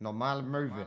[0.00, 0.86] Normale Möwe.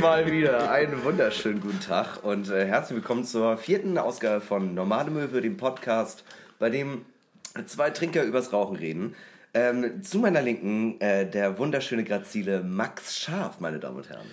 [0.00, 0.70] Mal wieder.
[0.70, 5.58] Einen wunderschönen guten Tag und äh, herzlich willkommen zur vierten Ausgabe von Normale Möwe, dem
[5.58, 6.24] Podcast,
[6.58, 7.04] bei dem
[7.66, 9.14] zwei Trinker übers Rauchen reden.
[9.52, 14.26] Ähm, zu meiner Linken äh, der wunderschöne Grazile Max Scharf, meine Damen und Herren.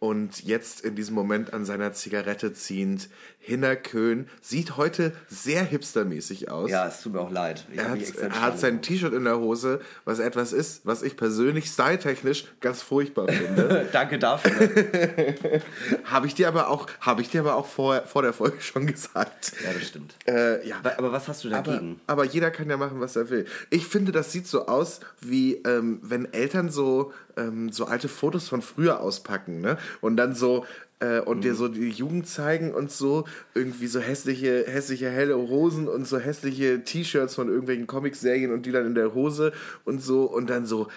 [0.00, 3.10] Und jetzt in diesem Moment an seiner Zigarette ziehend.
[3.38, 6.70] Hinner Köhn sieht heute sehr hipstermäßig aus.
[6.70, 7.66] Ja, es tut mir auch leid.
[7.70, 11.16] Ich Er hat, er hat sein T-Shirt in der Hose, was etwas ist, was ich
[11.16, 13.88] persönlich styletechnisch ganz furchtbar finde.
[13.92, 14.52] Danke dafür.
[16.04, 18.86] habe ich dir aber auch, habe ich dir aber auch vor, vor der Folge schon
[18.86, 19.52] gesagt.
[19.62, 20.14] ja, das stimmt.
[20.26, 20.78] Äh, ja.
[20.78, 22.00] Aber, aber was hast du Aber, dagegen?
[22.06, 23.44] aber jeder kann ja machen, was er will.
[23.68, 28.48] Ich finde, das sieht so aus, wie ähm, wenn Eltern so, ähm, so alte Fotos
[28.48, 29.78] von früher auspacken, ne?
[30.00, 30.64] Und dann so
[31.00, 31.42] äh, und Mhm.
[31.42, 36.18] dir so die Jugend zeigen und so irgendwie so hässliche, hässliche helle Hosen und so
[36.18, 39.52] hässliche T-Shirts von irgendwelchen Comicserien und die dann in der Hose
[39.84, 40.88] und so und dann so.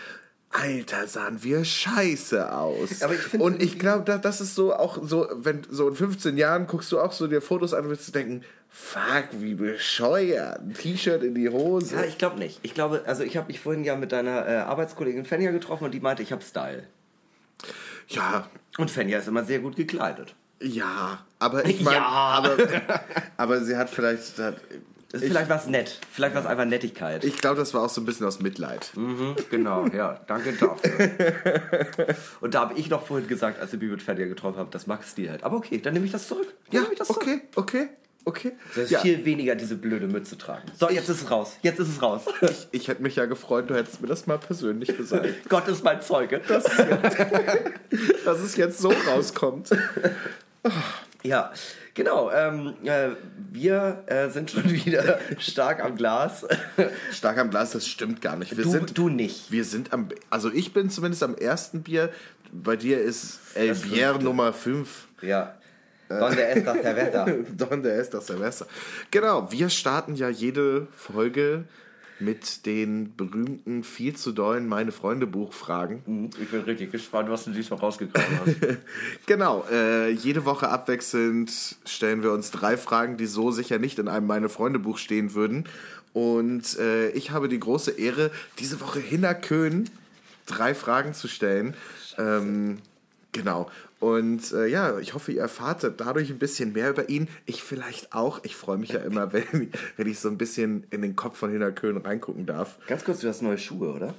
[0.56, 3.02] Alter, sahen wir scheiße aus.
[3.02, 6.38] Aber ich und ich glaube, da, das ist so auch so, wenn so in 15
[6.38, 8.44] Jahren guckst du auch so dir Fotos an und willst du denken,
[8.76, 10.60] fuck, wie bescheuert.
[10.62, 11.96] Ein T-Shirt in die Hose.
[11.96, 12.60] Ja, ich glaube nicht.
[12.64, 15.92] Ich glaube, also ich habe mich vorhin ja mit deiner äh, Arbeitskollegin Fenja getroffen und
[15.92, 16.84] die meinte, ich habe Style.
[18.10, 20.36] Ja, Und Fenja ist immer sehr gut gekleidet.
[20.60, 22.06] ja, aber ich meine, Ja.
[22.08, 22.58] aber,
[23.38, 24.56] aber sie hat vielleicht, hat,
[25.14, 26.00] Ist vielleicht was nett.
[26.12, 27.24] Vielleicht was einfach Nettigkeit.
[27.24, 28.92] ich glaube, das war auch so ein bisschen aus Mitleid.
[28.96, 30.20] Mhm, genau, ja.
[30.28, 32.16] Danke dafür.
[32.42, 34.88] Und da habe ich noch vorhin gesagt, als ich mich mit Fenja getroffen habe, dass
[34.88, 35.44] Max Stil hat.
[35.44, 36.48] Aber okay, dann nehme ich das zurück.
[36.72, 37.24] Dann Ja, ich das zurück.
[37.56, 37.88] okay,
[38.26, 38.54] okay.
[38.76, 40.64] Das ist Ja, viel weniger, diese blöde Mütze tragen.
[40.78, 41.58] So, jetzt ist es raus.
[41.62, 42.24] Jetzt ist es raus.
[42.42, 45.84] ich, ich hätte mich ja gefreut, du hättest mir das mal persönlich gesagt, Gott ist
[45.84, 46.42] mein Zeuge.
[48.25, 49.70] dass es jetzt so rauskommt.
[51.24, 51.52] Ja,
[51.94, 52.31] genau.
[52.31, 53.09] Ähm, äh,
[53.52, 56.46] wir äh, sind schon wieder stark am Glas.
[57.12, 58.56] Stark am Glas, das stimmt gar nicht.
[58.58, 59.52] Wir Du, sind, du nicht.
[59.52, 62.12] Wir sind am, also ich bin zumindest am ersten Bier.
[62.52, 64.14] Bei dir ist El Bier.
[64.20, 65.08] Nummer 5.
[65.22, 65.56] Ja.
[66.19, 67.25] Donde está cerveza?
[67.57, 68.68] Donde ist das Silvester?
[69.12, 71.66] Genau, wir starten ja jede Folge
[72.19, 76.29] mit den berühmten, viel zu dollen Meine Freunde Buchfragen.
[76.41, 78.56] Ich bin richtig gespannt, was du diesmal rausgegraben hast.
[79.25, 81.52] Genau, äh, jede Woche abwechselnd
[81.85, 85.34] stellen wir uns drei Fragen, die so sicher nicht in einem Meine Freunde Buch stehen
[85.34, 85.66] würden.
[86.13, 89.90] Und äh, ich habe die große Ehre, diese Woche Hinner Köhn
[90.46, 91.75] drei Fragen zu stellen.
[92.18, 92.78] Ähm,
[93.31, 93.69] genau.
[94.03, 97.30] Und äh, ja, ich hoffe, ihr erfahrt dadurch ein bisschen mehr über ihn.
[97.46, 98.41] Ich vielleicht auch.
[98.44, 101.50] Ich freue mich ja immer, wenn, wenn ich so ein bisschen in den Kopf von
[101.52, 102.78] Hinner reingucken darf.
[102.88, 104.14] Ganz kurz, du hast neue Schuhe, oder?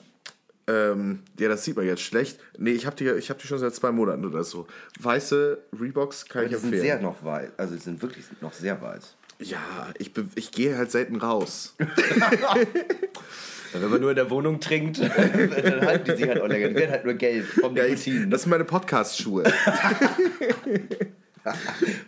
[0.66, 2.40] Ähm, ja, das sieht man jetzt schlecht.
[2.56, 4.66] Nee, ich habe die, ich hab die schon seit zwei Monaten oder so.
[5.00, 6.82] Weiße Reeboks kann Die ich sind empfehlen.
[6.82, 7.50] sehr noch weiß.
[7.58, 9.14] Also die sind wirklich noch sehr weiß.
[9.40, 11.74] ja, ich, ich gehe halt selten raus.
[13.74, 16.68] Wenn man nur in der Wohnung trinkt, dann halten die sich halt auch länger.
[16.68, 18.30] Die werden halt nur gelb vom Ja, Nikotin.
[18.30, 19.44] das sind meine Podcast-Schuhe.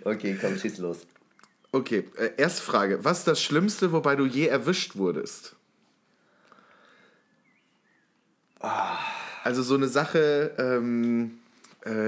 [0.05, 1.01] Okay, komm, schieß los.
[1.71, 3.05] Okay, äh, erste Frage.
[3.05, 5.57] Was ist das Schlimmste, wobei du je erwischt wurdest?
[9.45, 11.46] Also so eine Sache, ähm, äh,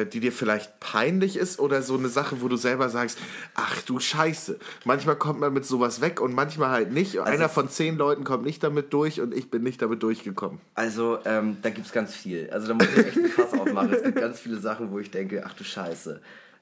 [0.06, 3.18] die dir vielleicht peinlich ist oder so eine Sache, wo du selber sagst,
[3.54, 4.58] ach du Scheiße.
[4.84, 7.18] Manchmal kommt man mit sowas weg und manchmal halt nicht.
[7.20, 10.60] Einer es- von zehn Leuten kommt nicht damit durch und ich bin nicht damit durchgekommen.
[10.74, 12.50] Also, ähm, da gibt's ganz viel.
[12.50, 13.92] Also, da muss ich echt ein Fass aufmachen.
[13.92, 16.20] Es gibt ganz viele Sachen, wo ich denke, ach du Scheiße.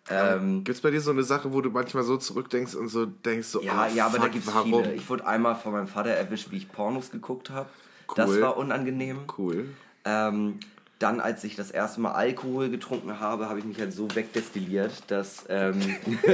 [0.09, 3.07] Ähm, Gibt es bei dir so eine Sache, wo du manchmal so zurückdenkst und so
[3.07, 4.85] denkst, so, ja, oh, ja, aber da fuck, gibt's warum?
[4.85, 4.95] viele.
[4.95, 7.69] Ich wurde einmal von meinem Vater erwischt, wie ich Pornos geguckt habe.
[8.15, 8.41] Das Cool.
[8.43, 9.19] war unangenehm.
[9.37, 9.67] Cool.
[10.05, 10.61] Ähm,
[10.99, 14.93] dann, als ich das erste Mal Alkohol getrunken habe, habe ich mich halt so wegdestilliert,
[15.09, 15.79] dass, ähm,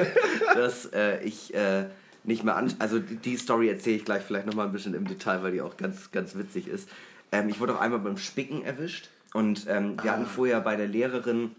[0.55, 1.87] dass äh, ich äh,
[2.25, 2.73] nicht mehr an.
[2.79, 5.77] Also die, Story erzähle ich gleich vielleicht nochmal ein bisschen im Detail, weil die auch
[5.77, 6.89] ganz, ganz witzig ist.
[7.33, 10.87] Ähm, ich wurde auch einmal beim Spicken erwischt und ähm, wir hatten vorher bei der
[10.87, 11.53] Lehrerin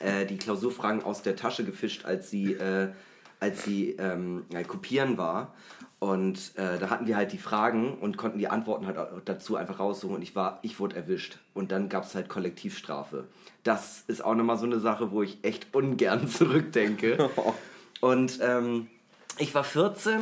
[0.00, 2.88] äh, die Klausurfragen aus der Tasche gefischt, als sie, äh,
[3.42, 5.52] als sie ähm, ja, kopieren war.
[5.98, 9.56] Und äh, da hatten wir halt die Fragen und konnten die Antworten halt auch dazu
[9.56, 10.16] einfach raussuchen.
[10.16, 11.38] Und ich war, ich wurde erwischt.
[11.52, 13.24] Und dann gab es halt Kollektivstrafe.
[13.64, 17.30] Das ist auch nochmal so eine Sache, wo ich echt ungern zurückdenke.
[18.00, 18.86] Und ähm,
[19.38, 20.20] ich war 14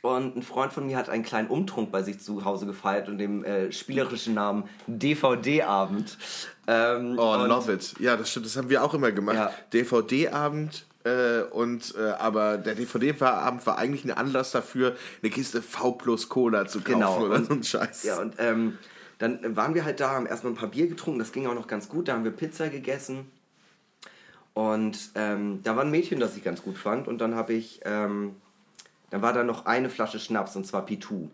[0.00, 3.18] und ein Freund von mir hat einen kleinen Umtrunk bei sich zu Hause gefeiert und
[3.18, 6.16] dem äh, spielerischen Namen DVD-Abend.
[6.68, 7.94] Ähm, Oh, love it.
[7.98, 8.46] Ja, das stimmt.
[8.46, 9.36] Das haben wir auch immer gemacht.
[9.36, 9.50] Ja.
[9.72, 15.92] DVD-Abend, Äh, und, äh, aber der DVD-Abend war eigentlich ein Anlass dafür, eine Kiste V
[15.92, 17.20] plus Cola zu kaufen Genau.
[17.24, 18.02] oder Und- so ein Scheiß.
[18.04, 18.78] Ja, und ähm,
[19.18, 21.66] dann waren wir halt da, haben erstmal ein paar Bier getrunken, das ging auch noch
[21.68, 22.08] ganz gut.
[22.08, 23.30] Da haben wir Pizza gegessen.
[24.54, 27.06] Und ähm, da war ein Mädchen, das ich ganz gut fand.
[27.06, 28.34] Und dann habe ich, ähm,
[29.10, 31.30] dann war da noch eine Flasche Schnaps und zwar Pitou.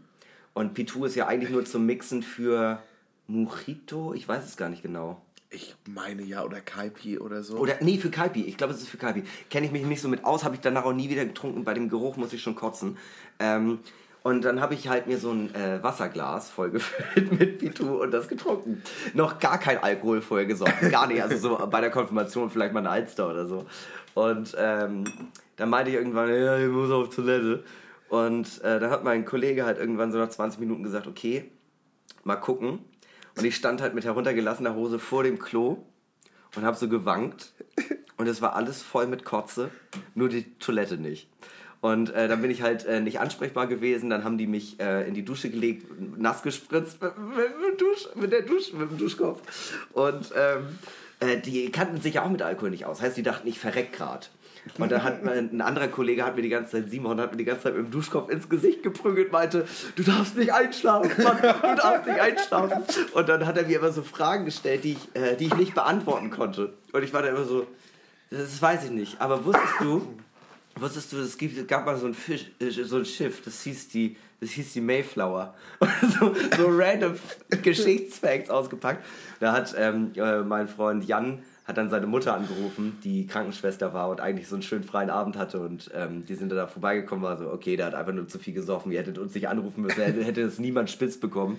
[0.53, 2.81] Und Pitou ist ja eigentlich nur zum Mixen für
[3.27, 5.21] Mojito, ich weiß es gar nicht genau.
[5.55, 7.57] Ich meine ja, oder Kaipi oder so.
[7.57, 8.43] Oder, nee, für Kaipi.
[8.43, 9.23] Ich glaube, es ist für Kaipi.
[9.51, 11.65] Kenne ich mich nicht so mit aus, habe ich danach auch nie wieder getrunken.
[11.65, 12.99] Bei dem Geruch muss ich schon kotzen.
[13.39, 13.79] Ähm,
[14.25, 18.27] und dann habe ich halt mir so ein äh, Wasserglas vollgefüllt mit Pitu und das
[18.27, 18.83] getrunken.
[19.13, 20.91] Noch gar kein Alkohol vorher gesoffen.
[20.91, 21.23] Gar nicht.
[21.23, 23.67] Also so bei der Konfirmation vielleicht mal eine Alster oder so.
[24.15, 25.05] Und ähm,
[25.57, 27.65] dann meinte ich irgendwann, ja, ich muss auf Toilette.
[28.09, 31.51] Und äh, dann hat mein Kollege halt irgendwann so nach 20 Minuten gesagt, okay,
[32.25, 32.79] mal gucken.
[33.37, 35.79] Und ich stand halt mit heruntergelassener Hose vor dem Klo
[36.57, 37.53] und habe so gewankt.
[38.17, 39.71] Und es war alles voll mit Kotze,
[40.15, 41.29] nur die Toilette nicht.
[41.81, 44.09] Und äh, dann bin ich halt äh, nicht ansprechbar gewesen.
[44.09, 45.87] Dann haben die mich äh, in die Dusche gelegt,
[46.17, 49.43] nass gespritzt mit, mit, Dusch, mit der Dusche, mit dem Duschkopf.
[49.93, 50.79] Und ähm,
[51.21, 53.03] äh, die kannten sich ja auch mit Alkohol nicht aus.
[53.03, 54.31] Heißt, die dachten, ich verreck grad.
[54.79, 57.45] Und dann hat ein anderer Kollege hat mir die ganze Zeit, Simon, hat mir die
[57.45, 61.75] ganze Zeit mit dem Duschkopf ins Gesicht geprügelt, meinte, du darfst nicht einschlafen, Mann, du
[61.77, 62.83] darfst nicht einschlafen.
[63.13, 65.75] Und dann hat er mir immer so Fragen gestellt, die ich, äh, die ich nicht
[65.75, 66.73] beantworten konnte.
[66.93, 67.67] Und ich war da immer so,
[68.31, 69.21] das weiß ich nicht.
[69.21, 70.15] Aber wusstest du,
[70.77, 71.37] wusstest du, es,
[71.67, 74.81] gab mal so ein, Fisch, äh, so ein Schiff, das hieß die, das hieß die
[74.81, 75.55] Mayflower.
[76.19, 77.15] So, so random
[77.63, 79.05] Geschichtsfacts ausgepackt.
[79.41, 84.11] Da hat ähm, äh, mein Freund Jan hat dann seine Mutter angerufen, die Krankenschwester war
[84.11, 87.37] und eigentlich so einen schönen freien Abend hatte und ähm, die sind da vorbeigekommen, war
[87.39, 90.03] so, okay, der hat einfach nur zu viel gesoffen, ihr hättet uns nicht anrufen müssen,
[90.03, 91.59] hätte, hätte es niemand spitz bekommen.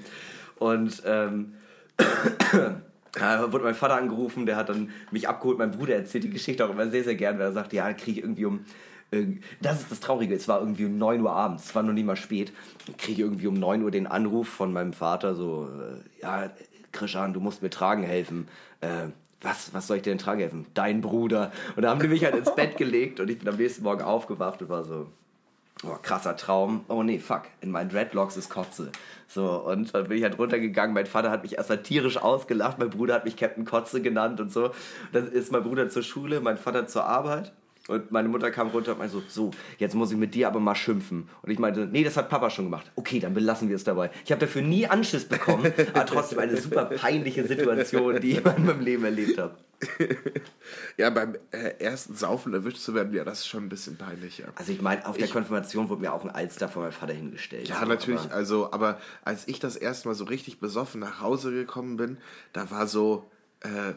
[0.57, 1.53] Und ähm,
[3.13, 5.57] da wurde mein Vater angerufen, der hat dann mich abgeholt.
[5.57, 8.19] Mein Bruder erzählt die Geschichte auch immer sehr, sehr gern, weil er sagt, ja, kriege
[8.19, 8.59] ich irgendwie um.
[9.11, 11.93] irg- Das ist das Traurige, es war irgendwie um 9 Uhr abends, es war noch
[11.93, 12.51] nicht mal spät.
[12.97, 16.49] Kriege ich irgendwie um 9 Uhr den Anruf von meinem Vater, so, äh, ja,
[16.91, 18.47] Krishan, du musst mir tragen helfen.
[18.81, 19.07] Äh,
[19.41, 20.65] was, was soll ich dir denn tragen helfen?
[20.73, 21.51] Dein Bruder.
[21.75, 24.01] Und da haben die mich halt ins Bett gelegt und ich bin am nächsten Morgen
[24.01, 25.07] aufgewacht und war so,
[25.83, 26.85] Oh, krasser Traum.
[26.87, 27.43] Oh nee, fuck.
[27.59, 28.91] In meinen Dreadlocks ist Kotze.
[29.27, 30.93] So, und dann bin ich halt runtergegangen.
[30.93, 32.79] Mein Vater hat mich erstmal tierisch ausgelacht.
[32.79, 34.71] Mein Bruder hat mich Captain Kotze genannt und so.
[35.11, 37.51] Dann ist mein Bruder zur Schule, mein Vater zur Arbeit.
[37.87, 40.59] Und meine Mutter kam runter und meinte so, so, jetzt muss ich mit dir aber
[40.59, 41.29] mal schimpfen.
[41.43, 42.91] Und ich meinte, nee, das hat Papa schon gemacht.
[42.95, 44.09] Okay, dann belassen wir es dabei.
[44.25, 48.43] Ich habe dafür nie Anschiss bekommen, aber trotzdem eine super peinliche Situation, die ich in
[48.43, 49.55] meinem Leben erlebt habe.
[50.97, 54.37] Ja, beim äh, ersten Saufen erwischt zu werden, ja, das ist schon ein bisschen peinlich,
[54.37, 54.45] ja.
[54.55, 57.67] Also ich meine, auf der Konfirmation wurde mir auch ein Alster von meinem Vater hingestellt.
[57.67, 61.19] Ja, So, natürlich, aber- also, aber als ich das erste Mal so richtig besoffen nach
[61.21, 62.17] Hause gekommen bin,
[62.53, 63.29] da war so,
[63.61, 63.93] äh,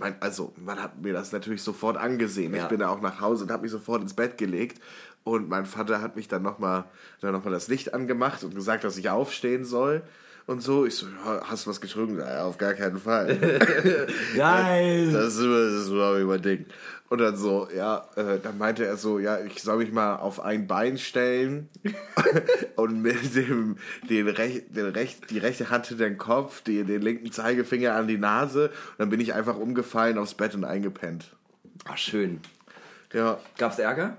[0.00, 2.54] mein, also man hat mir das natürlich sofort angesehen.
[2.54, 2.62] Ja.
[2.62, 4.80] Ich bin da auch nach Hause und habe mich sofort ins Bett gelegt
[5.22, 6.84] und mein Vater hat mich dann nochmal
[7.22, 10.02] noch mal das Licht angemacht und gesagt, dass ich aufstehen soll.
[10.46, 12.18] Und so, ich so, ja, hast du was getrunken?
[12.18, 13.36] Ja, auf gar keinen Fall.
[14.36, 15.12] Nein!
[15.12, 16.66] Das ist, das ist überhaupt nicht mein Ding.
[17.10, 20.40] Und dann so, ja, äh, dann meinte er so, ja, ich soll mich mal auf
[20.40, 21.68] ein Bein stellen
[22.76, 23.76] und mit dem,
[24.08, 28.08] den rech, den rech, die rechte Hand hinter den Kopf, die, den linken Zeigefinger an
[28.08, 28.68] die Nase.
[28.68, 31.36] Und dann bin ich einfach umgefallen aufs Bett und eingepennt.
[31.84, 32.40] Ach, schön.
[33.12, 34.16] Ja, Gab's Ärger?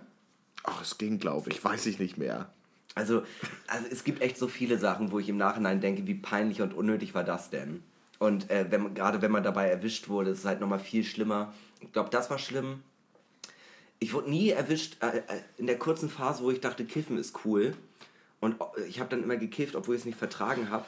[0.64, 2.50] ach, es ging, glaube ich, weiß ich nicht mehr.
[2.94, 3.24] Also,
[3.68, 6.74] also es gibt echt so viele Sachen, wo ich im Nachhinein denke, wie peinlich und
[6.74, 7.84] unnötig war das denn?
[8.20, 11.54] Und äh, wenn gerade wenn man dabei erwischt wurde, ist es halt nochmal viel schlimmer.
[11.80, 12.84] Ich glaube, das war schlimm.
[14.03, 15.22] Ich wurde nie erwischt äh, äh,
[15.58, 17.75] in der kurzen Phase, wo ich dachte, Kiffen ist cool.
[18.39, 20.86] Und äh, ich habe dann immer gekifft, obwohl ich es nicht vertragen habe.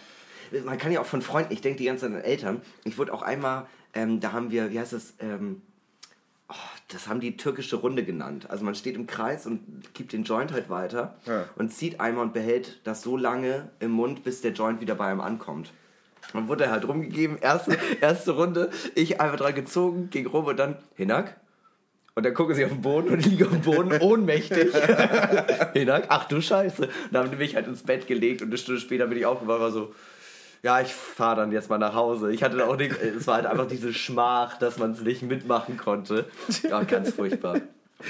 [0.65, 2.61] Man kann ja auch von Freunden, ich denke die ganze Zeit an Eltern.
[2.83, 5.61] Ich wurde auch einmal, ähm, da haben wir, wie heißt das, ähm,
[6.49, 6.55] oh,
[6.87, 8.49] das haben die türkische Runde genannt.
[8.49, 11.45] Also man steht im Kreis und gibt den Joint halt weiter Ja.
[11.55, 15.05] und zieht einmal und behält das so lange im Mund, bis der Joint wieder bei
[15.05, 15.71] einem ankommt.
[16.33, 20.57] Dann wurde er halt rumgegeben, erste, erste Runde, ich einfach dran gezogen, ging rum und
[20.57, 21.37] dann, Hinak?
[22.15, 24.71] Und dann gucken sie auf den Boden und ich liege auf dem Boden ohnmächtig.
[25.73, 26.83] Hinak, ach du Scheiße.
[26.83, 29.25] Und dann haben die mich halt ins Bett gelegt und eine Stunde später bin ich
[29.25, 29.93] aufgewacht und war so,
[30.61, 32.31] ja, ich fahre dann jetzt mal nach Hause.
[32.31, 35.23] Ich hatte da auch nicht, es war halt einfach diese Schmach, dass man es nicht
[35.23, 36.25] mitmachen konnte.
[36.63, 37.59] Ja, ganz furchtbar.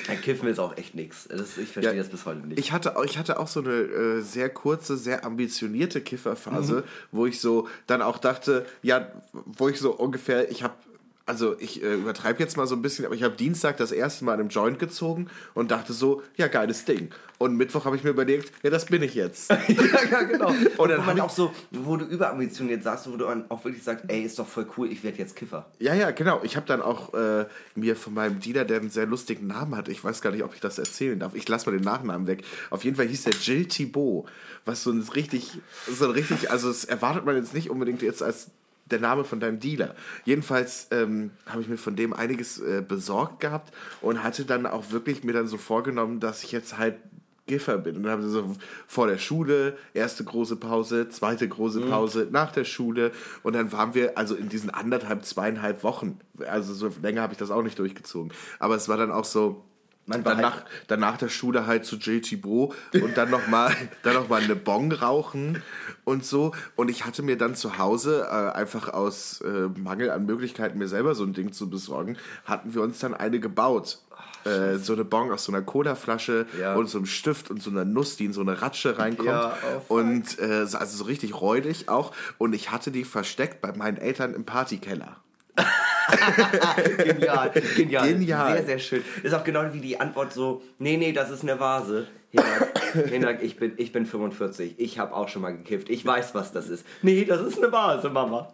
[0.09, 1.27] Ein Kiffen ist auch echt nichts.
[1.27, 2.59] Ich verstehe Ja, das bis heute nicht.
[2.59, 7.25] Ich hatte, auch- ich hatte auch so eine äh, sehr kurze, sehr ambitionierte Kifferphase, wo
[7.27, 10.73] ich so dann auch dachte, ja, wo ich so ungefähr, ich habe
[11.25, 14.25] also ich äh, übertreibe jetzt mal so ein bisschen, aber ich habe Dienstag das erste
[14.25, 17.11] Mal an einem Joint gezogen und dachte so, ja, geiles Ding.
[17.37, 19.49] Und Mittwoch habe ich mir überlegt, ja, das bin ich jetzt.
[19.67, 20.53] ja, ja, genau.
[20.77, 24.05] Und, dann wo man auch so, wo du überambitioniert sagst, wo du auch wirklich sagst,
[24.09, 25.65] ey, ist doch voll cool, ich werde jetzt Kiffer.
[25.79, 26.41] Ja, ja, genau.
[26.43, 29.87] Ich habe dann auch äh, mir von meinem Dealer, der einen sehr lustigen Namen hat,
[29.87, 31.35] ich weiß gar nicht, ob ich das erzählen darf.
[31.35, 32.43] Ich lasse mal den Nachnamen weg.
[32.69, 34.25] Auf jeden Fall hieß der Jill Thibault,
[34.65, 35.51] was so ein richtig,
[35.89, 38.51] so ein richtig, also das erwartet man jetzt nicht unbedingt jetzt als
[38.85, 39.95] der Name von deinem Dealer.
[40.25, 44.91] Jedenfalls ähm, habe ich mir von dem einiges äh, besorgt gehabt und hatte dann auch
[44.91, 46.95] wirklich mir dann so vorgenommen, dass ich jetzt halt
[47.45, 47.97] Giffer bin.
[47.97, 48.55] Und dann haben sie so
[48.87, 53.11] vor der Schule, erste große Pause, zweite große Pause, nach der Schule.
[53.43, 56.19] Und dann waren wir also in diesen anderthalb, zweieinhalb Wochen.
[56.47, 58.31] Also so länger habe ich das auch nicht durchgezogen.
[58.59, 59.63] Aber es war dann auch so,
[60.05, 64.27] Man war danach, danach der Schule halt zu JT Bro und dann nochmal dann noch
[64.27, 65.61] mal eine Bong rauchen
[66.03, 66.53] und so.
[66.75, 70.89] Und ich hatte mir dann zu Hause, äh, einfach aus äh, Mangel an Möglichkeiten, mir
[70.89, 73.99] selber so ein Ding zu besorgen, hatten wir uns dann eine gebaut.
[74.45, 76.75] Äh, so eine Bong aus so einer Colaflasche Ja.
[76.75, 79.29] und so einem Stift und so einer Nuss, die in so eine Ratsche reinkommt.
[79.29, 79.55] Ja,
[79.87, 82.11] oh, und äh, so- also so richtig räudig auch.
[82.39, 85.15] Und ich hatte die versteckt bei meinen Eltern im Partykeller.
[87.03, 88.07] Genial, genial.
[88.07, 88.57] Genial.
[88.57, 89.03] Sehr, sehr schön.
[89.23, 92.07] Ist auch genau wie die Antwort so, nee, nee, das ist eine Vase.
[92.31, 94.75] Hinak, Hinak ich, bin, ich bin 45.
[94.77, 95.89] Ich habe auch schon mal gekifft.
[95.89, 96.85] Ich weiß, was das ist.
[97.01, 98.53] Nee, das ist eine Vase, Mama.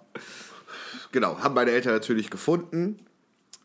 [1.11, 2.99] Genau, haben meine Eltern natürlich gefunden.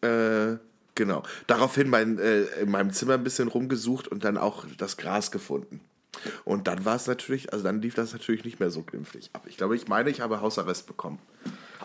[0.01, 0.57] Äh,
[0.95, 1.25] genau.
[1.47, 5.81] Daraufhin mein, äh, in meinem Zimmer ein bisschen rumgesucht und dann auch das Gras gefunden.
[6.45, 9.43] Und dann war es natürlich, also dann lief das natürlich nicht mehr so glimpflich ab.
[9.47, 11.19] Ich glaube, ich meine, ich habe Hausarrest bekommen.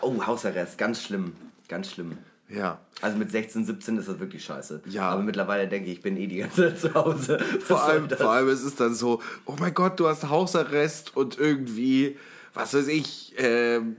[0.00, 1.32] Oh, Hausarrest, ganz schlimm.
[1.70, 2.18] Ganz schlimm.
[2.48, 2.80] Ja.
[3.00, 4.82] Also mit 16, 17 ist das wirklich scheiße.
[4.86, 5.08] Ja.
[5.10, 7.38] Aber mittlerweile denke ich, ich bin eh die ganze Zeit zu Hause.
[7.60, 11.16] Vor Was allem, vor allem, es ist dann so, oh mein Gott, du hast Hausarrest
[11.16, 12.18] und irgendwie,
[12.52, 13.96] was weiß ich, ähm,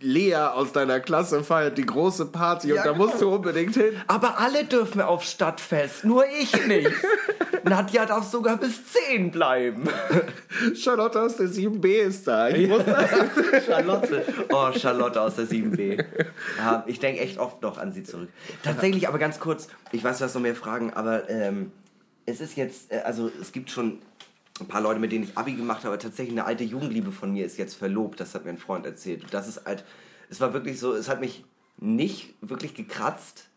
[0.00, 3.06] Lea aus deiner Klasse feiert die große Party und Ja, da genau.
[3.06, 3.94] musst du unbedingt hin.
[4.06, 6.90] Aber alle dürfen auf Stadtfest, nur ich nicht.
[7.64, 9.88] Nadja darf sogar bis 10 bleiben.
[10.76, 12.50] Charlotte aus der 7b ist da.
[12.50, 12.82] Ich muss
[13.66, 14.22] Charlotte.
[14.52, 16.04] Oh, Charlotte aus der 7b.
[16.58, 18.28] Ja, ich denke echt oft noch an sie zurück.
[18.62, 21.72] Tatsächlich, aber ganz kurz, ich weiß, du hast noch mehr Fragen, aber ähm,
[22.26, 24.00] es ist jetzt, äh, also es gibt schon
[24.60, 27.32] ein paar Leute, mit denen ich Abi gemacht habe, aber tatsächlich eine alte Jugendliebe von
[27.32, 29.24] mir ist jetzt verlobt, das hat mir ein Freund erzählt.
[29.24, 29.84] Und das ist halt,
[30.30, 31.44] es war wirklich so, es hat mich
[31.78, 33.48] nicht wirklich gekratzt.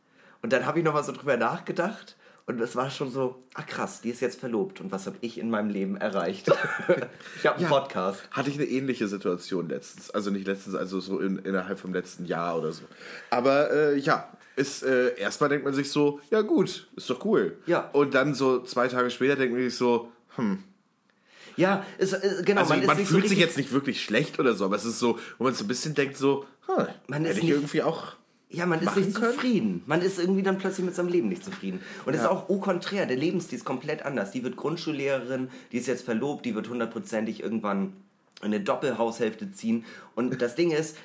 [0.42, 2.16] Und dann habe ich noch mal so drüber nachgedacht.
[2.48, 4.80] Und es war schon so, ah krass, die ist jetzt verlobt.
[4.80, 6.48] Und was habe ich in meinem Leben erreicht?
[7.38, 7.70] ich habe einen Ja.
[7.70, 8.24] Podcast.
[8.32, 10.10] Hatte ich eine ähnliche Situation letztens.
[10.12, 12.84] Also nicht letztens, also so in, innerhalb vom letzten Jahr oder so.
[13.32, 17.58] Aber äh, ja, ist, äh, erstmal denkt man sich so, ja gut, ist doch cool.
[17.66, 17.90] Ja.
[17.92, 20.64] Und dann so zwei Tage später denkt man sich so, hm.
[21.58, 22.62] Ja, es, äh, genau.
[22.62, 24.86] Also man, ist nicht so fühlt sich jetzt nicht wirklich schlecht oder so, aber es
[24.86, 28.14] ist so, wo man so ein bisschen denkt so, hm, Man ist nicht- irgendwie auch...
[28.50, 29.34] Ja, man ist nicht können.
[29.34, 29.84] zufrieden.
[29.88, 31.82] Man ist irgendwie dann plötzlich mit seinem Leben nicht zufrieden.
[32.06, 32.28] Und es Ja.
[32.28, 34.32] ist auch au contraire, der Lebensstil ist komplett anders.
[34.32, 37.92] Die wird Grundschullehrerin, die ist jetzt verlobt, die wird hundertprozentig irgendwann
[38.42, 39.84] eine Doppelhaushälfte ziehen.
[40.16, 40.96] Und das Ding ist,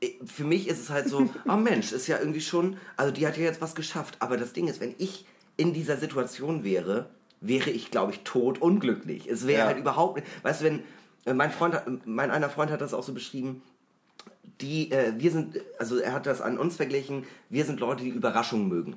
[0.00, 3.26] eh, für mich ist es halt so, oh Mensch, ist ja irgendwie schon, also die
[3.26, 4.16] hat ja jetzt was geschafft.
[4.20, 5.26] Aber das Ding ist, wenn ich
[5.58, 7.10] in dieser Situation wäre,
[7.42, 9.28] wäre ich, glaube ich, tot unglücklich.
[9.28, 9.66] Es wäre Ja.
[9.66, 10.82] halt überhaupt nicht, weißt du, wenn,
[11.26, 13.62] äh, mein Freund, mein einer Freund hat das auch so beschrieben,
[14.60, 18.10] die, äh, wir sind, also er hat das an uns verglichen, wir sind Leute, die
[18.10, 18.96] Überraschungen mögen.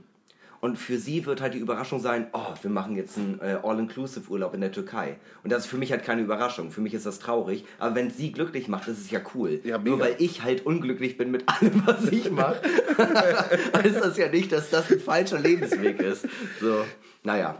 [0.61, 4.53] Und für sie wird halt die Überraschung sein, oh, wir machen jetzt einen äh, All-Inclusive-Urlaub
[4.55, 5.17] in der Türkei.
[5.43, 6.71] Und das ist für mich halt keine Überraschung.
[6.71, 7.65] Für mich ist das traurig.
[7.77, 9.59] Aber wenn sie glücklich macht, ist es ja cool.
[9.63, 12.61] Ja, Nur weil ich halt unglücklich bin mit allem, was ich mache,
[12.97, 16.25] heißt das ja nicht, dass das ein falscher Lebensweg ist.
[16.59, 16.83] So,
[17.23, 17.59] naja.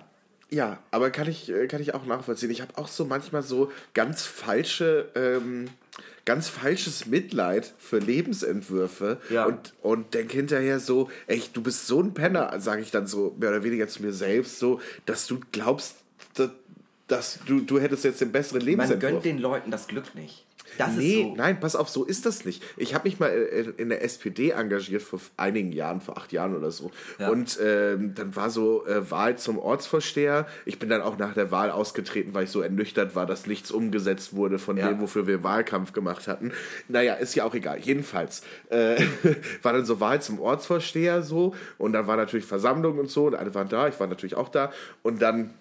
[0.52, 2.52] Ja, aber kann ich, äh, kann ich auch nachvollziehen.
[2.52, 5.68] Ich habe auch so manchmal so ganz falsche, ähm,
[6.24, 9.46] ganz falsches Mitleid für Lebensentwürfe Ja.
[9.46, 13.36] und, und denke hinterher so, echt, du bist so ein Penner, sage ich dann so
[13.40, 15.98] mehr oder weniger zu mir selbst, so, dass du glaubst,
[16.36, 16.50] dass,
[17.08, 19.12] dass du, du hättest jetzt den besseren Man Lebensentwurf.
[19.12, 20.45] gönnt den Leuten das Glück nicht.
[20.78, 21.36] Das nee, ist so.
[21.36, 22.64] nein, pass auf, so ist das nicht.
[22.78, 26.56] Ich habe mich mal äh, in der SPD engagiert vor einigen Jahren, vor acht Jahren
[26.56, 26.92] oder so.
[27.20, 27.30] Ja.
[27.30, 30.48] Und ähm, dann war so äh, Wahl zum Ortsvorsteher.
[30.66, 33.72] Ich bin dann auch nach der Wahl ausgetreten, weil ich so ernüchtert war, dass nichts
[33.72, 34.90] umgesetzt wurde von Ja.
[34.90, 36.52] dem, wofür wir Wahlkampf gemacht hatten.
[36.88, 37.80] Naja, ist ja auch egal.
[37.80, 38.98] Jedenfalls äh,
[39.62, 41.54] war dann so Wahl zum Ortsvorsteher so.
[41.78, 43.26] Und dann war natürlich Versammlung und so.
[43.28, 44.72] Und alle waren da, ich war natürlich auch da.
[45.04, 45.54] Und dann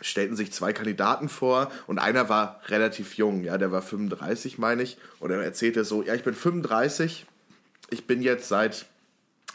[0.00, 4.82] stellten sich zwei Kandidaten vor und einer war relativ jung, ja, der war 35, meine
[4.82, 7.26] ich, und er erzählte so, ja, ich bin 35,
[7.90, 8.86] ich bin jetzt seit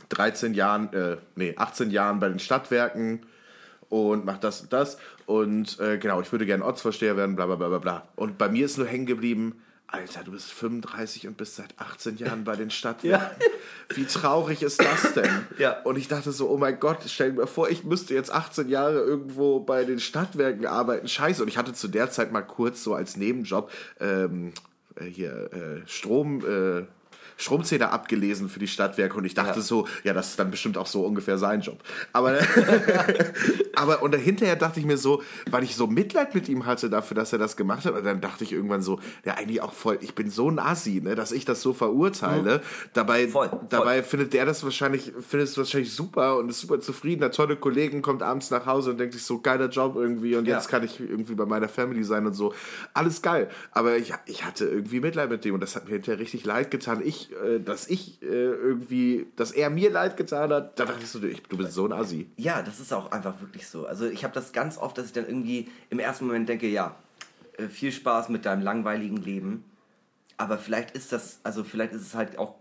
[0.10, 3.25] 13 Jahren, äh, nee, 18 Jahren bei den Stadtwerken
[3.90, 7.56] und mach das und das und äh, genau, ich würde gerne Ortsvorsteher werden, bla bla
[7.56, 8.08] bla bla.
[8.16, 12.18] Und bei mir ist nur hängen geblieben, Alter, du bist 35 und bist seit 18
[12.18, 13.38] Jahren bei den Stadtwerken.
[13.96, 15.46] Wie traurig ist das denn?
[15.58, 15.82] Ja.
[15.84, 18.68] Und ich dachte so, oh mein Gott, stell dir mal vor, ich müsste jetzt 18
[18.68, 21.08] Jahre irgendwo bei den Stadtwerken arbeiten.
[21.08, 21.42] Scheiße.
[21.42, 24.54] Und ich hatte zu der Zeit mal kurz so als Nebenjob ähm,
[24.96, 26.44] äh, hier äh, Strom.
[26.46, 26.88] Äh,
[27.38, 29.62] Stromzähler abgelesen für die Stadtwerke und ich dachte Ja.
[29.65, 31.80] so, ja, das ist dann bestimmt auch so ungefähr sein Job.
[32.13, 32.38] Aber,
[33.75, 37.15] aber und hinterher dachte ich mir so, weil ich so Mitleid mit ihm hatte dafür,
[37.15, 39.98] dass er das gemacht hat, und dann dachte ich irgendwann so, ja, eigentlich auch voll,
[40.01, 42.62] ich bin so ein Assi, ne, dass ich das so verurteile.
[42.94, 43.60] Dabei, Voll, voll.
[43.70, 47.56] dabei findet der das wahrscheinlich, findet es wahrscheinlich super und ist super zufrieden, hat tolle
[47.56, 50.56] Kollegen, kommt abends nach Hause und denkt sich so, geiler Job irgendwie und Ja.
[50.56, 52.54] jetzt kann ich irgendwie bei meiner Family sein und so.
[52.94, 53.50] Alles geil.
[53.72, 56.72] Aber ich, ich hatte irgendwie Mitleid mit dem und das hat mir hinterher richtig leid
[56.72, 57.01] getan.
[57.04, 61.10] Ich, äh, dass ich äh, irgendwie, dass er mir leid getan hat, da dachte ich
[61.10, 62.29] so, du bist so ein Assi.
[62.38, 63.86] Ja, das ist auch einfach wirklich so.
[63.86, 66.96] Also ich habe das ganz oft, dass ich dann irgendwie im ersten Moment denke, ja,
[67.58, 69.63] äh, viel Spaß mit deinem langweiligen Leben.
[70.38, 72.55] Aber vielleicht ist das, also vielleicht ist es halt auch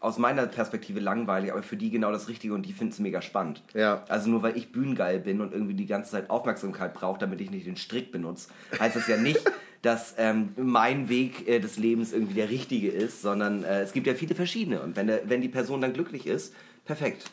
[0.00, 3.20] aus meiner Perspektive langweilig, aber für die genau das Richtige und die finden es mega
[3.20, 3.62] spannend.
[3.74, 4.04] Ja.
[4.08, 7.50] Also nur weil ich bühnengeil bin und irgendwie die ganze Zeit Aufmerksamkeit brauche, damit ich
[7.50, 9.40] nicht den Strick benutze, heißt das ja nicht,
[9.82, 14.06] dass ähm, mein Weg äh, des Lebens irgendwie der richtige ist, sondern äh, es gibt
[14.06, 14.80] ja viele verschiedene.
[14.80, 16.54] Und wenn, der, wenn die Person dann glücklich ist,
[16.84, 17.30] perfekt.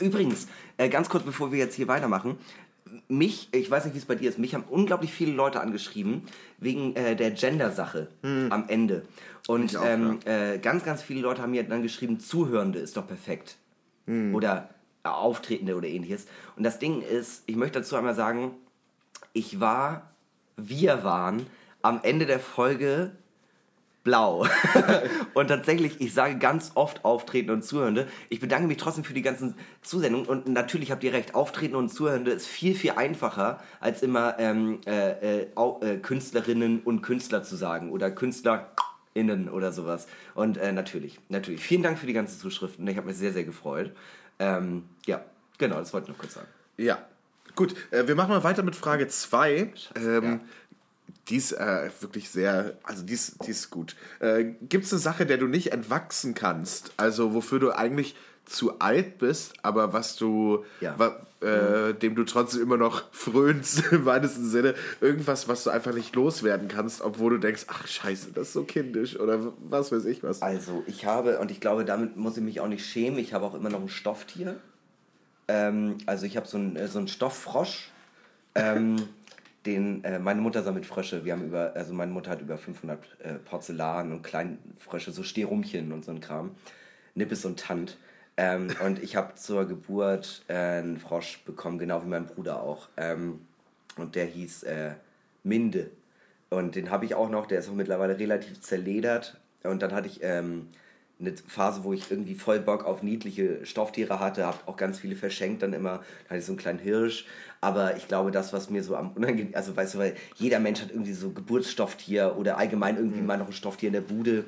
[0.00, 2.38] Übrigens, äh, ganz kurz bevor wir jetzt hier weitermachen,
[3.08, 6.22] mich, ich weiß nicht, wie es bei dir ist, mich haben unglaublich viele Leute angeschrieben
[6.58, 8.08] wegen äh, der Gender-Sache
[8.50, 9.02] am Ende.
[9.46, 13.06] Und auch, ähm, äh, ganz, ganz viele Leute haben mir dann geschrieben, Zuhörende ist doch
[13.06, 13.56] perfekt.
[14.34, 14.70] Oder
[15.04, 16.26] äh, Auftretende oder ähnliches.
[16.56, 18.52] Und das Ding ist, ich möchte dazu einmal sagen,
[19.32, 20.10] ich war,
[20.56, 21.46] wir waren
[21.82, 23.12] am Ende der Folge
[24.08, 24.46] blau.
[25.34, 28.08] und tatsächlich, ich sage ganz oft Auftreten und Zuhörende.
[28.30, 31.90] Ich bedanke mich trotzdem für die ganzen Zusendungen und natürlich habt ihr recht, Auftreten und
[31.90, 35.46] Zuhörende ist viel, viel einfacher, als immer ähm, äh, äh,
[35.82, 40.06] äh, Künstlerinnen und Künstler zu sagen oder KünstlerInnen oder sowas.
[40.34, 41.60] Und äh, natürlich, natürlich.
[41.60, 42.88] Vielen Dank für die ganzen Zuschriften.
[42.88, 43.92] Ich habe mich sehr, sehr gefreut.
[44.38, 45.22] Ähm, ja,
[45.58, 46.48] genau, das wollte ich noch kurz sagen.
[46.78, 46.98] Ja.
[47.56, 49.72] Gut, äh, wir machen mal weiter mit Frage 2.
[49.96, 50.40] Ähm,
[51.28, 53.96] Die ist äh, wirklich sehr, also die ist, die ist gut.
[54.20, 56.92] Äh, Gibt es eine Sache, der du nicht entwachsen kannst?
[56.96, 58.16] Also wofür du eigentlich
[58.46, 60.98] zu alt bist, aber was du, Ja.
[60.98, 65.92] wa, äh, dem du trotzdem immer noch frönst, im weitesten Sinne, irgendwas, was du einfach
[65.92, 70.06] nicht loswerden kannst, obwohl du denkst, ach scheiße, das ist so kindisch oder was weiß
[70.06, 70.40] ich was.
[70.40, 73.44] Also, ich habe, und ich glaube, damit muss ich mich auch nicht schämen, ich habe
[73.44, 74.56] auch immer noch ein Stofftier.
[75.46, 77.90] Ähm, also, ich habe so einen so einen Stofffrosch.
[78.54, 78.96] Ähm,
[79.68, 81.24] den, äh, meine Mutter sammelt Frösche.
[81.24, 85.92] Wir haben über, also meine Mutter hat über 500 äh, Porzellan und Kleinfrösche, so Sterumchen
[85.92, 86.52] und so ein Kram.
[87.14, 87.98] Nippes und Tant.
[88.36, 92.88] Ähm, und ich habe zur Geburt äh, einen Frosch bekommen, genau wie mein Bruder auch.
[92.96, 93.40] Ähm,
[93.96, 94.92] und der hieß äh,
[95.44, 95.90] Minde.
[96.50, 99.38] Und den habe ich auch noch, der ist auch mittlerweile relativ zerledert.
[99.64, 100.68] Und dann hatte ich ähm,
[101.20, 105.16] eine Phase, wo ich irgendwie voll Bock auf niedliche Stofftiere hatte, habe auch ganz viele
[105.16, 105.98] verschenkt dann immer.
[105.98, 107.26] Dann hatte ich so einen kleinen Hirsch.
[107.60, 110.80] Aber ich glaube, das, was mir so am unangenehm, also weißt du, weil jeder Mensch
[110.80, 114.44] hat irgendwie so Geburtsstofftier oder allgemein irgendwie mal noch ein Stofftier in der Bude,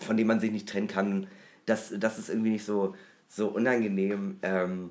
[0.00, 1.26] von dem man sich nicht trennen kann.
[1.66, 2.94] Das, das ist irgendwie nicht so,
[3.28, 4.38] so unangenehm.
[4.42, 4.90] Ähm,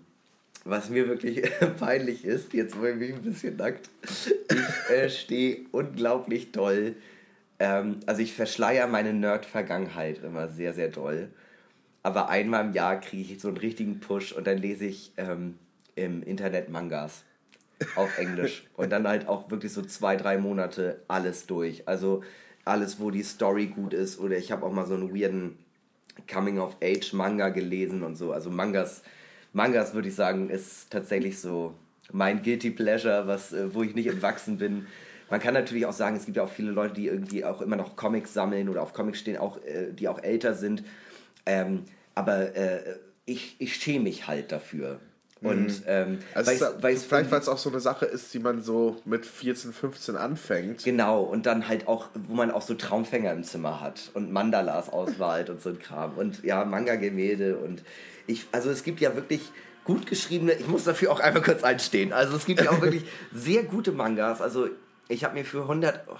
[0.65, 1.41] was mir wirklich
[1.79, 6.95] peinlich ist, jetzt bin ich ein bisschen nackt, ich äh, stehe unglaublich doll.
[7.63, 11.29] Ähm, also ich verschleier meine Nerd-Vergangenheit immer sehr, sehr doll.
[12.03, 15.57] Aber einmal im Jahr kriege ich so einen richtigen Push und dann lese ich ähm,
[15.95, 17.23] im Internet Mangas
[17.95, 18.67] auf Englisch.
[18.75, 21.87] und dann halt auch wirklich so zwei, drei Monate alles durch.
[21.87, 22.21] Also
[22.65, 24.19] alles, wo die Story gut ist.
[24.19, 25.57] Oder ich habe auch mal so einen weirden
[26.29, 28.33] Coming-of-Age-Manga gelesen und so.
[28.33, 29.03] Also Mangas,
[29.53, 31.75] Mangas würde ich sagen, ist tatsächlich so
[32.11, 34.85] mein Guilty Pleasure, was, äh, wo ich nicht entwachsen bin.
[35.33, 37.75] Man kann natürlich auch sagen, es gibt ja auch viele Leute, die irgendwie auch immer
[37.75, 40.83] noch Comics sammeln oder auf Comics stehen, auch, äh, die auch älter sind.
[41.47, 44.99] Ähm, aber äh, ich, ich schäme mich halt dafür.
[45.41, 47.79] Und ähm, Also weil es ich's- ist, weil ich's vielleicht, weil es auch so eine
[47.79, 50.83] Sache ist, die man so mit 14, 15 anfängt.
[50.83, 54.89] Genau, und dann halt auch, wo man auch so Traumfänger im Zimmer hat und Mandalas
[54.89, 56.13] auswahlt und so ein Kram.
[56.15, 57.81] Und ja, Manga-Gemälde und
[58.27, 59.41] ich, also es gibt ja wirklich
[59.83, 62.13] gut geschriebene, ich muss dafür auch einmal kurz einstehen.
[62.13, 64.41] Also es gibt ja auch wirklich sehr gute Mangas.
[64.41, 64.69] Also
[65.13, 66.17] ich habe mir für 100, oh,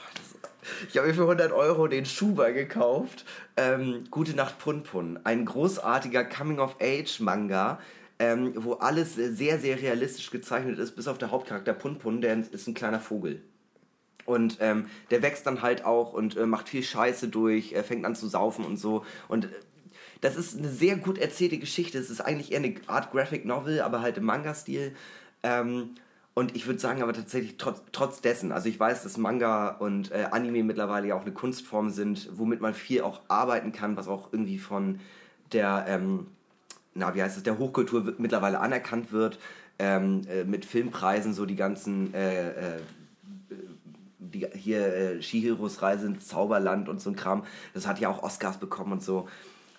[0.88, 3.26] ich habe mir für 100 Euro den Schuber gekauft.
[3.58, 7.80] Ähm, Gute Nacht Punpun, ein großartiger Coming-of-Age-Manga.
[8.20, 12.68] Ähm, wo alles sehr, sehr realistisch gezeichnet ist, bis auf der Hauptcharakter Punpun, der ist
[12.68, 13.42] ein kleiner Vogel.
[14.26, 18.06] Und ähm, der wächst dann halt auch und äh, macht viel Scheiße durch, er fängt
[18.06, 19.04] an zu saufen und so.
[19.28, 19.50] Und äh,
[20.22, 21.98] das ist eine sehr gut erzählte Geschichte.
[21.98, 24.96] Es ist eigentlich eher eine Art Graphic Novel, aber halt im Manga-Stil.
[25.42, 25.96] Ähm,
[26.36, 30.12] Und ich würde sagen, aber tatsächlich trotz, trotz dessen, also ich weiß, dass Manga und
[30.12, 34.08] äh, Anime mittlerweile ja auch eine Kunstform sind, womit man viel auch arbeiten kann, was
[34.08, 35.00] auch irgendwie von
[35.52, 36.28] der, ähm,
[36.96, 39.38] na, wie heißt es, der Hochkultur mittlerweile anerkannt wird,
[39.78, 42.80] ähm, äh, mit Filmpreisen, so die ganzen, äh, äh,
[44.18, 47.44] die, hier äh, Shihiros Reise ins Zauberland und so ein Kram,
[47.76, 49.28] das hat ja auch Oscars bekommen und so.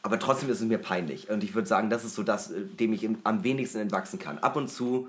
[0.03, 1.31] Aber trotzdem ist es mir peinlich.
[1.31, 4.21] Und ich würde sagen, das ist so das, äh, dem ich im, am wenigsten entwachsen
[4.21, 4.39] kann.
[4.39, 5.09] Ab und zu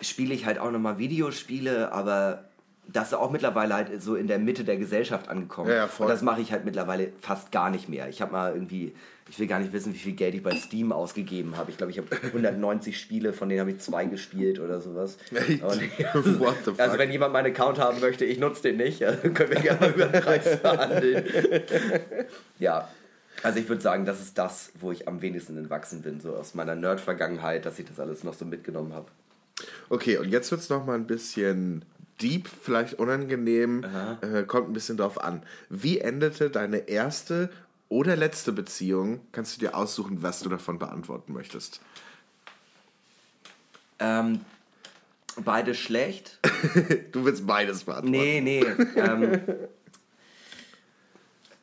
[0.00, 2.44] spiele ich halt auch nochmal Videospiele, aber
[2.92, 5.70] das ist auch mittlerweile halt so in der Mitte der Gesellschaft angekommen.
[5.70, 6.06] Ja, ja, voll.
[6.06, 8.08] Und das mache ich halt mittlerweile fast gar nicht mehr.
[8.08, 8.94] Ich habe mal irgendwie,
[9.30, 11.70] ich will gar nicht wissen, wie viel Geld ich bei Steam ausgegeben habe.
[11.70, 15.16] Ich glaube, ich habe 190 Spiele, von denen habe ich zwei gespielt oder sowas.
[15.32, 15.62] Echt?
[15.62, 15.80] Und,
[16.40, 16.80] What the fuck?
[16.80, 19.80] Also wenn jemand meinen Account haben möchte, ich nutze den nicht, also können wir gerne
[19.80, 21.24] mal über den Preis verhandeln.
[22.58, 22.88] ja,
[23.42, 26.54] also ich würde sagen, das ist das, wo ich am wenigsten entwachsen bin, so aus
[26.54, 29.06] meiner Nerd-Vergangenheit, dass ich das alles noch so mitgenommen habe.
[29.88, 31.84] Okay, und jetzt wird es nochmal ein bisschen
[32.20, 33.84] deep, vielleicht unangenehm,
[34.20, 35.42] äh, kommt ein bisschen drauf an.
[35.68, 37.50] Wie endete deine erste
[37.88, 39.20] oder letzte Beziehung?
[39.32, 41.80] Kannst du dir aussuchen, was du davon beantworten möchtest?
[43.98, 44.40] Ähm,
[45.36, 46.38] beide schlecht.
[47.12, 48.10] Du willst beides beantworten.
[48.10, 48.64] Nee, nee.
[48.96, 49.40] ähm,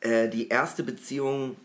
[0.00, 1.56] äh, die erste Beziehung.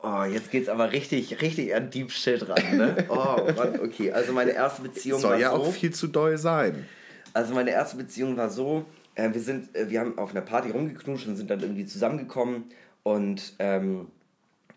[0.00, 3.04] Oh, jetzt geht's aber richtig, richtig an Deep Shit ran, ne?
[3.08, 4.12] Oh, Mann, okay.
[4.12, 5.56] Also meine erste Beziehung Soll war ja so.
[5.56, 6.86] auch viel zu doll sein.
[7.34, 8.84] Also meine erste Beziehung war so,
[9.16, 12.64] äh, wir sind, äh, wir haben auf einer Party rumgeknutscht und sind dann irgendwie zusammengekommen
[13.02, 14.08] und ähm,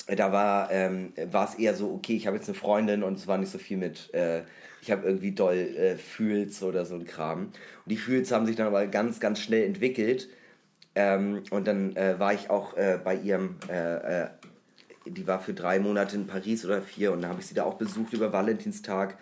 [0.08, 3.28] da war ähm, war es eher so, okay, ich habe jetzt eine Freundin und es
[3.28, 4.42] war nicht so viel mit, äh,
[4.82, 7.46] ich habe irgendwie doll äh, Fühls oder so ein Kram.
[7.46, 7.54] Und
[7.86, 10.28] die Fühls haben sich dann aber ganz, ganz schnell entwickelt.
[10.96, 14.24] Ähm, und dann äh, war ich auch äh, bei ihrem, äh,
[15.06, 17.64] die war für drei Monate in Paris oder vier und dann habe ich sie da
[17.64, 19.18] auch besucht über Valentinstag.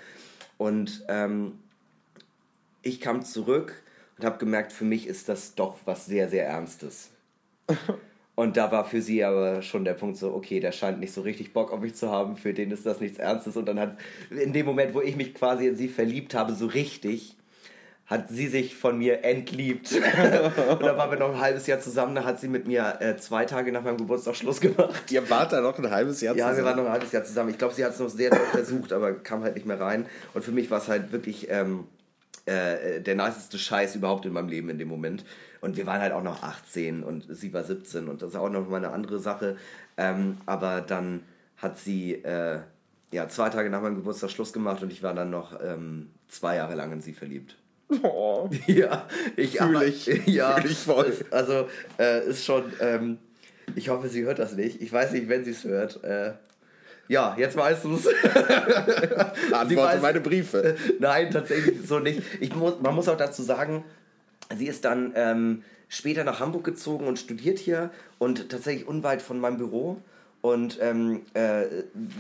[0.58, 1.60] Und ähm,
[2.82, 3.82] ich kam zurück
[4.18, 7.12] und habe gemerkt, für mich ist das doch was sehr, sehr Ernstes.
[8.40, 11.20] Und da war für sie aber schon der Punkt so, okay, der scheint nicht so
[11.20, 13.58] richtig Bock auf mich zu haben, für den ist das nichts Ernstes.
[13.58, 13.98] Und dann hat,
[14.30, 17.36] in dem Moment, wo ich mich quasi in sie verliebt habe, so richtig,
[18.10, 19.92] hat sie sich von mir entliebt.
[19.94, 23.18] und da waren wir noch ein halbes Jahr zusammen, da hat sie mit mir äh,
[23.18, 25.12] zwei Tage nach meinem Geburtstag Schluss gemacht.
[25.12, 26.66] Ihr wart da noch ein halbes Jahr Ja, wir zusammen.
[26.66, 27.52] waren noch ein halbes Jahr zusammen.
[27.52, 30.08] Ich glaube, sie hat es noch sehr doll versucht, aber kam halt nicht mehr rein.
[30.34, 31.86] Und für mich war es halt wirklich ähm,
[32.46, 35.24] äh, der niceste Scheiß überhaupt in meinem Leben in dem Moment.
[35.62, 38.50] Und wir waren halt auch noch 18 und sie war 17 und das ist auch
[38.50, 39.56] noch mal eine andere Sache.
[39.98, 41.22] Ähm, aber dann
[41.58, 42.60] hat sie äh,
[43.12, 46.56] ja, zwei Tage nach meinem Geburtstag Schluss gemacht und ich war dann noch ähm, zwei
[46.56, 47.56] Jahre lang in sie verliebt.
[48.04, 48.50] Oh.
[48.68, 50.06] Ja, ich Fühl aber- ich.
[50.28, 51.14] Ja, Fühl ich voll.
[51.32, 52.72] Also, äh, ist schon.
[52.80, 53.18] Ähm,
[53.76, 54.82] ich hoffe, sie hört das nicht.
[54.82, 56.04] Ich weiß nicht, wenn sie es hört.
[56.04, 56.34] Äh,
[57.08, 58.08] ja, jetzt weißt du es.
[59.52, 60.76] Antworte weiß- meine Briefe.
[61.00, 62.22] Nein, tatsächlich so nicht.
[62.40, 63.84] Ich muss, man muss auch dazu sagen,
[64.56, 69.40] sie ist dann ähm, später nach Hamburg gezogen und studiert hier und tatsächlich unweit von
[69.40, 69.98] meinem Büro.
[70.42, 71.64] Und ähm, äh,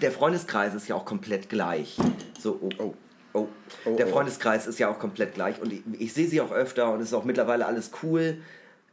[0.01, 1.95] der Freundeskreis ist ja auch komplett gleich.
[2.39, 2.93] So, oh, oh.
[3.33, 3.47] Oh.
[3.85, 4.11] Oh, Der oh.
[4.11, 7.09] Freundeskreis ist ja auch komplett gleich und ich, ich sehe sie auch öfter und es
[7.09, 8.37] ist auch mittlerweile alles cool.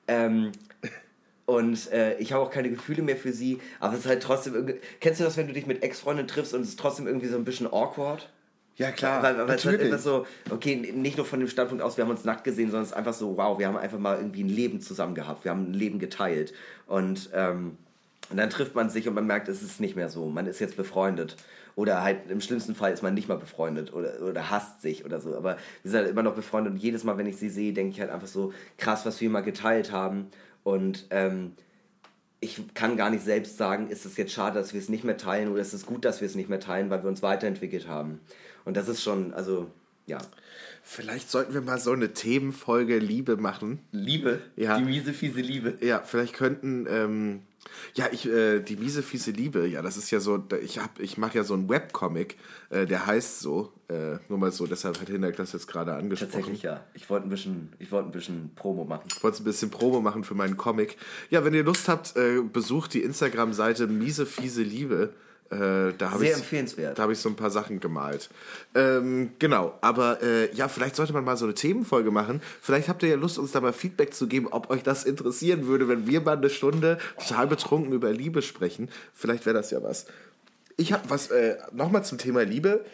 [0.09, 0.53] Ähm,
[1.47, 4.55] und äh, ich habe auch keine Gefühle mehr für sie, aber es ist halt trotzdem
[4.55, 4.81] irgendwie.
[5.01, 7.37] Kennst du das, wenn du dich mit Ex-Freunden triffst und es ist trotzdem irgendwie so
[7.37, 8.29] ein bisschen awkward?
[8.77, 9.23] Ja, klar.
[9.23, 9.87] Weil, weil es halt natürlich.
[9.87, 12.83] etwas so, okay, nicht nur von dem Standpunkt aus, wir haben uns nackt gesehen, sondern
[12.83, 15.51] es ist einfach so, wow, wir haben einfach mal irgendwie ein Leben zusammen gehabt, wir
[15.51, 16.53] haben ein Leben geteilt.
[16.87, 17.79] Und, ähm,
[18.29, 20.59] und dann trifft man sich und man merkt, es ist nicht mehr so, man ist
[20.59, 21.37] jetzt befreundet.
[21.77, 25.21] Oder halt im schlimmsten Fall ist man nicht mal befreundet oder, oder hasst sich oder
[25.21, 25.37] so.
[25.37, 27.93] Aber wir sind halt immer noch befreundet und jedes Mal, wenn ich sie sehe, denke
[27.93, 30.29] ich halt einfach so, krass, was wir mal geteilt haben.
[30.65, 31.53] Und ähm,
[32.41, 35.19] ich kann gar nicht selbst sagen, ist es jetzt schade, dass wir es nicht mehr
[35.19, 37.87] teilen oder ist es gut, dass wir es nicht mehr teilen, weil wir uns weiterentwickelt
[37.89, 38.21] haben.
[38.65, 39.71] Und das ist schon, also,
[40.07, 40.19] ja.
[40.83, 43.81] Vielleicht sollten wir mal so eine Themenfolge Liebe machen.
[43.93, 44.79] Liebe, Ja.
[44.79, 45.75] die miese, fiese Liebe.
[45.85, 47.43] Ja, vielleicht könnten, ähm,
[47.95, 51.19] ja, ich, äh, die miese, fiese Liebe, ja, das ist ja so, ich hab, ich
[51.19, 52.37] mache ja so einen Webcomic,
[52.71, 56.33] äh, der heißt so, äh, nur mal so, deshalb hat Hinak das jetzt gerade angesprochen.
[56.33, 56.85] Tatsächlich, ja.
[56.95, 59.09] Ich wollte ein bisschen, ich wollte ein bisschen Promo machen.
[59.09, 60.97] Ich wollte ein bisschen Promo machen für meinen Comic.
[61.31, 65.13] Ja, wenn ihr Lust habt, äh, besucht die Instagram-Seite Miese Fiese Liebe.
[65.51, 66.99] Äh, da Sehr empfehlenswert.
[66.99, 68.31] Da habe ich so ein paar Sachen gemalt.
[68.75, 72.43] Ähm, genau, aber äh, ja, vielleicht sollte man mal so eine Themenfolge machen.
[72.61, 75.69] Vielleicht habt ihr ja Lust, uns da mal Feedback zu geben, ob euch das interessieren
[75.69, 78.89] würde, wenn wir mal eine Stunde total betrunken über Liebe sprechen.
[79.15, 80.07] Vielleicht wäre das ja was.
[80.77, 82.85] Ich habe was, äh, nochmal zum Thema Liebe.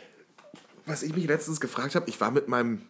[0.85, 2.83] Was ich mich letztens gefragt habe, ich war mit meinem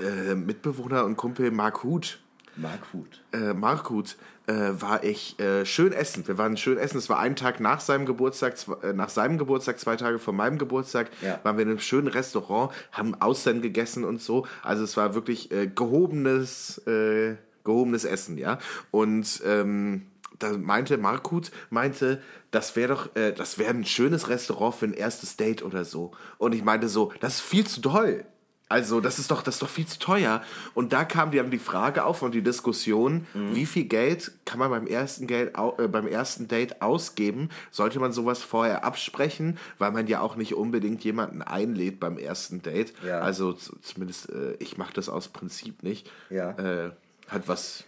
[0.00, 2.20] äh, Mitbewohner und Kumpel Mark Huth
[2.56, 3.22] Markhut.
[3.32, 4.16] Äh, Markhut
[4.46, 6.26] äh, war ich äh, schön essen.
[6.26, 6.98] Wir waren schön essen.
[6.98, 10.34] Es war ein Tag nach seinem Geburtstag, zwei, äh, nach seinem Geburtstag, zwei Tage vor
[10.34, 11.10] meinem Geburtstag.
[11.22, 11.40] Ja.
[11.42, 14.46] Waren wir in einem schönen Restaurant, haben Austern gegessen und so.
[14.62, 18.58] Also es war wirklich äh, gehobenes, äh, gehobenes Essen, ja.
[18.90, 20.06] Und ähm,
[20.38, 24.94] da meinte Markut, meinte, das wäre doch, äh, das wäre ein schönes Restaurant für ein
[24.94, 26.12] erstes Date oder so.
[26.38, 28.24] Und ich meinte so, das ist viel zu toll.
[28.68, 30.42] Also, das ist doch, das ist doch viel zu teuer.
[30.74, 34.70] Und da kam dann die Frage auf und die Diskussion, wie viel Geld kann man
[34.70, 37.50] beim ersten, Geld, äh, beim ersten Date ausgeben?
[37.70, 42.60] Sollte man sowas vorher absprechen, weil man ja auch nicht unbedingt jemanden einlädt beim ersten
[42.60, 42.92] Date.
[43.06, 43.20] Ja.
[43.20, 46.10] Also zumindest, äh, ich mache das aus Prinzip nicht.
[46.30, 46.50] Ja.
[46.52, 46.90] Äh,
[47.28, 47.84] hat was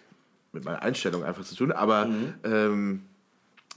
[0.53, 1.73] mit meiner Einstellung einfach zu tun.
[1.73, 2.35] Aber Mhm.
[2.45, 3.03] ähm,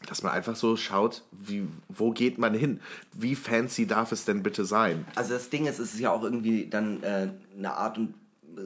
[0.07, 2.79] dass man einfach so schaut, wie, wo geht man hin?
[3.13, 5.05] Wie fancy darf es denn bitte sein?
[5.15, 8.13] Also das Ding ist, es ist ja auch irgendwie dann äh, eine Art und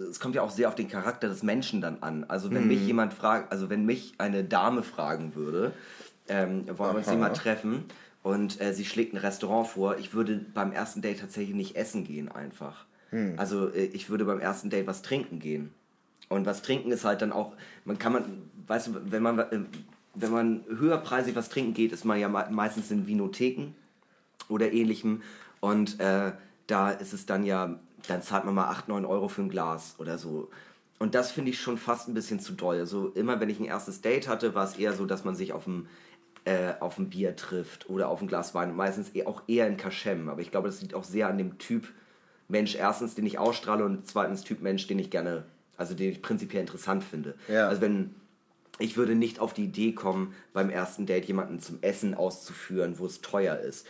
[0.10, 2.24] es kommt ja auch sehr auf den Charakter des Menschen dann an.
[2.24, 5.74] Also wenn mich jemand fragt, also wenn mich eine Dame fragen würde,
[6.28, 7.86] ähm, wollen wir uns nicht mal treffen
[8.24, 12.04] und äh, sie schlägt ein Restaurant vor, ich würde beim ersten Date tatsächlich nicht essen
[12.04, 12.86] gehen einfach.
[13.38, 15.72] Also äh, ich würde beim ersten Date was trinken gehen.
[16.28, 17.54] Und was trinken ist halt dann auch,
[17.86, 19.60] man kann man, weißt du, wenn man, äh,
[20.16, 23.74] wenn man höherpreisig was trinken geht, ist man ja me- meistens in Vinotheken
[24.50, 25.22] oder ähnlichem.
[25.60, 26.32] Und äh,
[26.68, 29.96] da ist es dann ja, dann zahlt man mal 8, 9 Euro für ein Glas
[29.98, 30.50] oder so.
[31.00, 32.78] Und das finde ich schon fast ein bisschen zu doll.
[32.80, 35.52] Also immer wenn ich ein erstes Date hatte, war es eher so, dass man sich
[35.54, 35.88] auf dem
[36.46, 38.70] äh, auf ein Bier trifft oder auf ein Glas Wein.
[38.70, 40.30] Und meistens eh- auch eher in Kaschem.
[40.30, 41.88] Aber ich glaube, das liegt auch sehr an dem Typ
[42.48, 45.44] Mensch, erstens, den ich ausstrahle und zweitens Typ Mensch, den ich gerne,
[45.78, 47.34] also den ich prinzipiell interessant finde.
[47.48, 47.68] Ja.
[47.68, 48.14] Also wenn
[48.80, 53.06] ich würde nicht auf die Idee kommen, beim ersten Date jemanden zum Essen auszuführen, wo
[53.06, 53.88] es teuer ist.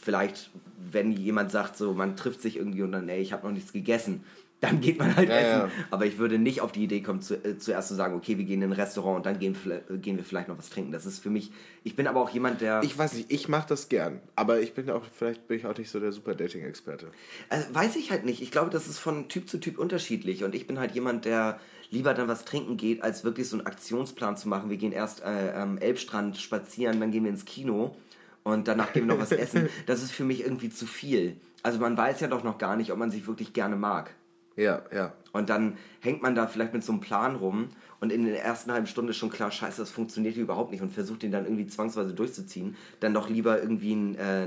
[0.00, 0.50] Vielleicht,
[0.92, 3.72] wenn jemand sagt, so man trifft sich irgendwie und dann, ey, ich habe noch nichts
[3.72, 4.22] gegessen,
[4.60, 5.60] dann geht man halt Ja, essen.
[5.76, 5.84] ja.
[5.90, 8.44] Aber ich würde nicht auf die Idee kommen, zu, äh, zuerst zu sagen, okay, wir
[8.44, 9.54] gehen in ein Restaurant und dann gehen,
[10.00, 10.92] gehen wir vielleicht noch was trinken.
[10.92, 11.50] Das ist für mich,
[11.84, 12.80] ich bin aber auch jemand, der.
[12.82, 14.20] Ich weiß nicht, ich mache das gern.
[14.34, 17.08] Aber ich bin auch, vielleicht bin ich auch nicht so der super Dating-Experte.
[17.50, 18.40] Äh, weiß ich halt nicht.
[18.40, 20.42] Ich glaube, das ist von Typ zu Typ unterschiedlich.
[20.42, 23.66] Und ich bin halt jemand, der lieber dann was trinken geht, als wirklich so einen
[23.66, 24.70] Aktionsplan zu machen.
[24.70, 27.96] Wir gehen erst äh, am Elbstrand spazieren, dann gehen wir ins Kino
[28.42, 29.68] und danach gehen wir noch was essen.
[29.86, 31.36] Das ist für mich irgendwie zu viel.
[31.62, 34.14] Also man weiß ja doch noch gar nicht, ob man sich wirklich gerne mag.
[34.56, 35.12] Ja, ja.
[35.32, 37.68] Und dann hängt man da vielleicht mit so einem Plan rum
[38.00, 40.80] und in der ersten halben Stunde ist schon klar, scheiße, das funktioniert hier überhaupt nicht
[40.80, 42.76] und versucht den dann irgendwie zwangsweise durchzuziehen.
[43.00, 44.44] Dann doch lieber irgendwie in, äh,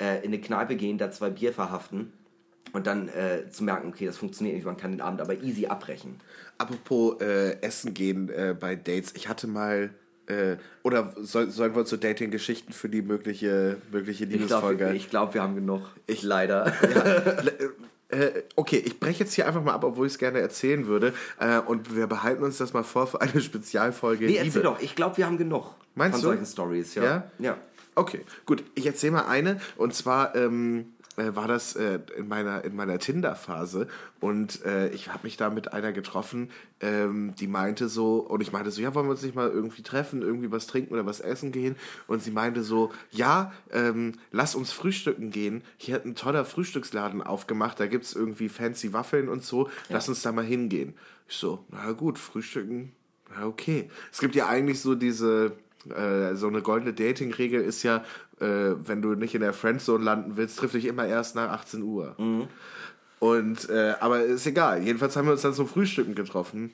[0.00, 2.12] äh, in eine Kneipe gehen, da zwei Bier verhaften
[2.72, 5.66] und dann äh, zu merken, okay, das funktioniert nicht, man kann den Abend aber easy
[5.66, 6.20] abbrechen.
[6.58, 9.12] Apropos äh, Essen gehen äh, bei Dates.
[9.14, 9.90] Ich hatte mal.
[10.26, 14.92] Äh, oder soll, sollen wir uns so Dating-Geschichten für die mögliche, mögliche Ich glaube, Liebesfolge.
[14.94, 15.82] ich glaub, wir haben genug.
[16.06, 16.72] Ich leider.
[18.10, 21.12] Äh, okay, ich breche jetzt hier einfach mal ab, obwohl ich es gerne erzählen würde.
[21.38, 24.24] Äh, und wir behalten uns das mal vor für eine Spezialfolge.
[24.24, 24.46] Nee, Liebe.
[24.46, 24.80] erzähl doch.
[24.80, 26.28] Ich glaube, wir haben genug Meinst von du?
[26.28, 26.94] solchen Stories.
[26.94, 27.04] Ja.
[27.04, 27.30] Ja?
[27.38, 27.58] ja.
[27.94, 28.64] Okay, gut.
[28.74, 29.60] Ich erzähle mal eine.
[29.76, 33.88] Und zwar ähm, äh, war das äh, in meiner, in meiner Tinder-Phase.
[34.20, 36.50] Und äh, ich habe mich da mit einer getroffen,
[36.80, 39.82] ähm, die meinte so, und ich meinte so, ja, wollen wir uns nicht mal irgendwie
[39.82, 41.76] treffen, irgendwie was trinken oder was essen gehen?
[42.06, 45.62] Und sie meinte so, ja, ähm, lass uns frühstücken gehen.
[45.76, 49.68] Hier hat ein toller Frühstücksladen aufgemacht, da gibt es irgendwie fancy Waffeln und so.
[49.88, 50.94] Lass uns da mal hingehen.
[51.28, 52.92] Ich so, na gut, frühstücken,
[53.36, 53.90] ja, okay.
[54.10, 55.52] Es gibt ja eigentlich so diese,
[55.86, 58.04] äh, so eine goldene Dating-Regel ist ja,
[58.40, 61.82] äh, wenn du nicht in der Friendzone landen willst, triff dich immer erst nach 18
[61.82, 62.14] Uhr.
[63.20, 64.82] Und, äh, aber ist egal.
[64.82, 66.72] Jedenfalls haben wir uns dann zum Frühstücken getroffen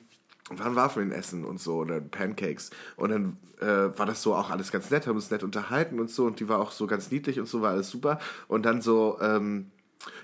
[0.49, 2.69] und waren Waffeln essen und so oder Pancakes.
[2.97, 6.09] Und dann äh, war das so auch alles ganz nett, haben uns nett unterhalten und
[6.09, 8.19] so und die war auch so ganz niedlich und so, war alles super.
[8.47, 9.71] Und dann so, ähm,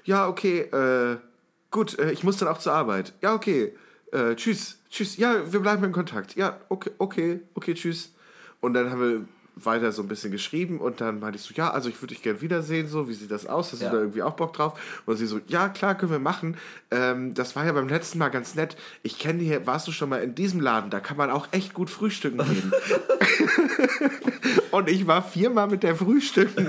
[0.04, 1.18] ja, okay, äh,
[1.72, 3.14] gut, äh, ich muss dann auch zur Arbeit.
[3.22, 3.74] Ja, okay,
[4.12, 6.36] äh, tschüss, tschüss, ja, wir bleiben in Kontakt.
[6.36, 8.14] Ja, okay, okay, okay, tschüss.
[8.62, 11.72] Und dann haben wir weiter so ein bisschen geschrieben und dann meinte ich so, ja,
[11.72, 13.72] also ich würde dich gern wiedersehen, so, wie sieht das aus?
[13.74, 13.90] Hast Ja.
[13.90, 14.80] du da irgendwie auch Bock drauf?
[15.06, 16.58] Und sie so, ja, klar, können wir machen.
[16.90, 18.78] Ähm, das war ja beim letzten Mal ganz nett.
[19.04, 20.90] Ich kenne hier, warst du schon mal in diesem Laden?
[20.90, 22.72] Da kann man auch echt gut frühstücken gehen.
[24.72, 26.68] und ich war viermal mit der frühstücken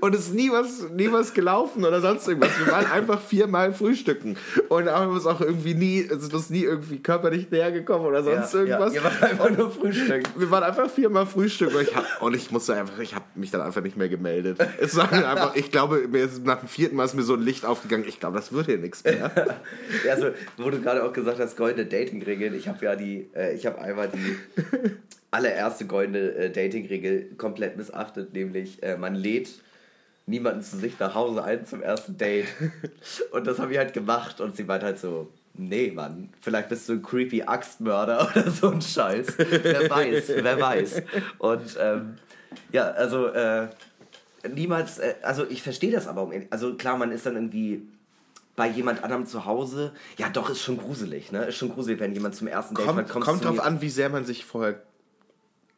[0.00, 2.58] und es ist nie was, nie was gelaufen oder sonst irgendwas.
[2.58, 4.36] Wir waren einfach viermal frühstücken
[4.68, 8.22] und haben uns auch irgendwie nie, also das ist nie irgendwie körperlich näher gekommen oder
[8.22, 8.94] sonst ja, irgendwas.
[8.94, 10.24] Ja, ihr wart einfach nur frühstücken.
[10.36, 13.60] Wir waren einfach viermal Frühstück und ich, und ich musste einfach, ich habe mich dann
[13.60, 14.58] einfach nicht mehr gemeldet.
[14.80, 17.34] Es war mir einfach, ich glaube, mir ist nach dem vierten Mal ist mir so
[17.34, 18.04] ein Licht aufgegangen.
[18.08, 19.30] Ich glaube, das wird hier nichts mehr.
[20.04, 22.54] Ja, also, wo du gerade auch gesagt hast, goldene Dating-Regeln.
[22.54, 24.36] Ich habe ja die, äh, ich habe einmal die
[25.30, 29.50] allererste goldene äh, Dating-Regel komplett missachtet, nämlich äh, man lädt
[30.26, 32.46] niemanden zu sich nach Hause ein zum ersten Date.
[33.32, 35.28] Und das habe ich halt gemacht und sie meinte halt so,
[35.60, 36.30] Nee, Mann.
[36.40, 39.34] Vielleicht bist du ein creepy Axtmörder oder so ein Scheiß.
[39.36, 41.02] wer weiß, wer weiß.
[41.38, 42.16] Und ähm,
[42.72, 43.68] ja, also äh,
[44.48, 46.30] niemals, äh, also ich verstehe das aber.
[46.48, 47.82] Also klar, man ist dann irgendwie
[48.56, 49.92] bei jemand anderem zu Hause.
[50.16, 51.44] Ja, doch, ist schon gruselig, ne?
[51.44, 54.08] Ist schon gruselig, wenn jemand zum ersten Date Kommt, kommt zu drauf an, wie sehr
[54.08, 54.82] man sich vorher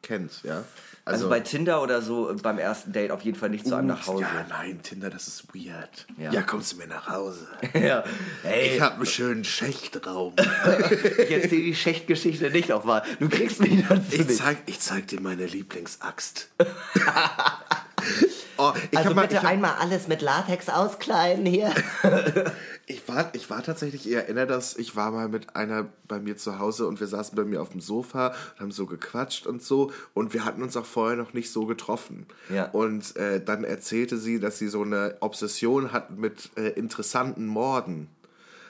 [0.02, 0.64] kennt, ja.
[1.04, 3.88] Also, bei Tinder oder so äh, beim ersten Date auf jeden Fall nicht zu einem
[3.88, 4.22] nach Hause.
[4.22, 6.06] Ja, nein, Tinder, das ist weird.
[6.16, 6.32] Ja.
[6.32, 7.48] Ja, kommst du mir nach Hause?
[7.74, 8.04] Ja.
[8.42, 10.34] Hey, Ich habe einen schönen Schächtraum.
[11.18, 13.02] ich erzähle die Schächtgeschichte nicht nochmal.
[13.18, 16.50] Du kriegst mich dazu Ich zeig, ich zeig dir meine Lieblingsaxt.
[18.58, 21.72] oh, ich Also mal, bitte hab, einmal alles mit Latex auskleiden hier.
[22.86, 26.36] ich, war, ich war tatsächlich, ich erinnere das, ich war mal mit einer bei mir
[26.36, 29.62] zu Hause und wir saßen bei mir auf dem Sofa und haben so gequatscht und
[29.62, 32.26] so und wir hatten uns auch vorher noch nicht so getroffen.
[32.48, 32.66] Ja.
[32.70, 38.08] Und äh, dann erzählte sie, dass sie so eine Obsession hat mit äh, interessanten Morden.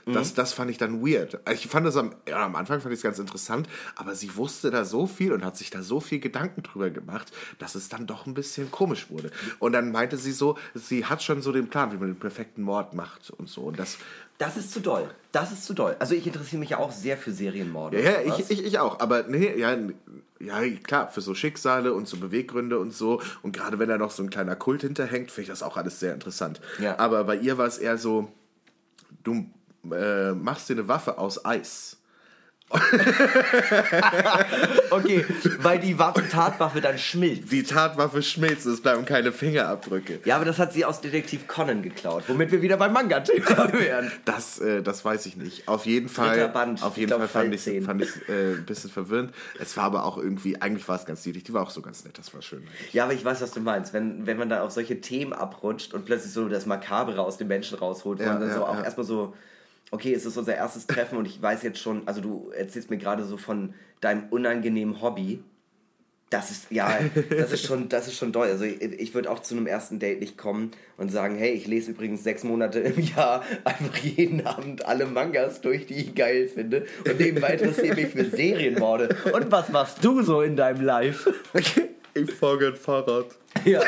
[0.07, 1.39] Das, das fand ich dann weird.
[1.53, 4.71] Ich fand das am, ja, am Anfang fand ich es ganz interessant, aber sie wusste
[4.71, 8.07] da so viel und hat sich da so viel Gedanken drüber gemacht, dass es dann
[8.07, 9.31] doch ein bisschen komisch wurde.
[9.59, 12.63] Und dann meinte sie so, sie hat schon so den Plan, wie man den perfekten
[12.63, 13.63] Mord macht und so.
[13.63, 13.99] Und das,
[14.39, 15.09] Das ist zu doll.
[15.31, 15.97] Das ist zu doll.
[15.99, 18.03] Also ich interessiere mich ja auch sehr für Serienmorde.
[18.03, 19.01] ja, ja ich, ich, ich auch.
[19.01, 19.77] Aber nee, ja,
[20.41, 23.23] ja, klar, für so Schicksale und so Beweggründe und so.
[23.43, 26.01] Und gerade wenn da noch so ein kleiner Kult hinterhängt, finde ich das auch alles
[26.01, 26.61] sehr interessant.
[26.81, 26.99] Ja.
[26.99, 28.33] Aber bei ihr war es eher so,
[29.23, 29.47] du
[29.91, 31.97] äh, machst dir eine Waffe aus Eis.
[34.91, 35.25] Okay,
[35.61, 37.53] weil die Waffe, Tatwaffe dann schmilzt.
[37.53, 40.21] Die Tatwaffe schmilzt, es bleiben keine Fingerabdrücke.
[40.25, 44.11] Ja, aber das hat sie aus Detektiv Conan geklaut, womit wir wieder beim Manga-Thema wären.
[44.25, 45.69] Das, äh, das weiß ich nicht.
[45.69, 46.83] Auf jeden Fall, Band.
[46.83, 49.35] auf jeden glaub, Fall fand ich es fand äh, ein bisschen verwirrend.
[49.59, 51.45] Es war aber auch irgendwie, eigentlich war es ganz niedlich.
[51.45, 52.63] Die war auch so ganz nett, das war schön.
[52.93, 53.93] Ja, aber ich weiß, was du meinst.
[53.93, 57.49] Wenn, wenn man da auf solche Themen abrutscht und plötzlich so das Makabere aus dem
[57.49, 58.85] Menschen rausholt, wo Ja, man dann ja, so auch ja.
[58.85, 59.35] erstmal so,
[59.93, 62.97] okay, es ist unser erstes Treffen und ich weiß jetzt schon, also du erzählst mir
[62.99, 65.45] gerade so von deinem unangenehmen Hobby.
[66.31, 68.49] Das ist, ja, das ist schon, das ist schon doll.
[68.49, 71.67] Also ich, ich würde auch zu einem ersten Date nicht kommen und sagen, hey, ich
[71.67, 76.49] lese übrigens sechs Monate im Jahr einfach jeden Abend alle Mangas durch, die ich geil
[76.49, 76.87] finde.
[77.07, 79.15] Und nebenbei interessiere mich für Serienmorde.
[79.31, 81.35] Und was machst du so in deinem Life?
[82.15, 83.27] Ich fahre gern Fahrrad.
[83.67, 83.83] Ja,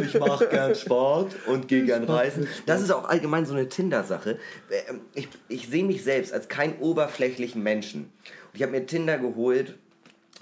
[0.00, 2.46] ich mache gern Sport und gehe gern reisen.
[2.66, 4.38] Das ist auch allgemein so eine Tinder-Sache.
[4.70, 8.04] Ähm, Ich, ich sehe mich selbst als keinen oberflächlichen Menschen.
[8.04, 9.74] Und ich habe mir Tinder geholt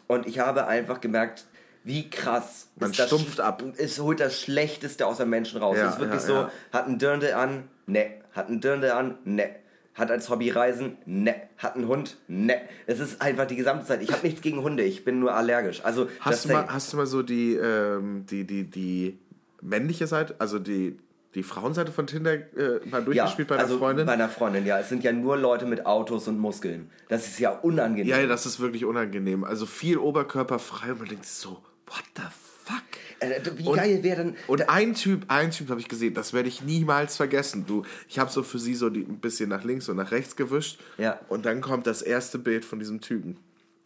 [0.06, 1.46] und ich habe einfach gemerkt,
[1.84, 2.68] wie krass.
[2.76, 3.62] Man ist stumpft ab.
[3.78, 5.78] Es holt das Schlechteste aus dem Menschen raus.
[5.78, 6.50] Ja, es ist wirklich ja, so, ja.
[6.72, 7.68] hat ein Dirndl an?
[7.86, 8.10] Ne.
[8.32, 9.18] Hat ein Dirndl an?
[9.24, 9.56] Ne.
[9.96, 10.98] Hat als Hobby Reisen?
[11.06, 11.34] Ne.
[11.56, 12.18] Hat einen Hund?
[12.28, 12.60] Ne.
[12.86, 14.02] Es ist einfach die gesamte Zeit.
[14.02, 15.82] Ich habe nichts gegen Hunde, ich bin nur allergisch.
[15.84, 19.18] Also, Hast du, mal, hast du mal so die, ähm, die, die, die
[19.62, 20.98] männliche Seite, also die,
[21.34, 24.06] die Frauenseite von Tinder äh, mal durchgespielt bei einer also Freundin?
[24.06, 24.78] Bei einer Freundin, ja.
[24.78, 26.90] Es sind ja nur Leute mit Autos und Muskeln.
[27.08, 28.06] Das ist ja unangenehm.
[28.08, 29.44] ja, ja, das ist wirklich unangenehm.
[29.44, 32.22] Also viel Oberkörper frei und man denkt sich so, what the
[32.64, 32.82] fuck?
[33.20, 34.36] Äh, Wie Und- geil wäre dann.
[34.46, 37.64] Und ein Typ, ein Typ habe ich gesehen, das werde ich niemals vergessen.
[37.66, 40.36] Du, ich habe so für sie so die, ein bisschen nach links und nach rechts
[40.36, 40.78] gewischt.
[40.98, 41.18] Ja.
[41.28, 43.38] Und dann kommt das erste Bild von diesem Typen.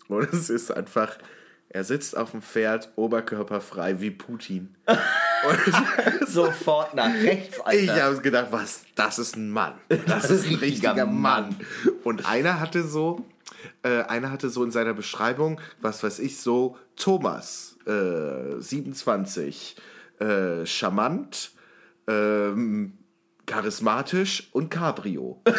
[0.09, 1.17] Und es ist einfach,
[1.69, 4.75] er sitzt auf dem Pferd, oberkörperfrei wie Putin.
[6.27, 7.83] Sofort nach rechts, Alter.
[7.83, 9.75] Ich habe gedacht, was, das ist ein Mann.
[10.07, 11.57] Das ist ein richtiger Mann.
[12.05, 13.25] Und einer hatte so,
[13.83, 19.77] äh, einer hatte so in seiner Beschreibung, was weiß ich, so Thomas, äh, 27,
[20.19, 21.53] äh, charmant,
[22.09, 22.99] ähm,
[23.47, 25.43] charismatisch und Cabrio.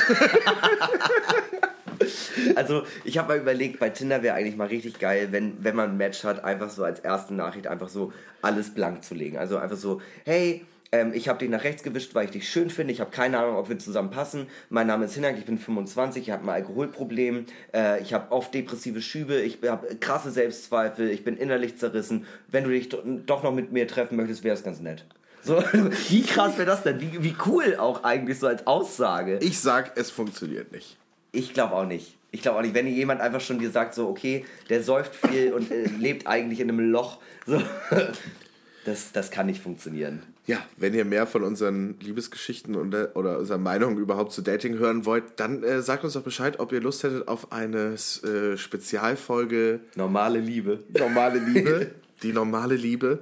[2.56, 5.92] Also, ich habe mal überlegt, bei Tinder wäre eigentlich mal richtig geil, wenn, wenn man
[5.92, 9.38] ein Match hat, einfach so als erste Nachricht einfach so alles blank zu legen.
[9.38, 12.70] Also einfach so, hey, ähm, ich habe dich nach rechts gewischt, weil ich dich schön
[12.70, 12.92] finde.
[12.94, 14.48] Ich habe keine Ahnung, ob wir zusammen passen.
[14.70, 17.46] Mein Name ist Hinak, ich bin 25, ich habe ein Alkoholproblem.
[17.74, 22.26] Äh, ich habe oft depressive Schübe, ich habe krasse Selbstzweifel, ich bin innerlich zerrissen.
[22.50, 25.06] Wenn du dich do- doch noch mit mir treffen möchtest, wäre es ganz nett.
[25.44, 25.64] So,
[26.10, 27.00] wie krass wäre das denn?
[27.02, 29.40] Wie, wie cool auch eigentlich so als Aussage.
[29.42, 30.98] Ich sag, es funktioniert nicht.
[31.32, 32.18] Ich glaube auch nicht.
[32.34, 32.74] Ich glaube auch nicht.
[32.76, 36.28] Wenn dir jemand einfach schon dir sagt, so, okay, der säuft viel und äh, lebt
[36.28, 37.62] eigentlich in einem Loch, so,
[38.86, 40.22] das, das kann nicht funktionieren.
[40.48, 44.78] Ja, wenn ihr mehr von unseren Liebesgeschichten und, äh, oder unseren Meinungen überhaupt zu Dating
[44.78, 48.58] hören wollt, dann äh, sagt uns doch Bescheid, ob ihr Lust hättet auf eine äh,
[48.58, 50.80] Spezialfolge Normale Liebe.
[50.98, 51.92] normale Liebe,
[52.24, 53.20] die normale Liebe,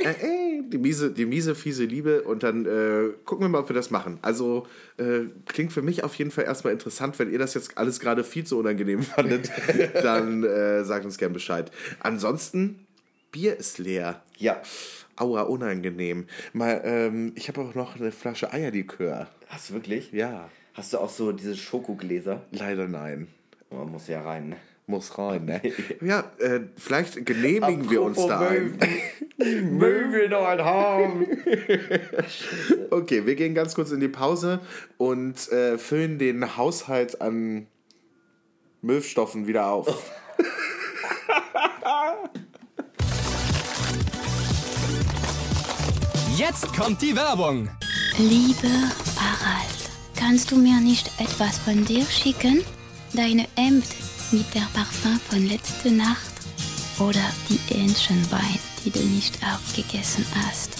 [0.00, 3.68] äh, äh, die miese, die miese, fiese Liebe und dann äh, gucken wir mal, ob
[3.68, 4.18] wir das machen.
[4.22, 8.00] Also äh, klingt für mich auf jeden Fall erstmal interessant, wenn ihr das jetzt alles
[8.00, 9.50] gerade viel zu unangenehm fandet,
[10.02, 11.70] dann äh, sagt uns gern Bescheid.
[12.00, 12.86] Ansonsten,
[13.32, 14.22] Bier ist leer.
[14.38, 14.62] Ja.
[15.18, 16.26] Aua, unangenehm.
[16.52, 19.28] Mal, ähm, ich habe auch noch eine Flasche Eierlikör.
[19.48, 20.12] Hast du wirklich?
[20.12, 20.48] Ja.
[20.74, 22.42] Hast du auch so diese Schokogläser?
[22.52, 23.26] Leider nein.
[23.70, 24.56] Oh, muss ja rein, ne?
[24.86, 25.60] Muss rein, ne?
[26.00, 28.78] Ja, äh, vielleicht genehmigen wir uns da ein.
[29.36, 31.26] Möwen noch ein haben.
[32.90, 34.60] Okay, wir gehen ganz kurz in die Pause
[34.96, 37.66] und äh, füllen den Haushalt an
[38.80, 40.10] Müllstoffen wieder auf.
[46.38, 47.68] Jetzt kommt die Werbung.
[48.16, 48.68] Lieber
[49.18, 52.62] Harald, kannst du mir nicht etwas von dir schicken?
[53.12, 53.84] Deine Hemd
[54.30, 56.30] mit der Parfum von letzter Nacht?
[57.00, 60.76] Oder die Hähnchenbein, die du nicht aufgegessen hast?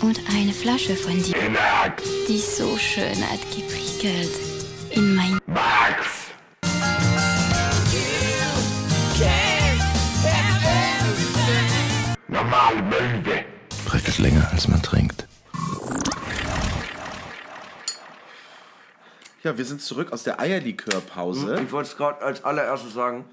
[0.00, 1.36] Und eine Flasche von dir,
[2.26, 4.32] die so schön hat geprickelt
[4.90, 5.38] in mein...
[14.12, 15.26] Prickelt länger, als man trinkt.
[19.42, 21.60] Ja, wir sind zurück aus der Eierlikörpause.
[21.64, 23.24] Ich wollte es gerade als allererstes sagen.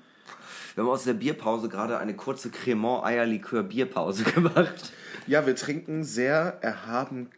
[0.75, 4.93] Wir haben aus der Bierpause gerade eine kurze Cremant-Eierlikör-Bierpause gemacht.
[5.27, 7.29] Ja, wir trinken sehr erhaben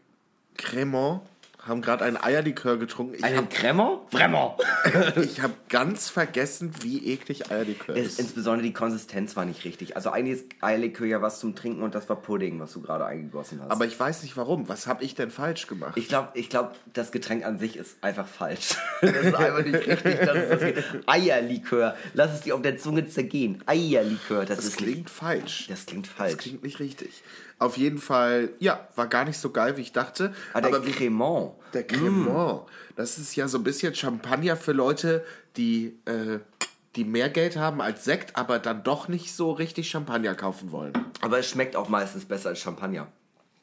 [0.56, 1.22] Cremant,
[1.64, 3.14] haben gerade einen Eierlikör getrunken.
[3.16, 4.10] Ich Einen habe Cremant?
[4.10, 4.54] Cremant!
[5.18, 8.20] ich hab ganz vergessen, wie eklig Eierlikör ist.
[8.20, 9.96] insbesondere die Konsistenz war nicht richtig.
[9.96, 13.06] Also eigentlich ist Eierlikör ja was zum Trinken und das war Pudding, was du gerade
[13.06, 13.70] eingegossen hast.
[13.70, 14.68] Aber ich weiß nicht warum.
[14.70, 15.96] Was habe ich denn falsch gemacht?
[15.98, 18.76] ich glaube, ich glaub, das Getränk an sich ist einfach falsch.
[19.02, 20.20] Das ist einfach nicht richtig.
[20.20, 21.96] Das ist Eierlikör.
[22.14, 23.62] Lass es dir auf der Zunge zergehen.
[23.66, 24.46] Eierlikör.
[24.46, 25.68] Das, das ist klingt falsch.
[25.70, 26.34] Das klingt falsch.
[26.34, 27.24] Das klingt nicht richtig.
[27.62, 30.34] Auf jeden Fall, ja, war gar nicht so geil, wie ich dachte.
[30.52, 31.52] Ah, der aber wie, Cremant.
[31.76, 32.64] der Cremant,
[32.96, 35.24] das ist ja so ein bisschen Champagner für Leute,
[35.58, 36.40] die, äh,
[36.96, 40.94] die mehr Geld haben als Sekt, aber dann doch nicht so richtig Champagner kaufen wollen.
[41.22, 43.12] Aber es schmeckt auch meistens besser als Champagner.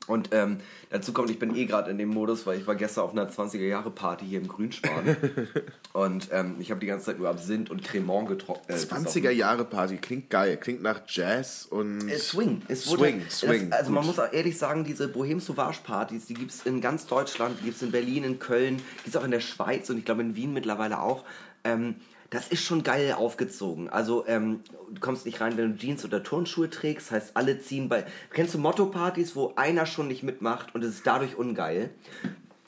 [0.09, 0.57] Und ähm,
[0.91, 3.31] dazu kommt, ich bin eh gerade in dem Modus, weil ich war gestern auf einer
[3.31, 5.17] 20er-Jahre-Party hier im Grünspan.
[5.93, 8.63] und ähm, ich habe die ganze Zeit nur Absinth und Cremant getroffen.
[8.69, 12.09] Äh, 20er Jahre Party, klingt geil, klingt nach Jazz und...
[12.09, 12.63] Äh, Swing.
[12.69, 14.17] Es Swing, wurde, Swing, Das, also man gut.
[14.17, 17.65] muss auch ehrlich sagen, diese Bohem Sauvage Partys, die gibt es in ganz Deutschland, die
[17.65, 20.23] gibt es in Berlin, in Köln, gibt es auch in der Schweiz und ich glaube
[20.23, 21.25] in Wien mittlerweile auch.
[21.65, 21.97] Ähm,
[22.31, 23.89] das ist schon geil aufgezogen.
[23.89, 24.61] Also ähm,
[24.93, 27.11] du kommst nicht rein, wenn du Jeans oder Turnschuhe trägst.
[27.11, 28.05] Heißt, alle ziehen bei...
[28.33, 31.91] Kennst du Motto-Partys, wo einer schon nicht mitmacht und es ist dadurch ungeil?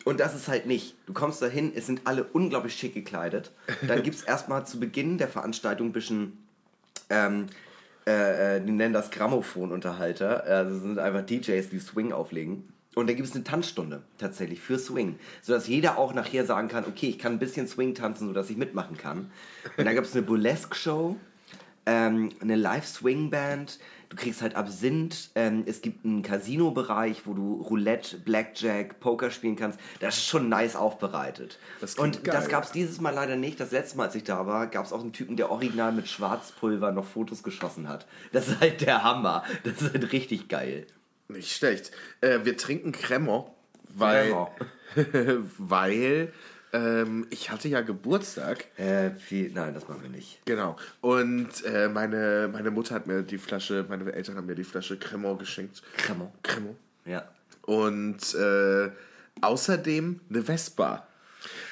[0.04, 0.94] Und das ist halt nicht.
[1.06, 3.50] Du kommst dahin, es sind alle unglaublich schick gekleidet.
[3.86, 6.38] Dann gibt es erstmal zu Beginn der Veranstaltung ein bisschen
[7.10, 7.46] ähm,
[8.06, 10.44] äh, äh, die nennen das Grammophon-Unterhalter.
[10.44, 12.72] Also das sind einfach DJs, die Swing auflegen.
[12.96, 16.84] Und dann gibt es eine Tanzstunde tatsächlich für Swing, sodass jeder auch nachher sagen kann,
[16.86, 19.30] okay, ich kann ein bisschen Swing tanzen, sodass ich mitmachen kann.
[19.76, 21.16] Und dann gab es eine Burlesque-Show,
[21.86, 23.78] ähm, eine Live-Swing-Band.
[24.08, 25.30] Du kriegst halt Absinth.
[25.36, 29.78] Ähm, es gibt einen Casino-Bereich, wo du Roulette, Blackjack, Poker spielen kannst.
[30.00, 31.60] Das ist schon nice aufbereitet.
[31.80, 32.34] Das Und geil.
[32.34, 33.60] das gab es dieses Mal leider nicht.
[33.60, 36.08] Das letzte Mal, als ich da war, gab es auch einen Typen, der original mit
[36.08, 38.06] Schwarzpulver noch Fotos geschossen hat.
[38.32, 39.44] Das ist halt der Hammer.
[39.62, 40.88] Das ist halt richtig geil.
[41.32, 41.90] Nicht schlecht.
[42.20, 43.46] Äh, wir trinken Cremant,
[43.88, 44.34] weil,
[45.58, 46.32] weil
[46.72, 48.66] ähm, ich hatte ja Geburtstag.
[48.78, 50.40] Äh, nein, das machen wir nicht.
[50.44, 50.76] Genau.
[51.00, 54.98] Und äh, meine, meine Mutter hat mir die Flasche, meine Eltern haben mir die Flasche
[54.98, 55.82] Cremant geschenkt.
[55.96, 56.30] Cremant.
[56.42, 56.76] Cremant.
[57.04, 57.28] Ja.
[57.62, 58.90] Und äh,
[59.40, 61.06] außerdem eine Vespa.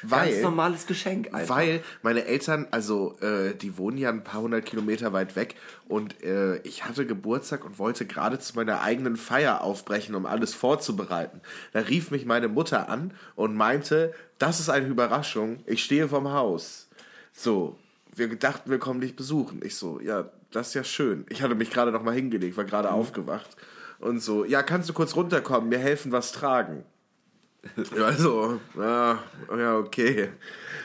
[0.02, 1.56] Ganz Weil, normales Geschenk einfach.
[1.56, 5.56] weil meine Eltern, also äh, die wohnen ja ein paar hundert Kilometer weit weg
[5.88, 10.54] und äh, ich hatte Geburtstag und wollte gerade zu meiner eigenen Feier aufbrechen, um alles
[10.54, 11.40] vorzubereiten.
[11.72, 16.32] Da rief mich meine Mutter an und meinte, das ist eine Überraschung, ich stehe vom
[16.32, 16.88] Haus.
[17.32, 17.76] So,
[18.14, 19.60] wir dachten, wir kommen dich besuchen.
[19.64, 21.24] Ich so, ja, das ist ja schön.
[21.28, 23.56] Ich hatte mich gerade noch mal hingelegt, war gerade aufgewacht.
[24.00, 26.84] Und so, ja, kannst du kurz runterkommen, mir helfen, was tragen.
[27.96, 29.18] Ja, so, ja,
[29.56, 30.30] ja, okay.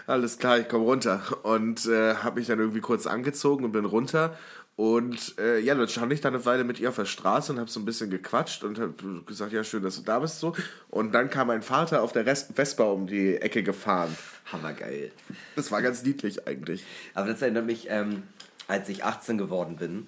[0.08, 1.22] Alles klar, ich komme runter.
[1.44, 4.38] Und äh, habe mich dann irgendwie kurz angezogen und bin runter.
[4.76, 7.60] Und äh, ja, dann stand ich da eine Weile mit ihr auf der Straße und
[7.60, 8.94] habe so ein bisschen gequatscht und habe
[9.26, 10.40] gesagt, ja, schön, dass du da bist.
[10.40, 10.56] so.
[10.90, 14.16] Und dann kam mein Vater auf der Res- Vespa um die Ecke gefahren.
[14.52, 15.12] Hammergeil.
[15.56, 16.84] Das war ganz niedlich eigentlich.
[17.14, 18.24] Aber das erinnert mich, ähm,
[18.68, 20.08] als ich 18 geworden bin,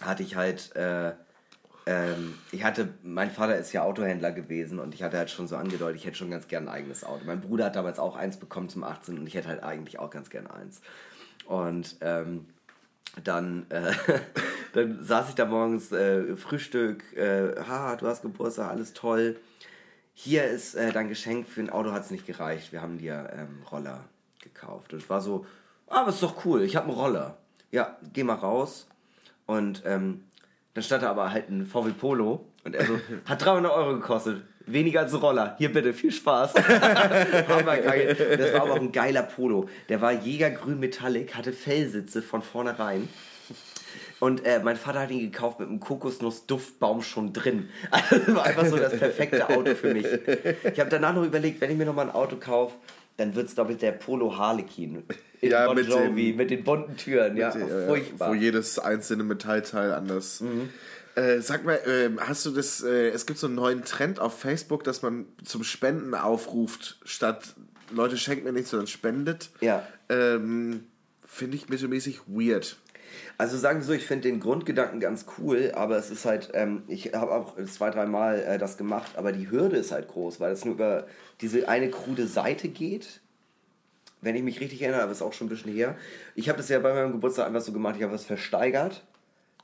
[0.00, 1.12] hatte ich halt, äh,
[1.86, 5.56] ähm, ich hatte, mein Vater ist ja Autohändler gewesen und ich hatte halt schon so
[5.56, 7.24] angedeutet, ich hätte schon ganz gern ein eigenes Auto.
[7.26, 10.10] Mein Bruder hat damals auch eins bekommen zum 18 und ich hätte halt eigentlich auch
[10.10, 10.80] ganz gern eins.
[11.46, 12.46] Und ähm,
[13.22, 13.92] dann, äh,
[14.72, 19.36] dann saß ich da morgens, äh, Frühstück, äh, ha, du hast Geburtstag, alles toll.
[20.14, 22.72] Hier ist äh, dein Geschenk, für ein Auto hat es nicht gereicht.
[22.72, 24.04] Wir haben dir ähm, Roller
[24.40, 24.92] gekauft.
[24.92, 25.44] Und ich war so,
[25.88, 27.36] ah, aber ist doch cool, ich habe einen Roller.
[27.72, 28.86] Ja, geh mal raus.
[29.46, 30.24] Und ähm,
[30.74, 34.42] dann stand da aber halt ein VW Polo Und er so, hat 300 Euro gekostet.
[34.66, 35.54] Weniger als ein Roller.
[35.58, 36.54] Hier bitte, viel Spaß.
[37.48, 38.14] Hammergeil.
[38.38, 39.68] Das war aber auch ein geiler Polo.
[39.90, 43.08] Der war Jägergrün Metallic, hatte Fellsitze von vornherein.
[44.20, 47.68] Und äh, mein Vater hat ihn gekauft mit einem Kokosnuss-Duftbaum schon drin.
[47.90, 50.06] Also das war einfach so das perfekte Auto für mich.
[50.06, 52.74] Ich habe danach noch überlegt, wenn ich mir nochmal ein Auto kaufe,
[53.16, 55.04] dann wird es, glaube ich, der Polo Harlequin.
[55.40, 57.36] In Ja, Bon mit Jovi, den- mit den bunten Türen.
[57.36, 58.30] Ja, Äh, furchtbar.
[58.30, 60.42] Wo jedes einzelne Metallteil anders.
[61.16, 62.82] Äh, sag mal, ähm, hast du das?
[62.82, 67.54] Äh, es gibt so einen neuen Trend auf Facebook, dass man zum Spenden aufruft, statt
[67.92, 69.50] Leute schenken mir nichts, sondern spendet.
[69.60, 69.86] Ja.
[70.08, 70.84] Ähm,
[71.26, 72.76] Finde ich mittelmäßig weird.
[73.38, 76.82] Also sagen wir so, ich finde den Grundgedanken ganz cool, aber es ist halt, ähm,
[76.88, 80.52] ich habe auch zwei, dreimal äh, das gemacht, aber die Hürde ist halt groß, weil
[80.52, 81.06] es nur über
[81.40, 83.20] diese eine krude Seite geht.
[84.20, 85.96] Wenn ich mich richtig erinnere, aber ist auch schon ein bisschen her.
[86.34, 89.04] Ich habe das ja bei meinem Geburtstag einfach so gemacht, ich habe was versteigert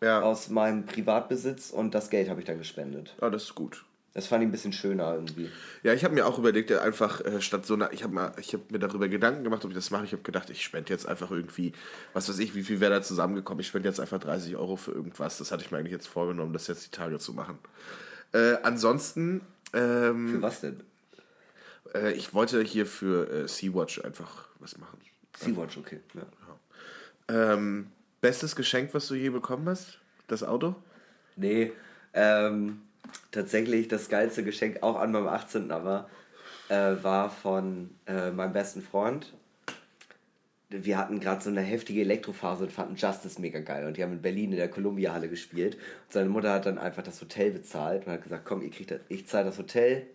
[0.02, 0.20] Ja.
[0.20, 3.14] aus meinem Privatbesitz und das Geld habe ich dann gespendet.
[3.20, 3.84] Ah, das ist gut.
[4.12, 5.48] Das fand ich ein bisschen schöner irgendwie.
[5.84, 8.78] Ja, ich habe mir auch überlegt, einfach äh, statt so einer, ich habe hab mir
[8.80, 10.04] darüber Gedanken gemacht, ob ich das mache.
[10.04, 11.72] Ich habe gedacht, ich spende jetzt einfach irgendwie,
[12.12, 13.60] was weiß ich, wie viel wäre da zusammengekommen.
[13.60, 15.38] Ich spende jetzt einfach 30 Euro für irgendwas.
[15.38, 17.56] Das hatte ich mir eigentlich jetzt vorgenommen, das jetzt die Tage zu machen.
[18.32, 19.42] Äh, ansonsten,
[19.72, 20.82] ähm, Für was denn?
[21.94, 24.98] Äh, ich wollte hier für äh, Sea-Watch einfach was machen.
[25.36, 26.00] Sea-Watch, okay.
[26.14, 27.52] Ja.
[27.52, 29.98] Ähm, bestes Geschenk, was du je bekommen hast?
[30.26, 30.74] Das Auto?
[31.36, 31.72] Nee,
[32.12, 32.82] ähm,
[33.30, 35.70] tatsächlich das geilste Geschenk, auch an meinem 18.
[35.70, 36.08] aber,
[36.68, 39.32] äh, war von äh, meinem besten Freund.
[40.68, 43.86] Wir hatten gerade so eine heftige Elektrophase und fanden Justice mega geil.
[43.86, 45.74] Und die haben in Berlin in der Columbia-Halle gespielt.
[45.74, 48.92] Und seine Mutter hat dann einfach das Hotel bezahlt und hat gesagt, komm, ihr kriegt
[48.92, 50.06] das, ich zahle das Hotel,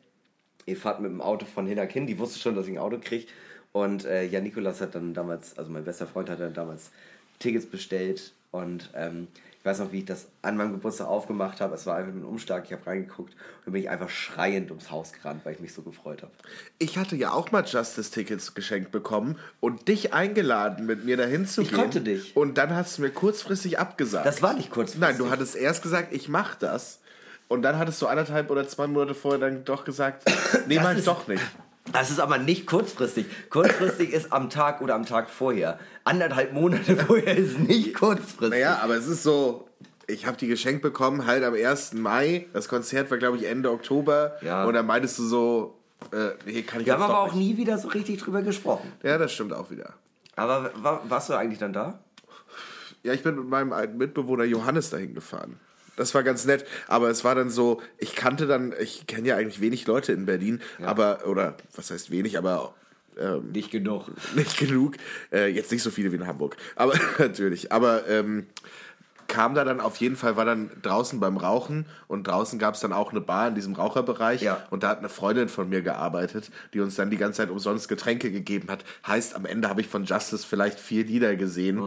[0.66, 2.08] ihr fahrt mit dem Auto von hin nach hin.
[2.08, 3.26] Die wusste schon, dass ich ein Auto kriege.
[3.72, 6.92] Und äh, Jan Nikolas hat dann damals, also mein bester Freund hat dann damals
[7.40, 8.32] Tickets bestellt.
[8.52, 9.28] Und ähm,
[9.60, 11.76] ich weiß noch, wie ich das an meinem Geburtstag aufgemacht habe.
[11.76, 12.64] Es war einfach ein Umschlag.
[12.66, 13.36] Ich habe reingeguckt
[13.66, 16.32] und bin ich einfach schreiend ums Haus gerannt, weil ich mich so gefreut habe.
[16.78, 21.64] Ich hatte ja auch mal Justice-Tickets geschenkt bekommen und dich eingeladen, mit mir dahin zu
[21.64, 21.80] Ich gehen.
[21.80, 22.38] konnte dich.
[22.38, 24.26] Und dann hast du mir kurzfristig abgesagt.
[24.26, 25.02] Das war nicht kurzfristig.
[25.02, 27.00] Nein, du hattest erst gesagt, ich mach das.
[27.48, 30.24] Und dann hattest du anderthalb oder zwei Monate vorher dann doch gesagt,
[30.68, 31.44] nee, ist- doch nicht.
[31.92, 33.28] Das ist aber nicht kurzfristig.
[33.52, 35.78] Kurzfristig ist am Tag oder am Tag vorher.
[36.04, 38.50] Anderthalb Monate vorher ist nicht kurzfristig.
[38.50, 39.70] Naja, aber es ist so,
[40.08, 41.94] ich habe die geschenkt bekommen, halt am 1.
[41.94, 42.48] Mai.
[42.54, 44.36] Das Konzert war, glaube ich, Ende Oktober.
[44.42, 44.66] Ja.
[44.66, 45.80] Und dann meintest du so,
[46.12, 47.52] äh, nee, kann ich Wir haben aber auch nicht.
[47.52, 48.92] nie wieder so richtig drüber gesprochen.
[49.04, 49.94] Ja, das stimmt auch wieder.
[50.36, 52.00] Aber wa warst du eigentlich dann da?
[53.04, 55.60] Ja, ich bin mit meinem alten Mitbewohner Johannes dahin gefahren.
[55.96, 59.38] Das war ganz nett, aber es war dann so, ich kannte dann, ich kenne ja
[59.38, 62.74] eigentlich wenig Leute in Berlin, aber, oder was heißt wenig, aber
[63.18, 64.12] ähm, Nicht genug.
[64.36, 64.96] nicht genug.
[65.32, 67.72] Äh, jetzt nicht so viele wie in Hamburg, aber natürlich.
[67.72, 68.48] Aber ähm,
[69.28, 72.82] kam da dann auf jeden Fall, war dann draußen beim Rauchen und draußen gab es
[72.82, 74.68] dann auch eine Bar in diesem Raucherbereich Ja.
[74.70, 77.88] und da hat eine Freundin von mir gearbeitet, die uns dann die ganze Zeit umsonst
[77.88, 78.84] Getränke gegeben hat.
[79.08, 81.82] Heißt, am Ende habe ich von Justice vielleicht vier Lieder gesehen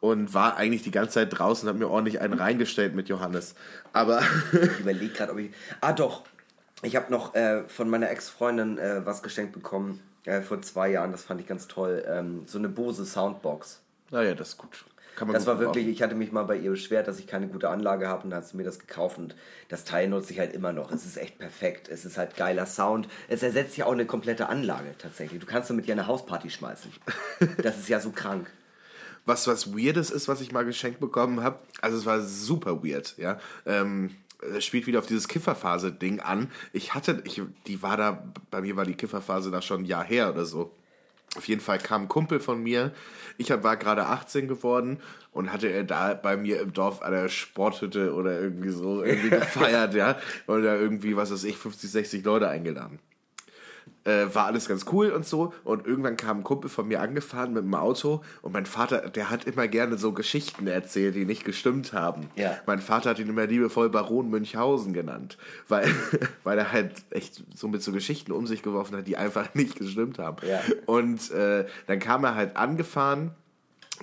[0.00, 3.54] und war eigentlich die ganze Zeit draußen und habe mir ordentlich einen reingestellt mit Johannes.
[3.92, 4.20] Aber
[4.52, 5.50] Ich überlege gerade, ob ich.
[5.80, 6.22] Ah, doch.
[6.82, 11.10] Ich habe noch äh, von meiner Ex-Freundin äh, was geschenkt bekommen äh, vor zwei Jahren.
[11.10, 12.04] Das fand ich ganz toll.
[12.06, 13.80] Ähm, so eine Bose Soundbox.
[14.10, 14.84] naja, das ist gut.
[15.16, 17.26] Kann man Das gut war wirklich, ich hatte mich mal bei ihr beschwert, dass ich
[17.26, 19.34] keine gute Anlage habe und dann hat sie mir das gekauft und
[19.68, 20.92] das Teil nutze ich halt immer noch.
[20.92, 21.88] Es ist echt perfekt.
[21.88, 23.08] Es ist halt geiler Sound.
[23.26, 25.40] Es ersetzt ja auch eine komplette Anlage tatsächlich.
[25.40, 26.92] Du kannst damit ja eine Hausparty schmeißen.
[27.64, 28.48] Das ist ja so krank.
[29.28, 31.58] Was was Weirdes ist, was ich mal geschenkt bekommen habe.
[31.80, 33.38] Also es war super weird, ja.
[33.66, 34.10] Ähm,
[34.56, 36.50] es spielt wieder auf dieses Kifferphase-Ding an.
[36.72, 40.04] Ich hatte, ich, die war da, bei mir war die Kifferphase da schon ein Jahr
[40.04, 40.72] her oder so.
[41.36, 42.92] Auf jeden Fall kam ein Kumpel von mir.
[43.36, 44.98] Ich hab- war gerade 18 geworden
[45.32, 49.30] und hatte er da bei mir im Dorf an der Sporthütte oder irgendwie so irgendwie
[49.36, 50.16] gefeiert, ja.
[50.46, 52.98] Da irgendwie, was weiß ich, 50, 60 Leute eingeladen
[54.04, 55.52] äh, war alles ganz cool und so.
[55.64, 59.30] Und irgendwann kam ein Kumpel von mir angefahren mit dem Auto und mein Vater, der
[59.30, 62.30] hat immer gerne so Geschichten erzählt, die nicht gestimmt haben.
[62.36, 62.58] Ja.
[62.66, 65.38] Mein Vater hat ihn immer liebevoll Baron Münchhausen genannt,
[65.68, 65.86] weil,
[66.44, 69.78] weil er halt echt so mit so Geschichten um sich geworfen hat, die einfach nicht
[69.78, 70.36] gestimmt haben.
[70.46, 70.60] Ja.
[70.86, 73.32] Und äh, dann kam er halt angefahren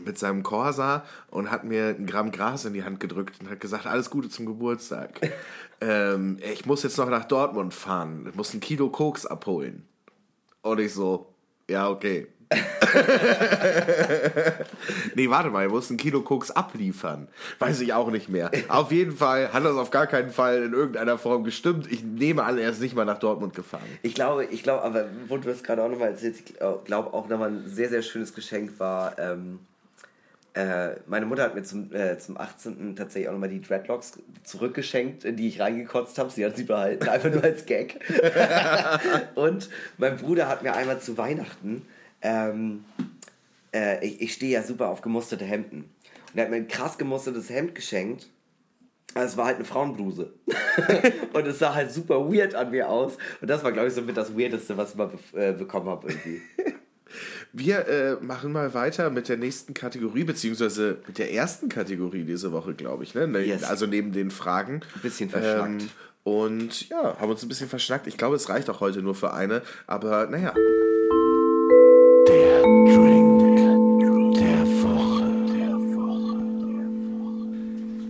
[0.03, 3.59] mit seinem Corsa und hat mir ein Gramm Gras in die Hand gedrückt und hat
[3.59, 5.21] gesagt, alles Gute zum Geburtstag.
[5.81, 8.25] ähm, ich muss jetzt noch nach Dortmund fahren.
[8.29, 9.87] Ich muss ein Kilo Koks abholen.
[10.61, 11.27] Und ich so,
[11.69, 12.27] ja, okay.
[15.15, 17.27] nee, warte mal, er muss ein Kilo Koks abliefern.
[17.59, 18.51] Weiß ich auch nicht mehr.
[18.67, 21.91] Auf jeden Fall hat das auf gar keinen Fall in irgendeiner Form gestimmt.
[21.91, 23.87] Ich nehme an, er ist nicht mal nach Dortmund gefahren.
[24.03, 27.27] Ich glaube, ich glaube, aber wo du das gerade auch nochmal erzählst, ich glaube auch
[27.27, 29.59] nochmal ein sehr, sehr schönes Geschenk war, ähm,
[30.55, 32.95] äh, meine Mutter hat mir zum, äh, zum 18.
[32.95, 36.29] tatsächlich auch nochmal die Dreadlocks zurückgeschenkt, in die ich reingekotzt habe.
[36.29, 37.99] Sie hat sie behalten, einfach nur als Gag.
[39.35, 41.85] und mein Bruder hat mir einmal zu Weihnachten,
[42.21, 42.85] ähm,
[43.73, 45.89] äh, ich, ich stehe ja super auf gemusterte Hemden.
[46.31, 48.29] Und er hat mir ein krass gemustertes Hemd geschenkt.
[49.13, 50.33] Es war halt eine Frauenbluse.
[51.33, 53.17] und es sah halt super weird an mir aus.
[53.41, 55.89] Und das war, glaube ich, so mit das Weirdeste, was ich mal be äh, bekommen
[55.89, 56.41] habe irgendwie.
[57.57, 62.51] Wir äh, machen mal weiter mit der nächsten Kategorie, beziehungsweise mit der ersten Kategorie diese
[62.51, 63.15] Woche, glaube ich.
[63.15, 63.27] Ne?
[63.27, 63.63] Ne- Yes.
[63.63, 64.81] Also neben den Fragen.
[64.93, 65.81] Ein bisschen verschnackt.
[65.83, 65.87] Ähm,
[66.25, 68.07] und ja, haben uns ein bisschen verschnackt.
[68.07, 70.53] Ich glaube, es reicht auch heute nur für eine, aber naja.
[72.27, 75.25] Der Drink der Woche.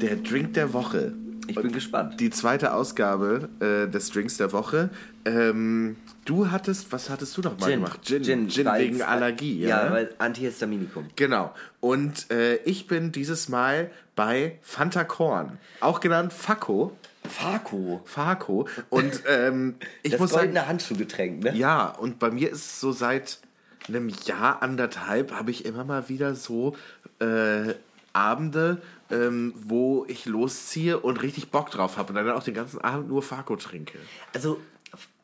[0.02, 1.14] Der Drink der Woche.
[1.48, 2.20] Ich bin gespannt.
[2.20, 4.90] Die zweite Ausgabe äh, des Drinks der Woche.
[5.26, 8.00] Ähm, du hattest, was hattest du noch mal gemacht?
[8.04, 8.24] Gin.
[8.50, 9.92] Gin, weil's- wegen Allergie, Ja, ja.
[9.92, 11.08] weil Antihistaminikum.
[11.16, 11.54] Genau.
[11.80, 16.96] Und äh, ich bin dieses Mal bei Fanta Korn, auch genannt Fakko.
[17.28, 18.02] Fako.
[18.06, 18.68] Fako.
[18.92, 21.56] Und ähm, ich Das muss sagen, goldene Handschuhgetränk, ne?
[21.58, 23.40] ja, und bei mir ist es so seit
[23.88, 26.76] einem Jahr, anderthalb, habe ich immer mal wieder so
[27.20, 27.74] äh,
[28.16, 32.80] Abende, ähm, wo ich losziehe und richtig Bock drauf habe und dann auch den ganzen
[32.82, 33.98] Abend nur Fako trinke.
[34.34, 34.60] Also,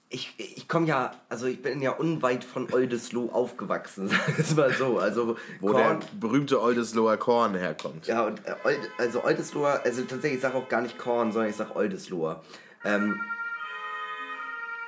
[0.09, 4.55] ich, ich komme ja, also ich bin ja unweit von Oldesloe aufgewachsen, sagen wir es
[4.55, 4.99] mal so.
[4.99, 8.07] Also, Wo Korn, der berühmte Oldesloher Korn herkommt.
[8.07, 11.49] Ja, und äh, Old, also Oldesloher, also tatsächlich, ich sage auch gar nicht Korn, sondern
[11.49, 12.43] ich sage Oldesloher.
[12.83, 13.19] Ähm,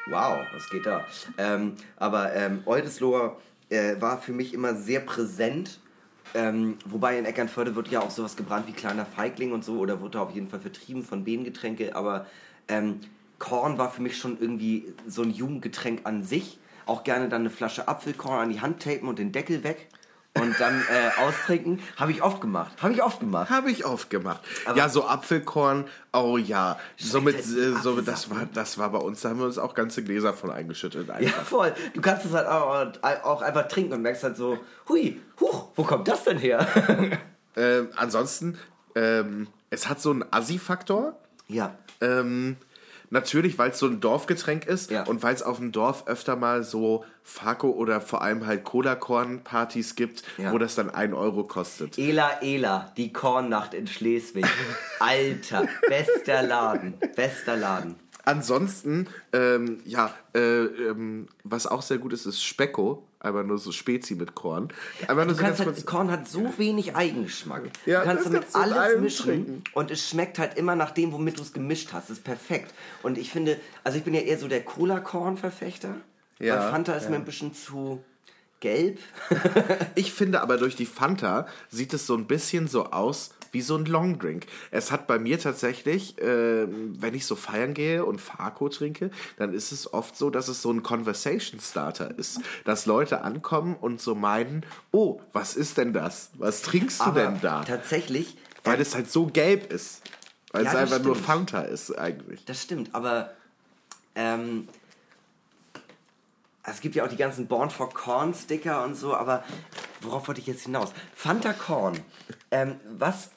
[0.08, 1.06] wow, was geht da?
[1.38, 3.38] Ähm, aber ähm, Oldesloher
[3.70, 5.80] äh, war für mich immer sehr präsent.
[6.36, 10.02] Ähm, wobei in Eckernförde wird ja auch sowas gebrannt wie kleiner Feigling und so, oder
[10.02, 12.26] wurde auf jeden Fall vertrieben von Behngetränke, aber
[12.68, 13.00] ähm,
[13.40, 16.60] Korn war für mich schon irgendwie so ein Jugendgetränk an sich.
[16.86, 19.90] Auch gerne dann eine Flasche Apfelkorn an die Hand tapen und den Deckel weg
[20.40, 21.80] und dann äh, austrinken.
[21.98, 22.72] Habe ich oft gemacht.
[22.82, 23.50] Habe ich oft gemacht.
[23.50, 24.42] Habe ich oft gemacht.
[24.66, 26.80] Aber- ja, so Apfelkorn, oh ja.
[26.98, 30.04] Somit, äh, so, das, war, das war bei uns, da haben wir uns auch ganze
[30.04, 31.08] Gläser von eingeschüttet.
[31.08, 31.44] Ja, Einfach.
[31.44, 31.74] voll.
[31.94, 32.88] Du kannst es halt auch,
[33.24, 34.58] auch einfach trinken und merkst halt so,
[34.90, 36.66] hui, huch, wo kommt das denn her?
[37.56, 38.58] Ähm, ansonsten,
[38.96, 41.16] ähm, es hat so einen Assi-Faktor.
[41.48, 41.76] ja.
[42.02, 42.58] Ähm,
[43.14, 45.04] natürlich, weil es so ein Dorfgetränk ist Ja.
[45.04, 49.96] und weil es auf dem Dorf öfter mal so Fako oder vor allem halt Cola-Korn-Partys
[49.96, 50.52] gibt, Ja.
[50.52, 51.98] wo das dann 1 Euro kostet.
[51.98, 54.46] Ela Ela, die Kornnacht in Schleswig.
[55.00, 57.96] Alter, bester Laden, bester Laden.
[58.26, 63.06] Ansonsten, ähm, ja, äh, ähm, was auch sehr gut ist, ist Specko.
[63.24, 64.68] Einfach nur so Spezi mit Korn.
[65.08, 65.86] Einfach nur Du so ganz halt.
[65.86, 67.64] Korn hat so wenig Eigengeschmack.
[67.86, 69.64] Ja, du kannst damit kannst du mit alles mischen trinken.
[69.74, 72.10] und es schmeckt halt immer nach dem, womit du es gemischt hast.
[72.10, 72.74] Das ist perfekt.
[73.02, 75.96] Und ich finde, also ich bin ja eher so der Cola-Korn-Verfechter.
[76.40, 77.10] Ja, Weil Fanta ist ja.
[77.12, 78.04] mir ein bisschen zu
[78.60, 79.00] gelb.
[79.96, 83.78] Ich finde aber durch die Fanta sieht es so ein bisschen so aus wie so
[83.78, 84.48] ein Longdrink.
[84.72, 89.54] Es hat bei mir tatsächlich, ähm, wenn ich so feiern gehe und Farco trinke, dann
[89.54, 92.42] ist es oft so, dass es so ein Conversation Starter ist.
[92.66, 96.32] Dass Leute ankommen und so meinen, oh, was ist denn das?
[96.34, 97.64] Was trinkst du Aber denn da?
[97.64, 100.02] tatsächlich, Weil es halt so gelb ist.
[100.52, 101.16] Weil Ja, es einfach nur.
[101.16, 102.44] Fanta ist eigentlich.
[102.46, 103.34] Das stimmt, aber
[104.16, 104.68] ähm,
[106.66, 109.44] es gibt ja auch die ganzen Born for Corn Sticker und so, aber
[110.02, 110.94] worauf wollte ich jetzt hinaus?
[111.14, 112.00] Fanta Corn.
[112.52, 113.32] Ähm, was,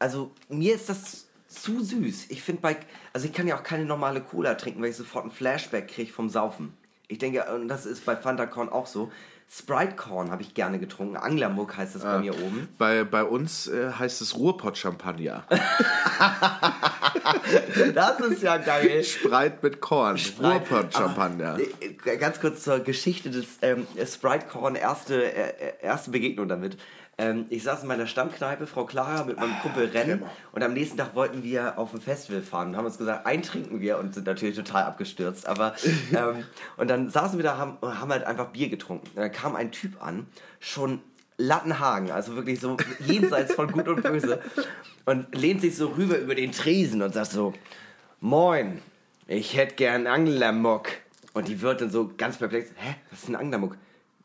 [0.00, 2.26] also mir ist das zu süß.
[2.30, 2.76] Ich finde bei,
[3.12, 6.12] also ich kann ja auch keine normale Cola trinken, weil ich sofort einen Flashback kriege
[6.12, 6.72] vom Saufen.
[7.06, 9.10] Ich denke, und das ist bei Fanta Corn auch so.
[9.52, 11.16] Sprite Corn habe ich gerne getrunken.
[11.16, 12.68] Anglermuck heißt das bei mir oben.
[12.78, 15.44] Bei, bei uns äh, heißt es Ruhrpott-Champagner.
[17.94, 19.02] Das ist ja geil.
[19.02, 20.16] Sprite mit Korn.
[20.16, 20.48] Sprite.
[20.48, 21.54] Ruhrpott-Champagner.
[21.54, 26.48] Aber, äh, Ganz kurz zur Geschichte des ähm, Sprite Corn, erste, äh, äh, erste Begegnung
[26.48, 26.78] damit.
[27.20, 30.96] Ähm, ich saß in meiner Stammkneipe, Frau Clara, mit meinem Kumpel Rennen und am nächsten
[30.96, 34.26] Tag wollten wir auf ein Festival fahren und haben uns gesagt, eintrinken wir und sind
[34.26, 35.46] natürlich total abgestürzt.
[35.46, 35.74] Aber
[36.16, 36.44] ähm,
[36.78, 39.06] und dann saßen wir da haben, und haben halt einfach Bier getrunken.
[39.08, 40.28] Und dann kam ein Typ an,
[40.60, 41.02] schon
[41.36, 44.40] Lattenhagen, also wirklich so jenseits von Gut und Böse
[45.04, 47.52] und lehnt sich so rüber über den Tresen und sagt so,
[48.20, 48.80] Moin,
[49.26, 50.88] ich hätte gern Anglermuck.
[51.34, 53.76] Und die wird dann so ganz perplex, hä, was ist ein Anglermuck?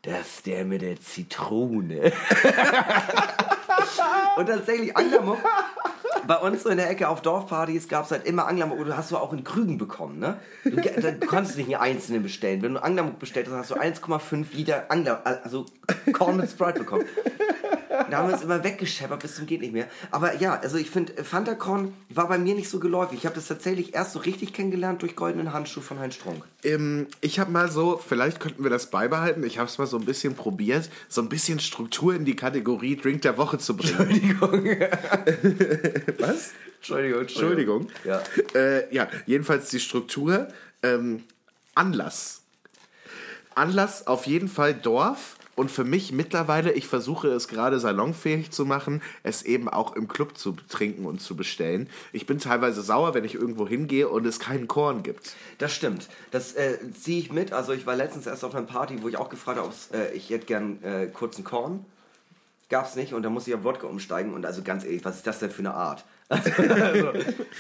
[0.05, 2.11] Das ist der mit der Zitrone.
[4.37, 5.39] und tatsächlich Anglermuck,
[6.27, 8.77] bei uns so in der Ecke auf Dorfpartys gab es halt immer Anglermuck.
[8.77, 10.37] Und du hast du auch in Krügen bekommen, ne?
[10.63, 12.61] Du, da konntest nicht einen einzelnen bestellen.
[12.61, 13.75] Wenn du Anglermuck bestellt hast, hast du
[14.09, 15.65] 1,5 Liter Angler, also
[16.13, 17.05] Korn mit Sprite bekommen.
[18.09, 19.87] Da haben wir uns immer weggescheppert bis zum geht nicht mehr.
[20.11, 23.19] Aber ja, also ich finde, Fanta Korn war bei mir nicht so geläufig.
[23.19, 26.43] Ich habe das tatsächlich erst so richtig kennengelernt durch goldenen Handschuh von Heinz Strunk.
[26.63, 29.97] Ähm, ich habe mal so, vielleicht könnten wir das beibehalten, ich habe es mal so
[29.97, 34.09] ein bisschen probiert, so ein bisschen Struktur in die Kategorie Drink der Woche zu bringen.
[34.09, 34.65] Entschuldigung.
[36.19, 36.51] Was?
[36.77, 37.87] Entschuldigung, Entschuldigung.
[38.03, 38.21] Ja.
[38.53, 40.47] Äh, ja, jedenfalls die Struktur.
[40.83, 41.23] Ähm,
[41.73, 42.41] Anlass.
[43.55, 45.35] Anlass auf jeden Fall Dorf.
[45.55, 50.09] Und für mich mittlerweile, ich versuche es gerade salonfähig zu machen, es eben auch im
[50.09, 51.89] Club zu trinken und zu bestellen.
[52.11, 55.33] Ich bin teilweise sauer, wenn ich irgendwo hingehe und es keinen Korn gibt.
[55.57, 56.09] Das stimmt.
[56.31, 57.53] Das äh, ziehe ich mit.
[57.53, 60.29] Also ich war letztens erst auf einer Party, wo ich auch gefragt habe, äh, ich
[60.29, 61.85] hätte gern äh, kurzen Korn.
[62.69, 65.27] Gab's nicht und dann musste ich auf Wodka umsteigen und also ganz ehrlich, was ist
[65.27, 66.03] das denn für eine Art?
[66.29, 67.13] Also,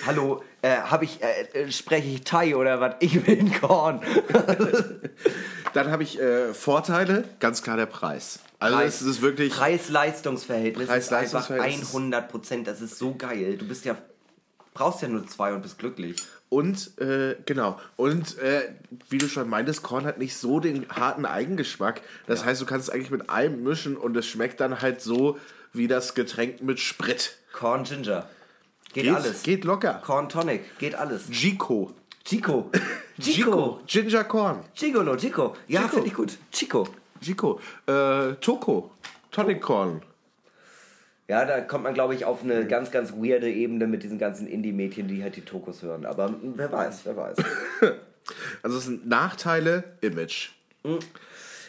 [0.05, 2.95] hallo, äh, ich, äh, äh, spreche ich Thai oder was?
[2.99, 4.01] Ich will einen Korn.
[5.73, 8.39] Dann habe ich äh, Vorteile, ganz klar der Preis.
[8.59, 9.53] Also Preis- es ist wirklich...
[9.53, 12.67] Preis-Leistungsverhältnis ist einfach Preis-Leistungsverhältnis ist- 100 Prozent.
[12.67, 13.57] Das ist so geil.
[13.57, 13.97] Du bist ja,
[14.73, 16.23] brauchst ja nur zwei und bist glücklich.
[16.49, 17.79] Und, äh, genau.
[17.97, 18.69] Und, äh,
[19.09, 22.01] wie du schon meintest, Korn hat nicht so den harten Eigengeschmack.
[22.27, 25.37] Das heißt, du kannst es eigentlich mit allem mischen und es schmeckt dann halt so
[25.73, 27.35] wie das Getränk mit Sprit.
[27.51, 28.29] Corn Ginger.
[28.95, 29.43] Geht, Geht, alles.
[29.43, 30.01] geht locker.
[30.05, 30.79] Corn Tonic.
[30.79, 31.29] Geht alles.
[31.29, 31.91] Chico.
[32.23, 32.71] Chico.
[33.19, 33.81] Chico.
[33.85, 34.63] Ginger Corn.
[34.73, 35.53] Chicolo, Chico.
[35.67, 36.37] Ja, finde ich gut.
[36.49, 36.87] Chico.
[37.21, 37.59] Chico.
[37.87, 38.91] Äh, Toko.
[39.31, 40.01] Tonic Corn.
[41.27, 44.47] Ja, da kommt man, glaube ich, auf eine ganz, ganz weirde Ebene mit diesen ganzen
[44.47, 46.05] Indie-Mädchen, die halt die Tokos hören.
[46.05, 47.37] Aber mm, wer weiß, wer weiß.
[48.63, 50.49] Also es sind Nachteile, Image.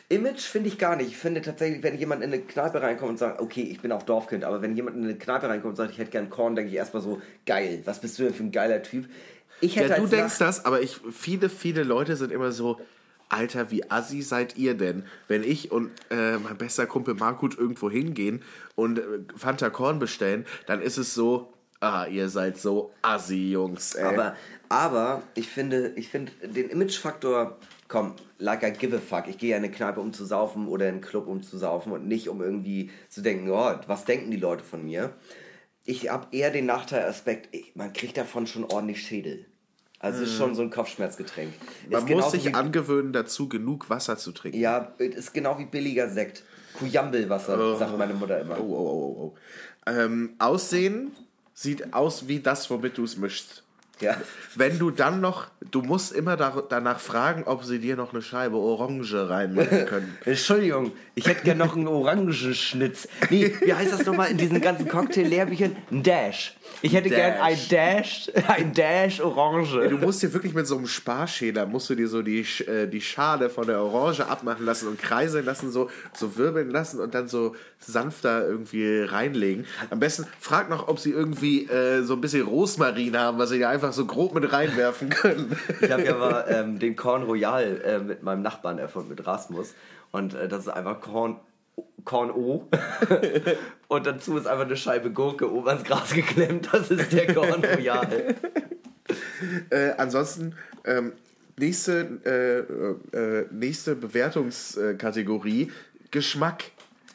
[0.09, 1.09] Image finde ich gar nicht.
[1.09, 4.05] Ich finde tatsächlich, wenn jemand in eine Kneipe reinkommt und sagt, okay, ich bin auch
[4.05, 6.71] Dorfkind, aber wenn jemand in eine Kneipe reinkommt und sagt, ich hätte gern Korn, denke
[6.71, 9.07] ich erstmal so, geil, was bist du denn für ein geiler Typ?
[9.61, 12.81] Ich hätte Ja, du denkst das, aber ich, viele, viele Leute sind immer so,
[13.29, 15.05] Alter, wie assi seid ihr denn?
[15.27, 18.43] Wenn ich und äh, mein bester Kumpel Markut irgendwo hingehen
[18.77, 19.03] und äh,
[19.37, 23.97] Fanta Korn bestellen, dann ist es so, ah, ihr seid so assi, Jungs.
[23.97, 24.05] Ey.
[24.05, 24.37] Aber,
[24.69, 29.29] aber ich finde, ich finde den Imagefaktor, komm, like I give a fuck.
[29.29, 31.57] Ich gehe ja in eine Kneipe, um zu saufen oder in einen Club, um zu
[31.59, 35.15] saufen und nicht, um irgendwie zu denken, oh, was denken die Leute von mir?
[35.85, 39.47] Ich habe eher den Nachteilaspekt, ich- man kriegt davon schon ordentlich Schädel.
[39.99, 41.53] Also es ist schon so ein Kopfschmerzgetränk.
[41.91, 44.59] Man Ist muss sich angewöhnen, dazu genug Wasser zu trinken.
[44.59, 46.43] Ja, ist genau wie billiger Sekt.
[46.79, 48.61] Kujambelwasser, sagt meine Mutter immer.
[48.61, 49.91] Oh, oh, oh, oh, oh.
[49.91, 51.13] Ähm, Aussehen
[51.55, 53.63] sieht aus wie das, womit du es mischst.
[54.01, 54.17] Ja.
[54.55, 58.21] Wenn du dann noch, du musst immer da, danach fragen, ob sie dir noch eine
[58.21, 60.19] Scheibe Orange reinmachen können.
[60.25, 63.09] Entschuldigung, ich hätte gern noch einen Orangenschnitz.
[63.31, 65.77] Nee, wie heißt das nochmal in diesen ganzen Cocktail-Lehrbüchern?
[65.91, 66.56] Ein Dash.
[66.83, 69.89] Ich hätte gern ein Dash, ein Dash Orange.
[69.89, 73.01] Du musst dir wirklich mit so einem Sparschäler, musst du dir so die, äh, die
[73.01, 77.29] Schale von der Orange abmachen lassen und kreiseln lassen, so, so wirbeln lassen und dann
[77.29, 79.67] so sanfter irgendwie reinlegen.
[79.91, 83.59] Am besten frag noch, ob sie irgendwie äh, so ein bisschen Rosmarin haben, was sie
[83.59, 85.57] da einfach so grob mit reinwerfen können.
[85.81, 89.75] Ich habe ja mal ähm, den Corn Royal äh, mit meinem Nachbarn erfunden, mit Rasmus.
[90.13, 91.41] Und äh, das ist einfach Corn,
[92.05, 92.69] Corn O.
[93.89, 96.69] Und dazu ist einfach eine Scheibe Gurke oben ans Gras geklemmt.
[96.73, 98.35] Das ist der Corn Royal.
[99.71, 101.13] Äh, ansonsten, ähm,
[101.57, 102.67] nächste,
[103.15, 105.71] äh, äh, nächste Bewertungskategorie,
[106.11, 106.65] Geschmack.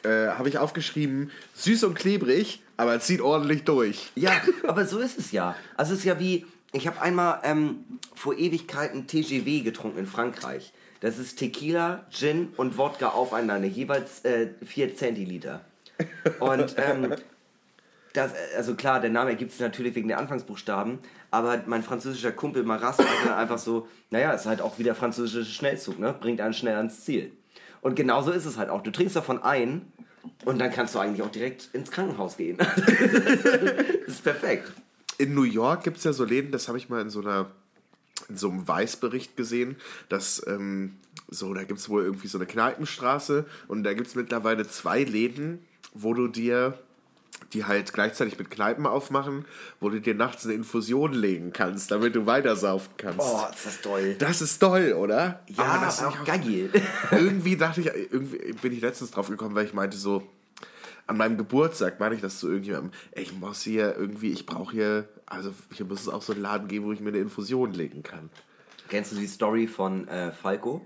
[0.04, 4.10] Äh, Habe ich aufgeschrieben, süß und klebrig, aber zieht ordentlich durch.
[4.14, 4.32] Ja,
[4.66, 5.54] aber so ist es ja.
[5.76, 7.84] Also es ist ja wie, ich habe einmal ähm,
[8.14, 10.72] vor Ewigkeiten TGW getrunken in Frankreich.
[11.02, 15.60] Das ist Tequila, Gin und Wodka aufeinander, jeweils äh, 4 Zentiliter.
[16.38, 17.16] Und ähm,
[18.12, 21.00] das, also klar, der Name ergibt sich natürlich wegen der Anfangsbuchstaben,
[21.32, 24.94] aber mein französischer Kumpel Maras war dann einfach so, naja, ist halt auch wie der
[24.94, 26.14] französische Schnellzug, ne?
[26.20, 27.32] Bringt einen schnell ans Ziel.
[27.80, 28.82] Und genauso ist es halt auch.
[28.84, 29.90] Du trinkst davon ein
[30.44, 32.58] und dann kannst du eigentlich auch direkt ins Krankenhaus gehen.
[32.58, 32.68] das
[34.06, 34.70] ist perfekt.
[35.18, 37.50] In New York gibt es ja so Läden, das habe ich mal in so einer
[37.50, 37.61] in
[38.36, 39.76] so einem Weißbericht gesehen,
[40.08, 40.96] dass ähm,
[41.28, 45.04] so, da gibt es wohl irgendwie so eine Kneipenstraße und da gibt es mittlerweile zwei
[45.04, 45.58] Läden,
[45.94, 46.78] wo du dir
[47.52, 49.44] die halt gleichzeitig mit Kneipen aufmachen,
[49.80, 53.20] wo du dir nachts eine Infusion legen kannst, damit du weitersaufen kannst.
[53.20, 54.16] Oh, ist das toll.
[54.18, 55.40] Das ist toll, oder?
[55.48, 56.70] Ja, Aber das ist auch auch geil.
[57.10, 60.22] irgendwie dachte ich, irgendwie bin ich letztens drauf gekommen, weil ich meinte so,
[61.06, 64.72] an meinem Geburtstag meine ich das zu irgendjemandem, ey, ich muss hier irgendwie, ich brauche
[64.72, 67.72] hier, also hier muss es auch so einen Laden geben, wo ich mir eine Infusion
[67.72, 68.30] legen kann.
[68.88, 70.82] Kennst du die Story von äh, Falco?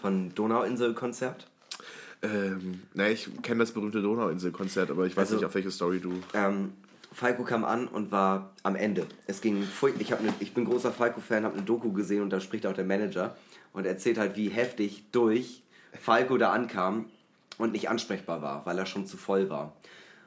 [0.00, 1.46] Von Donauinsel-Konzert?
[2.22, 6.00] Ähm, na, ich kenne das berühmte Donauinsel-Konzert, aber ich weiß Also- nicht, auf welche Story
[6.00, 6.12] du.
[6.34, 6.72] Ähm,
[7.12, 9.06] Falco kam an und war am Ende.
[9.26, 9.66] Es ging
[9.98, 12.72] ich, hab ne, ich bin großer Falco-Fan, habe eine Doku gesehen und da spricht auch
[12.72, 13.36] der Manager
[13.72, 15.62] und erzählt halt, wie heftig durch
[16.00, 17.06] Falco da ankam.
[17.58, 19.72] Und nicht ansprechbar war, weil er schon zu voll war.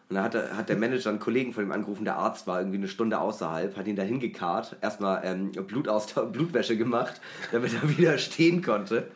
[0.09, 2.59] Und dann hat, er, hat der Manager einen Kollegen von ihm angerufen, der Arzt war
[2.59, 5.51] irgendwie eine Stunde außerhalb, hat ihn dahin gekarrt, erstmal ähm,
[6.31, 7.19] Blutwäsche gemacht,
[7.51, 9.07] damit er wieder stehen konnte.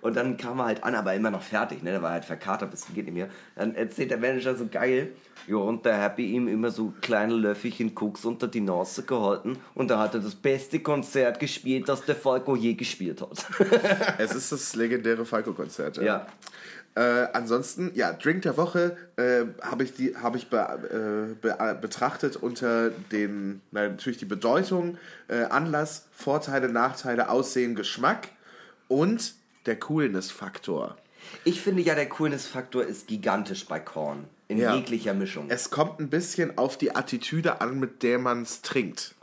[0.00, 1.90] Und dann kam er halt an, aber immer noch fertig, ne?
[1.90, 3.28] Der war halt verkatert bis geht nicht mehr.
[3.56, 5.12] Dann erzählt der Manager so geil,
[5.48, 9.58] ja, und da habe ich ihm immer so kleine Löffelchen Koks unter die Nase gehalten
[9.74, 13.46] und da hat er das beste Konzert gespielt, das der Falco je gespielt hat.
[14.18, 15.96] Es ist das legendäre Falco-Konzert.
[15.98, 16.26] ja.
[16.98, 21.56] Äh, ansonsten, ja, Drink der Woche äh, habe ich, die, hab ich be, äh, be,
[21.60, 28.28] äh, betrachtet unter den, na, natürlich die Bedeutung, äh, Anlass, Vorteile, Nachteile, Aussehen, Geschmack
[28.88, 29.34] und
[29.66, 30.96] der Coolness-Faktor.
[31.44, 34.24] Ich finde ja, der Coolness-Faktor ist gigantisch bei Korn.
[34.48, 34.74] In Ja.
[34.74, 35.46] jeglicher Mischung.
[35.50, 39.14] Es kommt ein bisschen auf die Attitüde an, mit der man es trinkt.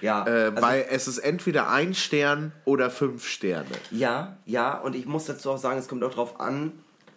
[0.00, 3.68] ja, Äh, also- weil es ist entweder ein Stern oder fünf Sterne.
[3.92, 6.72] Ja, ja, und ich muss dazu auch sagen, es kommt auch drauf an,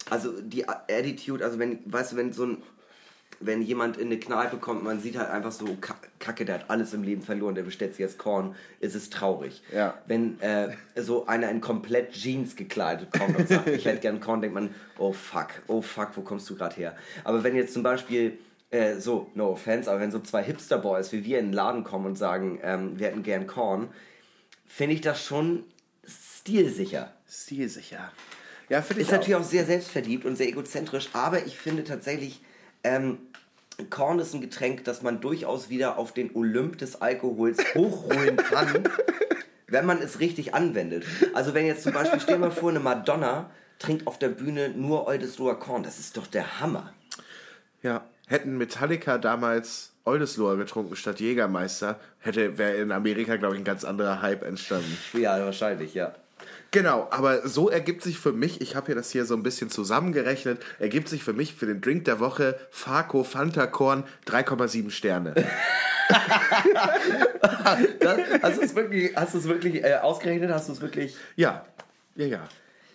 [0.09, 2.63] also die Attitude, also wenn, weißt du, wenn so ein,
[3.41, 6.69] wenn jemand in eine Kneipe kommt, man sieht halt einfach so, Ka- Kacke, der hat
[6.69, 9.61] alles im Leben verloren, der bestellt sich jetzt Korn, ist es traurig.
[9.73, 9.93] Ja.
[10.07, 14.41] Wenn äh, so einer in komplett Jeans gekleidet kommt und sagt, ich hätte gern Korn,
[14.41, 16.95] denkt man, oh fuck, oh fuck, wo kommst du gerade her?
[17.25, 18.37] Aber wenn jetzt zum Beispiel,
[18.71, 22.05] äh, so, no offense, aber wenn so zwei Hipster-Boys wie wir in den Laden kommen
[22.05, 23.89] und sagen, ähm, wir hätten gern Korn,
[24.65, 25.65] finde ich das schon
[26.07, 27.11] stilsicher.
[27.29, 28.11] Stilsicher.
[28.69, 29.17] Ja, finde ich Ist auch.
[29.17, 32.41] natürlich auch sehr selbstverliebt und sehr egozentrisch, aber ich finde tatsächlich,
[32.83, 33.19] ähm,
[33.89, 38.87] Korn ist ein Getränk, das man durchaus wieder auf den Olymp des Alkohols hochholen kann,
[39.67, 41.05] wenn man es richtig anwendet.
[41.33, 43.49] Also wenn jetzt zum Beispiel, stell mal vor, eine Madonna
[43.79, 46.93] trinkt auf der Bühne nur Oldesloher Korn, das ist doch der Hammer.
[47.83, 53.65] Ja, hätten Metallica damals Oldesloher getrunken statt Jägermeister, hätte wäre in Amerika, glaube ich, ein
[53.65, 54.97] ganz anderer Hype entstanden.
[55.13, 56.13] Ja, wahrscheinlich, ja.
[56.71, 59.69] Genau, aber so ergibt sich für mich, ich habe hier das hier so ein bisschen
[59.69, 65.33] zusammengerechnet, ergibt sich für mich für den Drink der Woche Farco Fanta Korn 3,7 Sterne.
[67.99, 70.51] Das, hast du es wirklich, hast du es wirklich äh, ausgerechnet?
[70.51, 71.15] Hast du es wirklich...
[71.35, 71.65] Ja,
[72.15, 72.47] ja, ja.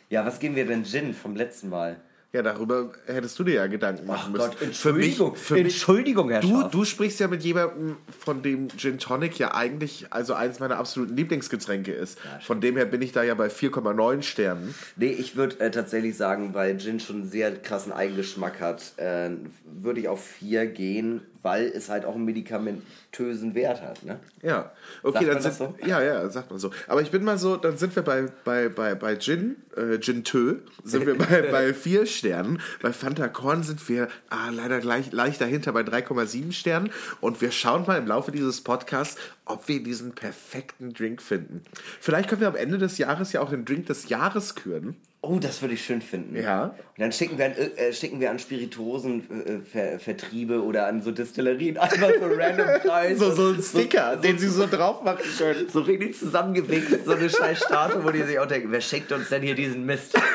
[0.09, 2.01] Ja, was geben wir denn Gin vom letzten Mal?
[2.33, 4.51] Ja, darüber hättest du dir ja Gedanken machen müssen.
[4.51, 8.99] Gott, Entschuldigung, für mich, Entschuldigung, Herr Du, du sprichst ja mit jemandem, von dem Gin
[8.99, 12.19] Tonic ja eigentlich also eines meiner absoluten Lieblingsgetränke ist.
[12.43, 14.75] von dem her bin ich da ja bei 4,9 Sternen.
[14.95, 19.31] Nee, ich würde äh, tatsächlich sagen, weil Gin schon einen sehr krassen Eigengeschmack hat, äh,
[19.65, 24.03] würde ich auf 4 gehen, weil es halt auch einen medikamentösen Wert hat.
[24.05, 24.19] Ne?
[24.43, 24.73] Ja,
[25.03, 25.75] okay, Sagt dann sind, so?
[25.87, 26.71] ja, ja, sagt man so.
[26.87, 30.25] Aber ich bin mal so, dann sind wir bei, bei, bei, bei Gin, äh, Gin
[30.25, 32.61] Tö, sind wir bei, bei vier Sternen.
[32.83, 36.91] Bei Fanta Korn sind wir ah, leider gleich, leicht dahinter bei 3,7 Sternen.
[37.21, 41.63] Und wir schauen mal im Laufe dieses Podcasts, ob wir diesen perfekten Drink finden.
[42.01, 44.97] Vielleicht können wir am Ende des Jahres ja auch den Drink des Jahres küren.
[45.23, 46.35] Oh, das würde ich schön finden.
[46.35, 46.65] Ja.
[46.65, 52.09] Und dann schicken wir an, äh, schicken wir an Spirituosenvertriebe oder an so Distillerien einfach
[52.19, 53.19] so random Preise.
[53.19, 55.69] So, so ein Sticker, den sie so drauf machen können.
[55.69, 59.29] So richtig zusammengewichst, so eine scheiß Statue, wo die sich auch denken, wer schickt uns
[59.29, 60.19] denn hier diesen Mist?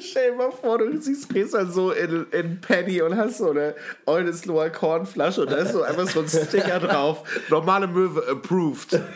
[0.00, 3.74] Stell dir mal vor, du siehst dann so in, in Penny und hast so eine
[4.06, 7.24] Oldesloher Kornflasche und da ist so einfach so ein Sticker drauf.
[7.48, 9.00] Normale Möwe approved.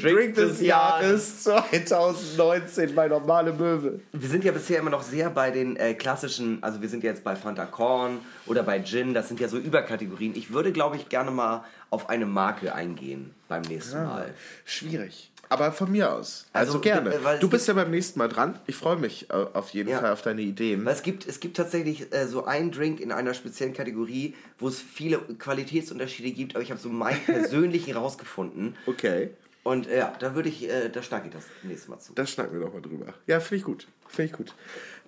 [0.00, 4.00] Drink des Jahres 2019 bei Normale Möwe.
[4.12, 7.10] Wir sind ja bisher immer noch sehr bei den äh, klassischen, also wir sind ja
[7.10, 10.34] jetzt bei Fanta Korn oder bei Gin, das sind ja so Überkategorien.
[10.36, 14.32] Ich würde, glaube ich, gerne mal auf eine Marke eingehen beim nächsten Mal.
[14.64, 15.30] Schwierig.
[15.50, 16.46] Aber von mir aus.
[16.54, 17.14] Also, Also, gerne.
[17.14, 18.58] äh, Du bist ja beim nächsten Mal dran.
[18.66, 20.00] Ich freue mich äh, auf jeden Ja.
[20.00, 20.84] Fall auf deine Ideen.
[20.84, 24.68] Weil es gibt, es gibt tatsächlich äh, so einen Drink in einer speziellen Kategorie, wo
[24.68, 28.74] es viele Qualitätsunterschiede gibt, aber ich habe so meinen persönlichen rausgefunden.
[28.86, 29.30] Okay.
[29.64, 32.12] Und äh, ja, da würde ich, äh, da schlage ich das nächste Mal zu.
[32.14, 33.14] Da schnacken wir doch mal drüber.
[33.26, 33.88] Ja, finde ich gut.
[34.06, 34.54] Finde ich gut.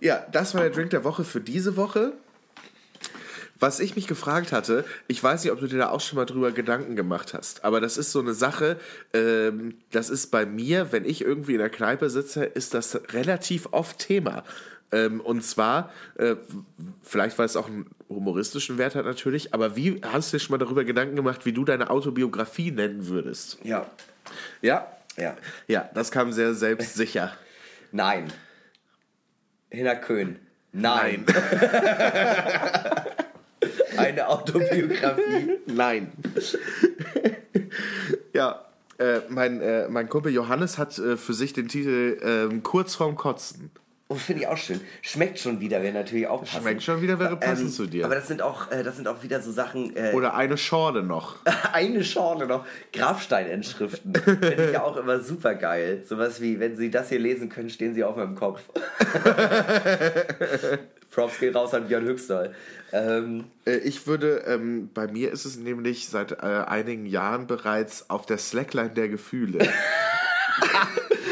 [0.00, 2.14] Ja, das war der Drink der Woche für diese Woche.
[3.58, 6.26] Was ich mich gefragt hatte, ich weiß nicht, ob du dir da auch schon mal
[6.26, 8.78] drüber Gedanken gemacht hast, aber das ist so eine Sache,
[9.14, 13.68] ähm, das ist bei mir, wenn ich irgendwie in der Kneipe sitze, ist das relativ
[13.70, 14.44] oft Thema.
[14.92, 16.36] Ähm, und zwar, äh,
[17.02, 20.52] vielleicht weil es auch einen humoristischen Wert hat natürlich, aber wie hast du dir schon
[20.52, 23.58] mal darüber Gedanken gemacht, wie du deine Autobiografie nennen würdest?
[23.64, 23.86] Ja.
[24.62, 24.88] Ja?
[25.16, 25.36] Ja.
[25.66, 27.32] Ja, das kam sehr selbstsicher.
[27.92, 28.32] Nein.
[29.70, 30.38] Hinner Köhn.
[30.72, 31.24] Nein.
[33.96, 35.58] Eine Autobiografie.
[35.66, 36.12] Nein.
[38.32, 38.66] ja,
[38.98, 43.16] äh, mein, äh, mein Kumpel Johannes hat äh, für sich den Titel ähm, Kurz vorm
[43.16, 43.70] Kotzen.
[44.08, 44.80] Oh, finde ich auch schön.
[45.02, 46.62] Schmeckt schon wieder, wäre natürlich auch passend.
[46.62, 48.04] Schmeckt schon wieder, wäre passend zu dir.
[48.04, 49.96] Aber das sind auch, äh, das sind auch wieder so Sachen.
[49.96, 51.38] Äh, Oder eine Schorle noch.
[51.72, 52.64] eine Schorle noch.
[52.92, 54.14] Grabsteininschriften.
[54.14, 56.04] Finde ich ja auch immer super geil.
[56.06, 58.60] Sowas wie, wenn Sie das hier lesen können, stehen Sie auf meinem Kopf.
[61.10, 62.54] Props gehen raus an Björn Höchstall.
[62.92, 66.36] Ähm, Äh, Ich würde, ähm, bei mir ist es nämlich seit äh,
[66.66, 69.66] einigen Jahren bereits auf der Slackline der Gefühle.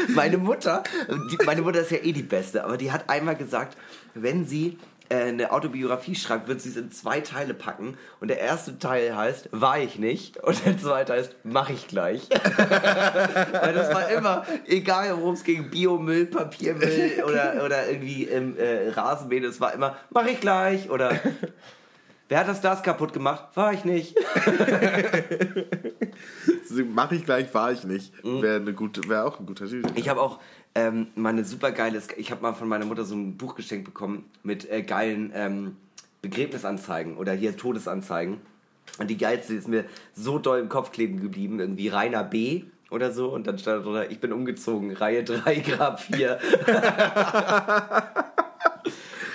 [0.09, 0.83] meine Mutter,
[1.31, 3.77] die, meine Mutter ist ja eh die Beste, aber die hat einmal gesagt,
[4.13, 4.77] wenn sie
[5.09, 7.97] äh, eine Autobiografie schreibt, wird sie es in zwei Teile packen.
[8.19, 10.37] Und der erste Teil heißt, war ich nicht.
[10.37, 12.27] Und der zweite heißt, mach ich gleich.
[12.57, 18.89] Weil das war immer, egal worum es ging, Biomüll, Papiermüll oder, oder irgendwie im äh,
[18.89, 20.89] Rasenmähen, es war immer, mach ich gleich.
[20.89, 21.19] Oder
[22.29, 23.45] wer hat das Glas kaputt gemacht?
[23.55, 24.15] War ich nicht.
[26.93, 28.11] Mache ich gleich, war ich nicht.
[28.23, 29.87] Wäre eine gute, wäre auch ein guter Titel.
[29.95, 30.39] Ich habe auch
[30.73, 33.85] ähm, mal eine super geile, ich habe mal von meiner Mutter so ein Buch geschenkt
[33.85, 35.77] bekommen mit äh, geilen ähm,
[36.21, 38.41] Begräbnisanzeigen oder hier Todesanzeigen.
[38.97, 42.63] Und die geilste ist mir so doll im Kopf kleben geblieben, irgendwie Rainer B.
[42.89, 43.29] oder so.
[43.29, 46.39] Und dann stand drunter, ich bin umgezogen, Reihe 3, Grab 4.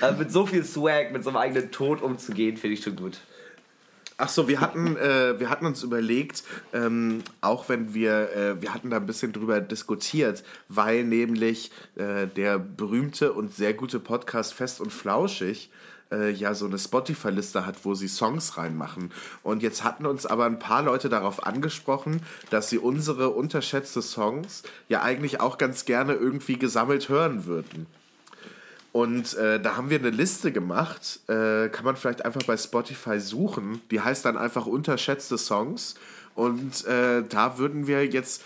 [0.00, 3.18] also mit so viel Swag, mit so einem eigenen Tod umzugehen, finde ich schon gut.
[4.22, 6.44] Ach so, wir hatten, äh, wir hatten uns überlegt,
[6.74, 12.26] ähm, auch wenn wir, äh, wir hatten da ein bisschen drüber diskutiert, weil nämlich äh,
[12.26, 15.70] der berühmte und sehr gute Podcast Fest und Flauschig
[16.12, 19.10] äh, ja so eine Spotify-Liste hat, wo sie Songs reinmachen.
[19.42, 22.20] Und jetzt hatten uns aber ein paar Leute darauf angesprochen,
[22.50, 27.86] dass sie unsere unterschätzte Songs ja eigentlich auch ganz gerne irgendwie gesammelt hören würden.
[28.92, 33.20] Und äh, da haben wir eine Liste gemacht, äh, kann man vielleicht einfach bei Spotify
[33.20, 33.80] suchen.
[33.90, 35.94] Die heißt dann einfach unterschätzte Songs.
[36.34, 38.42] Und äh, da würden wir jetzt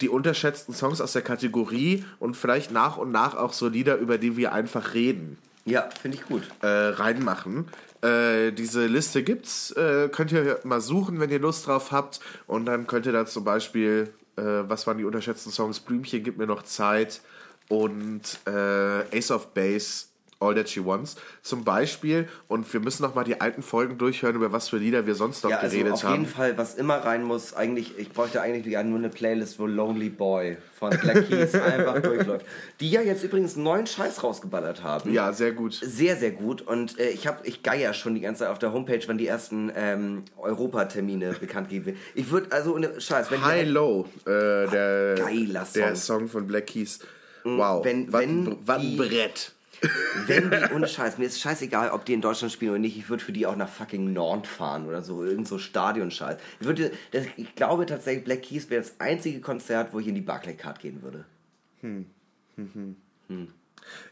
[0.00, 4.18] die unterschätzten Songs aus der Kategorie und vielleicht nach und nach auch so Lieder, über
[4.18, 6.42] die wir einfach reden, Ja, finde ich gut.
[6.62, 7.68] äh, reinmachen.
[8.02, 12.18] Äh, diese Liste gibt's, äh, könnt ihr mal suchen, wenn ihr Lust drauf habt.
[12.48, 15.78] Und dann könnt ihr da zum Beispiel, was waren die unterschätzten Songs?
[15.78, 17.20] Blümchen, gib mir noch Zeit
[17.68, 20.06] und äh, Ace of Base,
[20.40, 22.28] All That She Wants zum Beispiel.
[22.48, 25.42] Und wir müssen noch mal die alten Folgen durchhören, über was für Lieder wir sonst
[25.44, 26.12] noch Ja, also geredet auf haben.
[26.12, 30.10] jeden Fall, was immer rein muss, eigentlich, ich bräuchte eigentlich nur eine Playlist, wo Lonely
[30.10, 32.44] Boy von Black Keys einfach durchläuft.
[32.80, 35.12] Die ja jetzt übrigens einen neuen Scheiß rausgeballert haben.
[35.12, 35.74] Ja, sehr gut.
[35.74, 36.62] Sehr, sehr gut.
[36.62, 39.72] Und äh, ich ich geier schon die ganze Zeit auf der Homepage, wann die ersten
[39.74, 41.96] ähm, Europatermine bekannt geben.
[42.14, 44.30] Ich würde also ohne Scheiß, wenn High Low, äh,
[44.68, 46.18] der, Geiler der Song.
[46.20, 46.98] Song von Black Keys.
[47.44, 49.52] Wow, wenn- was, wenn was ein Brett.
[50.26, 53.10] Wenn die, ohne Scheiß, mir ist scheißegal, ob die in Deutschland spielen oder nicht, ich
[53.10, 56.38] würde für die auch nach fucking Nord fahren oder so, irgend so Stadionscheiß.
[56.60, 60.14] Ich, würde, das, ich glaube tatsächlich, Black Keys wäre das einzige Konzert, wo ich in
[60.14, 61.26] die Barclaycard gehen würde.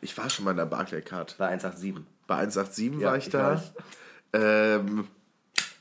[0.03, 1.37] Ich war schon mal in der Barclaycard.
[1.39, 2.05] Bei 187.
[2.27, 3.63] Bei 187 Ja, war ich, ich da.
[4.35, 5.07] Ähm,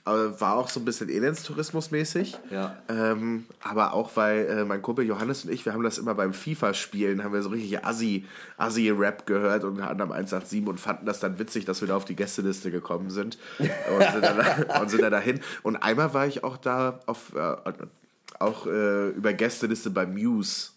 [0.03, 2.37] war auch so ein bisschen Elendstourismus-mäßig.
[2.49, 2.75] Ja.
[2.89, 6.33] Ähm, aber auch weil äh, mein Kumpel Johannes und ich, wir haben das immer beim
[6.33, 8.25] FIFA-Spielen, haben wir so richtig Assi,
[8.57, 12.05] Assi-Rap gehört und hatten am 187 und fanden das dann witzig, dass wir da auf
[12.05, 15.39] die Gästeliste gekommen sind und sind dann, und sind dann dahin.
[15.61, 17.55] Und einmal war ich auch da auf, äh,
[18.39, 20.71] auch äh, über Gästeliste bei Muse.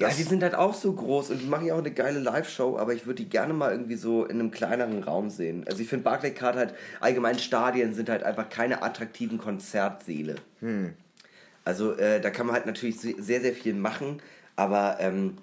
[0.00, 2.78] Ja, die sind halt auch so groß und die machen ja auch eine geile Live-Show,
[2.78, 5.64] aber ich würde die gerne mal irgendwie so in einem kleineren Raum sehen.
[5.68, 10.36] Also ich finde Barclaycard halt, allgemein Stadien sind halt einfach keine attraktiven Konzertsäle.
[11.64, 14.22] Also äh, da kann man halt natürlich se- sehr, sehr viel machen,
[14.56, 15.36] aber ähm,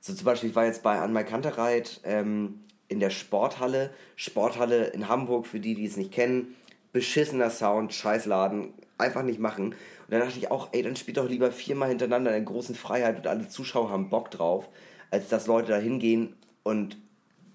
[0.00, 3.90] so zum Beispiel, ich war jetzt bei Anmai Kantereit ähm, in der Sporthalle.
[4.16, 6.56] Sporthalle in Hamburg, für die, die es nicht kennen,
[6.92, 9.74] beschissener Sound, Scheißladen, einfach nicht machen.
[10.12, 12.74] Und dann dachte ich auch, ey, dann spielt doch lieber viermal hintereinander in der großen
[12.74, 14.68] Freiheit und alle Zuschauer haben Bock drauf,
[15.10, 16.98] als dass Leute da hingehen und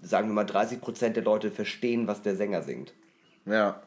[0.01, 2.95] sagen wir mal 30% der Leute verstehen, was der Sänger singt.
[3.45, 3.79] Ja.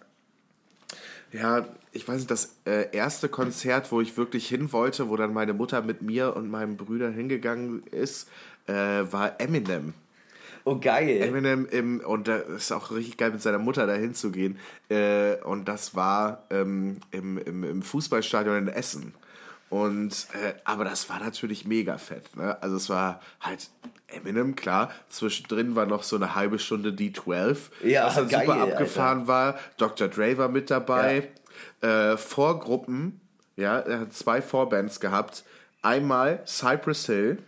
[1.32, 5.34] Ja, ich weiß nicht, das äh, erste Konzert, wo ich wirklich hin wollte, wo dann
[5.34, 8.28] meine Mutter mit mir und meinem Bruder hingegangen ist,
[8.68, 9.94] äh, war Eminem.
[10.64, 11.22] Oh, geil.
[11.22, 14.58] Eminem im, und da ist auch richtig geil, mit seiner Mutter dahin zu gehen.
[14.88, 19.14] Äh, und das war ähm, im, im, im Fußballstadion in Essen.
[19.70, 22.36] Und, äh, aber das war natürlich mega fett.
[22.36, 22.60] Ne?
[22.60, 23.70] Also es war halt
[24.08, 24.90] Eminem, klar.
[25.08, 29.58] Zwischendrin war noch so eine halbe Stunde D12, Ja, was dann geil, super abgefahren war.
[29.76, 30.08] Dr.
[30.08, 31.28] Dre war mit dabei.
[31.80, 33.20] Äh, Vorgruppen,
[33.56, 35.44] ja, er hat zwei Vorbands gehabt.
[35.82, 37.38] Einmal Cypress Hill,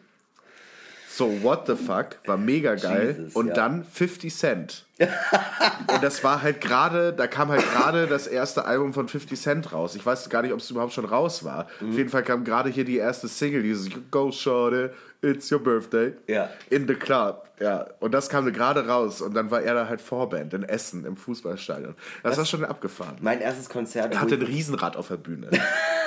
[1.15, 3.17] So, What the Fuck war mega geil.
[3.19, 3.55] Jesus, und ja.
[3.55, 4.87] dann 50 Cent.
[4.99, 9.73] und das war halt gerade, da kam halt gerade das erste Album von 50 Cent
[9.73, 9.95] raus.
[9.95, 11.67] Ich weiß gar nicht, ob es überhaupt schon raus war.
[11.81, 11.91] Mhm.
[11.91, 14.89] Auf jeden Fall kam gerade hier die erste Single, dieses Go Shorty,
[15.21, 16.15] It's Your Birthday.
[16.29, 16.49] Ja.
[16.71, 17.47] In the Club.
[17.61, 17.87] Ja.
[18.01, 19.21] Und das kam gerade raus.
[19.21, 21.95] Und dann war er da halt Vorband in Essen im Fußballstadion.
[22.23, 23.17] Das, war schon abgefahren.
[23.21, 24.15] Mein erstes Konzert.
[24.15, 25.51] Er hatte ein Riesenrad auf der Bühne.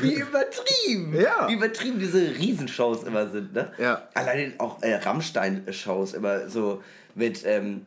[0.00, 1.14] Wie übertrieben.
[1.20, 1.48] Ja.
[1.48, 3.72] Wie übertrieben diese Riesenshows immer sind, ne?
[3.78, 4.08] Ja.
[4.14, 6.82] Alleine auch äh, Rammstein-Shows immer so
[7.14, 7.86] mit, ähm,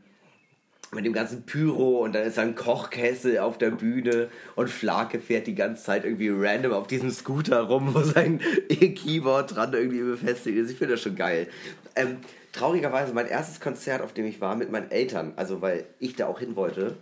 [0.93, 5.47] mit dem ganzen Pyro und dann ist ein Kochkessel auf der Bühne und Flake fährt
[5.47, 10.57] die ganze Zeit irgendwie random auf diesem Scooter rum, wo sein E-Keyboard dran irgendwie befestigt
[10.57, 10.71] ist.
[10.71, 11.47] Ich finde das schon geil.
[11.95, 12.17] Ähm,
[12.51, 16.27] traurigerweise, mein erstes Konzert, auf dem ich war mit meinen Eltern, also weil ich da
[16.27, 16.95] auch hin wollte,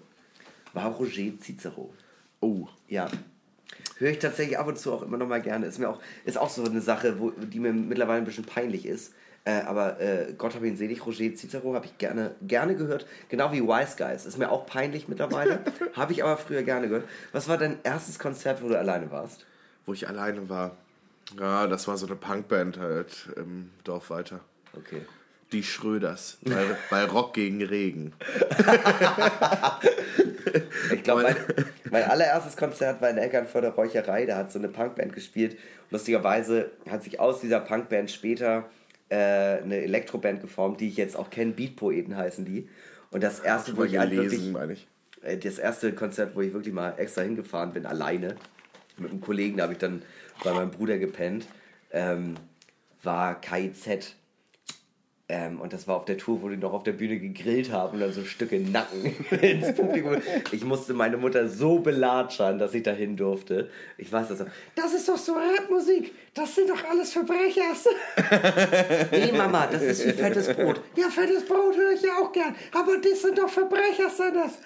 [0.74, 1.94] war Roger Cicero.
[2.40, 2.68] Oh.
[2.88, 3.10] Ja.
[4.02, 5.68] Höre ich tatsächlich ab und zu auch immer noch mal gerne.
[5.68, 8.88] Ist mir auch, ist auch so eine Sache, wo, die mir mittlerweile ein bisschen peinlich
[8.88, 9.14] ist.
[9.45, 13.06] Äh, aber äh, Gott hab ihn selig, Roger Cicero habe ich gerne, gerne gehört.
[13.30, 14.26] Genau wie Wise Guys.
[14.26, 15.60] Ist mir auch peinlich mittlerweile.
[15.93, 17.08] habe ich aber früher gerne gehört.
[17.32, 19.45] Was war dein erstes Konzert, wo du alleine warst?
[19.86, 20.78] Wo ich alleine war.
[21.39, 24.39] Ja, das war so eine Punkband halt im Dorf weiter.
[24.76, 25.04] Okay.
[25.52, 26.38] Die Schröders.
[26.43, 28.14] Bei, bei Rock gegen Regen.
[30.93, 31.36] Ich glaube, mein,
[31.91, 34.26] mein allererstes Konzert war in der Eckernförder Räucherei.
[34.26, 35.58] Da hat so eine Punkband gespielt.
[35.89, 38.70] Lustigerweise hat sich aus dieser Punkband später
[39.10, 41.52] äh, eine Elektroband geformt, die ich jetzt auch kenne.
[41.52, 42.70] Beatpoeten heißen die.
[43.12, 44.88] Und das erste, wo ich halt wirklich, gelesen, ich.
[45.22, 48.36] äh, das erste Konzert, wo ich wirklich mal extra hingefahren bin, alleine,
[48.97, 50.02] mit einem Kollegen, da habe ich dann
[50.43, 51.45] bei meinem Bruder gepennt,
[51.91, 52.36] ähm,
[53.04, 54.16] war KIZ.
[55.34, 57.94] Ähm, und das war auf der Tour, wo die noch auf der Bühne gegrillt haben
[57.94, 60.18] und dann so Stücke Nacken ins Publikum.
[60.52, 63.70] Ich musste meine Mutter so belatschern, dass ich dahin durfte.
[63.98, 64.48] Ich weiß das noch.
[64.76, 66.14] Das ist doch so Rapmusik.
[66.34, 67.62] Das sind doch alles Verbrecher.
[69.10, 70.82] nee, Mama, das ist wie fettes Brot.
[70.98, 72.54] Ja, fettes Brot höre ich ja auch gern.
[72.74, 74.60] Aber das sind doch Verbrecher, sind das.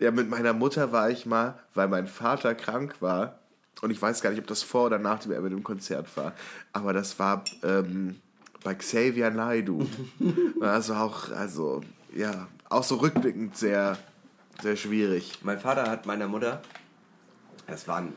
[0.00, 3.38] Ja, mit meiner Mutter war ich mal, weil mein Vater krank war.
[3.80, 6.32] Und ich weiß gar nicht, ob das vor oder nachdem er mit dem Konzert war.
[6.72, 8.20] Aber das war ähm,
[8.64, 9.86] bei Xavier Naidoo.
[10.60, 13.96] also auch, also, ja, auch so rückblickend sehr,
[14.60, 15.38] sehr schwierig.
[15.42, 16.62] Mein Vater hat meiner Mutter,
[17.68, 18.14] das war ein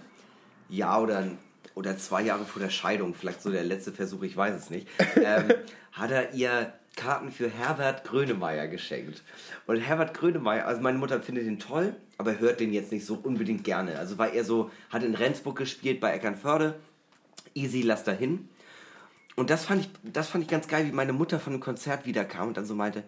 [0.70, 1.38] Jahr oder, ein,
[1.76, 4.88] oder zwei Jahre vor der Scheidung, vielleicht so der letzte Versuch, ich weiß es nicht,
[5.18, 5.50] ähm,
[5.92, 9.24] hat er ihr Karten für Herbert Grönemeyer geschenkt.
[9.68, 13.16] Und Herbert Grönemeyer, also meine Mutter findet ihn toll, aber hört den jetzt nicht so
[13.22, 14.00] unbedingt gerne.
[14.00, 16.80] Also war er so, hat in Rendsburg gespielt bei Eckernförde,
[17.54, 18.50] easy, lass da hin.
[19.38, 22.08] Und das fand, ich, das fand ich ganz geil, wie meine Mutter von dem Konzert
[22.08, 23.04] wiederkam und dann so meinte,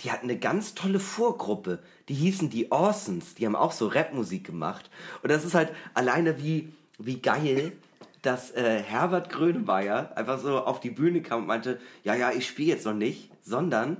[0.00, 1.80] die hatten eine ganz tolle Vorgruppe.
[2.08, 3.34] Die hießen die Orsons.
[3.34, 4.88] Die haben auch so Rapmusik gemacht.
[5.22, 7.72] Und das ist halt alleine wie, wie geil,
[8.22, 12.46] dass äh, Herbert Grönemeyer einfach so auf die Bühne kam und meinte, ja, ja, ich
[12.46, 13.96] spiele jetzt noch nicht, sondern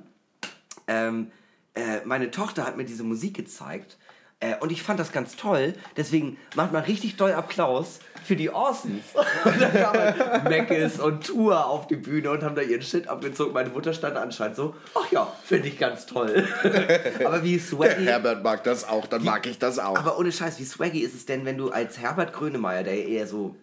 [0.87, 1.33] ähm,
[1.75, 3.99] äh, meine Tochter hat mir diese Musik gezeigt
[4.45, 5.75] äh, und ich fand das ganz toll.
[5.97, 9.05] Deswegen macht man richtig doll Applaus für die Orsons.
[9.45, 13.53] Und dann kamen Meckes und Tour auf die Bühne und haben da ihren Shit abgezogen.
[13.53, 16.49] Meine Mutter stand anscheinend so, ach ja, finde ich ganz toll.
[17.25, 18.05] Aber wie swaggy...
[18.05, 19.99] Herbert mag das auch, dann mag ich das auch.
[19.99, 23.27] Aber ohne Scheiß, wie swaggy ist es denn, wenn du als Herbert Grönemeyer, der eher
[23.27, 23.57] so,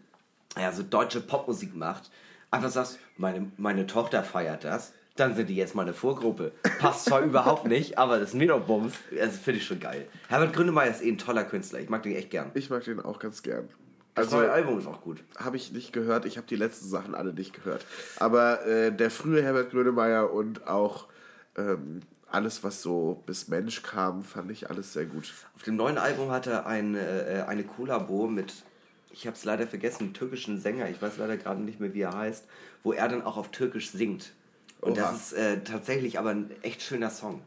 [0.55, 2.11] ja, so deutsche Popmusik macht,
[2.51, 6.51] einfach sagst, meine, meine Tochter feiert das, dann sind die jetzt mal eine Vorgruppe.
[6.80, 8.93] Passt zwar überhaupt nicht, aber das ist mir doch Bums.
[9.16, 10.07] Das finde ich schon geil.
[10.30, 11.80] Herbert Grönemeyer ist eh ein toller Künstler.
[11.80, 12.51] Ich mag den echt gern.
[12.53, 13.68] ich mag den auch ganz gern.
[14.16, 15.24] Das Also, neue Album ist auch gut.
[15.38, 16.26] habe ich nicht gehört.
[16.26, 17.86] Ich habe die letzten Sachen alle nicht gehört.
[18.18, 21.07] Aber äh, der frühe Herbert Grönemeyer und auch
[21.57, 25.34] ähm, alles, was so bis Mensch kam, fand ich alles sehr gut.
[25.55, 28.53] Auf dem neuen Album hat er ein, äh, eine Kollabo mit,
[29.12, 32.01] ich habe es leider vergessen, einem türkischen Sänger, ich weiß leider gerade nicht mehr, wie
[32.01, 32.45] er heißt,
[32.84, 34.32] wo er dann auch auf Türkisch singt.
[34.82, 35.11] Und Oha.
[35.11, 37.41] das ist äh, tatsächlich aber ein echt schöner Song.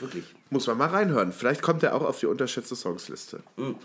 [0.00, 0.24] Wirklich.
[0.50, 1.32] Muss man mal reinhören.
[1.32, 3.40] Vielleicht kommt er auch auf die unterschätzte Songsliste.
[3.56, 3.76] Mhm.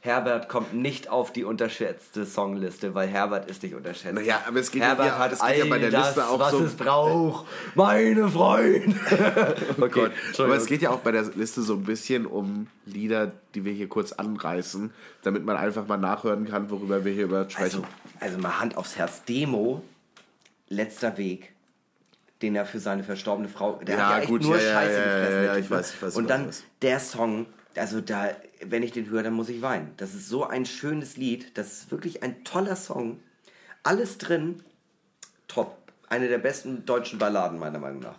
[0.00, 4.12] Herbert kommt nicht auf die unterschätzte Songliste, weil Herbert ist nicht unterschätzt.
[4.14, 6.20] Naja, aber es geht ja Herbert hier- hat es geht ja bei der all Liste
[6.20, 7.46] das, auch was so- es braucht.
[7.74, 8.94] Meine Freunde.
[9.80, 10.12] okay, Gott.
[10.40, 13.72] Aber es geht ja auch bei der Liste so ein bisschen um Lieder, die wir
[13.72, 14.92] hier kurz anreißen,
[15.22, 17.62] damit man einfach mal nachhören kann, worüber wir hier über sprechen.
[17.62, 17.84] Also,
[18.20, 19.24] also mal Hand aufs Herz.
[19.24, 19.82] Demo,
[20.74, 21.54] letzter Weg,
[22.42, 23.76] den er für seine verstorbene Frau.
[23.76, 25.44] Der Ja, hat ja gut, nur ja, Scheiße ja, gefressen.
[25.44, 25.76] ja, Typ, ich ne?
[25.76, 26.64] weiß, ich weiß, Und was dann meinst.
[26.82, 27.46] der Song,
[27.76, 28.30] also da,
[28.64, 29.92] wenn ich den höre, dann muss ich weinen.
[29.96, 31.56] Das ist so ein schönes Lied.
[31.56, 33.20] Das ist wirklich ein toller Song.
[33.82, 34.62] Alles drin,
[35.48, 35.76] top.
[36.08, 38.18] Eine der besten deutschen Balladen, meiner Meinung nach.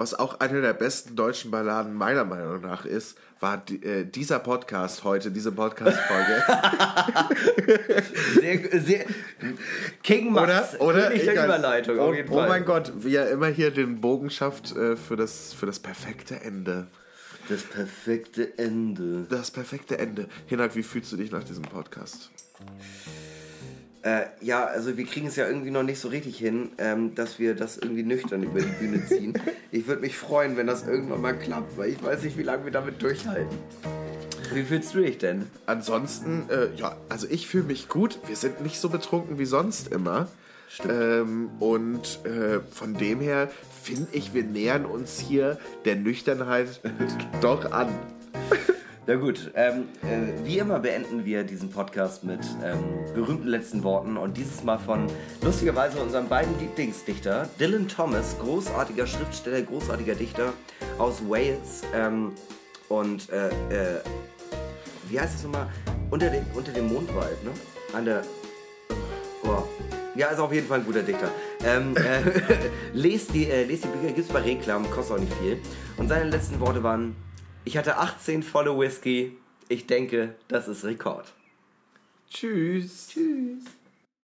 [0.00, 4.38] Was auch eine der besten deutschen Balladen meiner Meinung nach ist, war die, äh, dieser
[4.38, 6.42] Podcast heute, diese Podcast-Folge.
[8.40, 9.04] Sehr, sehr,
[10.02, 10.86] King Max, oder?
[10.86, 11.08] Oder?
[11.08, 11.44] König der.
[11.44, 12.48] Überleitung, oh, auf jeden oh Fall.
[12.48, 16.40] mein Gott, wie er immer hier den Bogen schafft äh, für, das, für das perfekte
[16.40, 16.86] Ende.
[17.50, 19.26] Das perfekte Ende.
[19.28, 20.28] Das perfekte Ende.
[20.46, 22.30] Hinak, wie fühlst du dich nach diesem Podcast?
[24.02, 27.38] Äh, ja, also wir kriegen es ja irgendwie noch nicht so richtig hin, ähm, dass
[27.38, 29.34] wir das irgendwie nüchtern über die Bühne ziehen.
[29.72, 32.64] Ich würde mich freuen, wenn das irgendwann mal klappt, weil ich weiß nicht, wie lange
[32.64, 33.56] wir damit durchhalten.
[34.52, 35.46] Wie fühlst du dich denn?
[35.66, 38.18] Ansonsten, äh, ja, also ich fühle mich gut.
[38.26, 40.26] Wir sind nicht so betrunken wie sonst immer.
[40.88, 43.48] Ähm, und äh, von dem her
[43.82, 46.80] finde ich, wir nähern uns hier der Nüchternheit
[47.40, 47.88] doch an.
[49.10, 52.78] Na gut, ähm, äh, wie immer beenden wir diesen Podcast mit ähm,
[53.12, 55.08] berühmten letzten Worten und dieses Mal von
[55.42, 60.52] lustigerweise unseren beiden Lieblingsdichter, Dylan Thomas, großartiger Schriftsteller, großartiger Dichter
[60.98, 62.36] aus Wales ähm,
[62.88, 64.00] und äh, äh,
[65.08, 65.66] wie heißt es nochmal?
[66.12, 67.50] Unter dem, unter dem Mondwald, ne?
[67.92, 68.22] An der.
[69.42, 69.64] Oh.
[70.14, 71.32] Ja, ist auf jeden Fall ein guter Dichter.
[71.64, 72.20] Ähm, äh,
[72.92, 75.58] lest, die, äh, lest die Bücher, gibt's bei Reklam, kostet auch nicht viel.
[75.96, 77.16] Und seine letzten Worte waren:
[77.64, 79.36] Ich hatte 18 volle Whisky.
[79.68, 81.32] Ich denke, das ist Rekord.
[82.30, 83.08] Tschüss.
[83.08, 83.64] Tschüss.